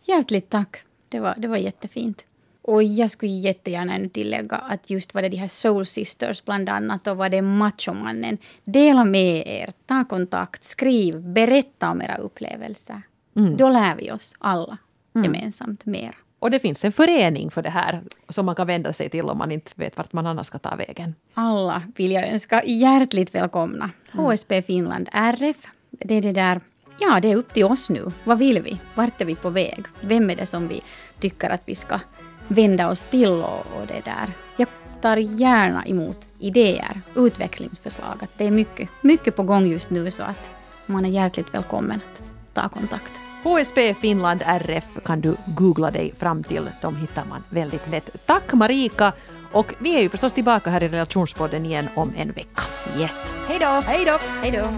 Hjärtligt 0.04 0.50
tack. 0.50 0.76
Det 1.08 1.20
var, 1.20 1.34
det 1.36 1.48
var 1.48 1.56
jättefint. 1.56 2.24
Och 2.66 2.82
jag 2.82 3.10
skulle 3.10 3.32
jättegärna 3.32 3.94
ännu 3.94 4.08
tillägga 4.08 4.56
att 4.56 4.90
just 4.90 5.14
var 5.14 5.22
det 5.22 5.28
de 5.28 5.36
här 5.36 5.48
Soul 5.48 5.86
Sisters 5.86 6.44
bland 6.44 6.68
annat 6.68 7.06
och 7.06 7.16
var 7.16 7.28
det 7.28 7.42
Machomannen. 7.42 8.38
Dela 8.64 9.04
med 9.04 9.48
er, 9.48 9.70
ta 9.86 10.04
kontakt, 10.04 10.64
skriv, 10.64 11.20
berätta 11.20 11.90
om 11.90 12.02
era 12.02 12.16
upplevelser. 12.16 13.02
Mm. 13.36 13.56
Då 13.56 13.68
lär 13.68 13.96
vi 13.96 14.12
oss 14.12 14.34
alla 14.38 14.78
mm. 15.14 15.24
gemensamt 15.24 15.84
mer. 15.84 16.14
Och 16.38 16.50
det 16.50 16.58
finns 16.58 16.84
en 16.84 16.92
förening 16.92 17.50
för 17.50 17.62
det 17.62 17.70
här 17.70 18.02
som 18.28 18.46
man 18.46 18.54
kan 18.54 18.66
vända 18.66 18.92
sig 18.92 19.08
till 19.08 19.24
om 19.24 19.38
man 19.38 19.52
inte 19.52 19.70
vet 19.74 19.96
vart 19.96 20.12
man 20.12 20.26
annars 20.26 20.46
ska 20.46 20.58
ta 20.58 20.76
vägen. 20.76 21.14
Alla 21.34 21.82
vill 21.96 22.12
jag 22.12 22.28
önska 22.28 22.64
hjärtligt 22.64 23.34
välkomna. 23.34 23.90
Mm. 24.12 24.24
HSB 24.24 24.62
Finland 24.62 25.08
RF. 25.12 25.66
Det 25.90 26.14
är 26.14 26.22
det 26.22 26.32
där 26.32 26.60
Ja, 26.98 27.20
det 27.20 27.32
är 27.32 27.36
upp 27.36 27.52
till 27.52 27.64
oss 27.64 27.90
nu. 27.90 28.12
Vad 28.24 28.38
vill 28.38 28.62
vi? 28.62 28.78
Vart 28.94 29.20
är 29.20 29.24
vi 29.24 29.34
på 29.34 29.50
väg? 29.50 29.84
Vem 30.00 30.30
är 30.30 30.36
det 30.36 30.46
som 30.46 30.68
vi 30.68 30.82
tycker 31.20 31.50
att 31.50 31.62
vi 31.64 31.74
ska 31.74 32.00
vända 32.48 32.90
oss 32.90 33.04
till 33.04 33.32
och, 33.32 33.66
och 33.76 33.86
det 33.86 34.00
där. 34.04 34.32
Jag 34.56 34.68
tar 35.00 35.16
gärna 35.16 35.86
emot 35.86 36.28
idéer, 36.38 37.00
utvecklingsförslag. 37.16 38.18
Att 38.20 38.30
det 38.38 38.46
är 38.46 38.50
mycket, 38.50 38.88
mycket 39.00 39.36
på 39.36 39.42
gång 39.42 39.66
just 39.66 39.90
nu 39.90 40.10
så 40.10 40.22
att 40.22 40.50
man 40.86 41.04
är 41.04 41.10
hjärtligt 41.10 41.54
välkommen 41.54 42.00
att 42.12 42.22
ta 42.54 42.68
kontakt. 42.68 43.20
HSB 43.44 43.94
Finland 43.94 44.42
RF 44.46 44.84
kan 45.04 45.20
du 45.20 45.36
googla 45.46 45.90
dig 45.90 46.14
fram 46.14 46.44
till. 46.44 46.68
De 46.82 46.96
hittar 46.96 47.24
man 47.24 47.42
väldigt 47.48 47.88
lätt. 47.88 48.26
Tack 48.26 48.52
Marika! 48.52 49.12
Och 49.52 49.74
vi 49.78 49.96
är 49.96 50.02
ju 50.02 50.08
förstås 50.08 50.32
tillbaka 50.32 50.70
här 50.70 50.82
i 50.82 50.88
Relationspodden 50.88 51.66
igen 51.66 51.88
om 51.96 52.12
en 52.16 52.32
vecka. 52.32 52.62
Yes. 52.98 53.34
Hej 53.48 53.58
då! 53.58 53.82
Hej 53.86 54.04
då! 54.04 54.18
Hej 54.42 54.50
då! 54.50 54.68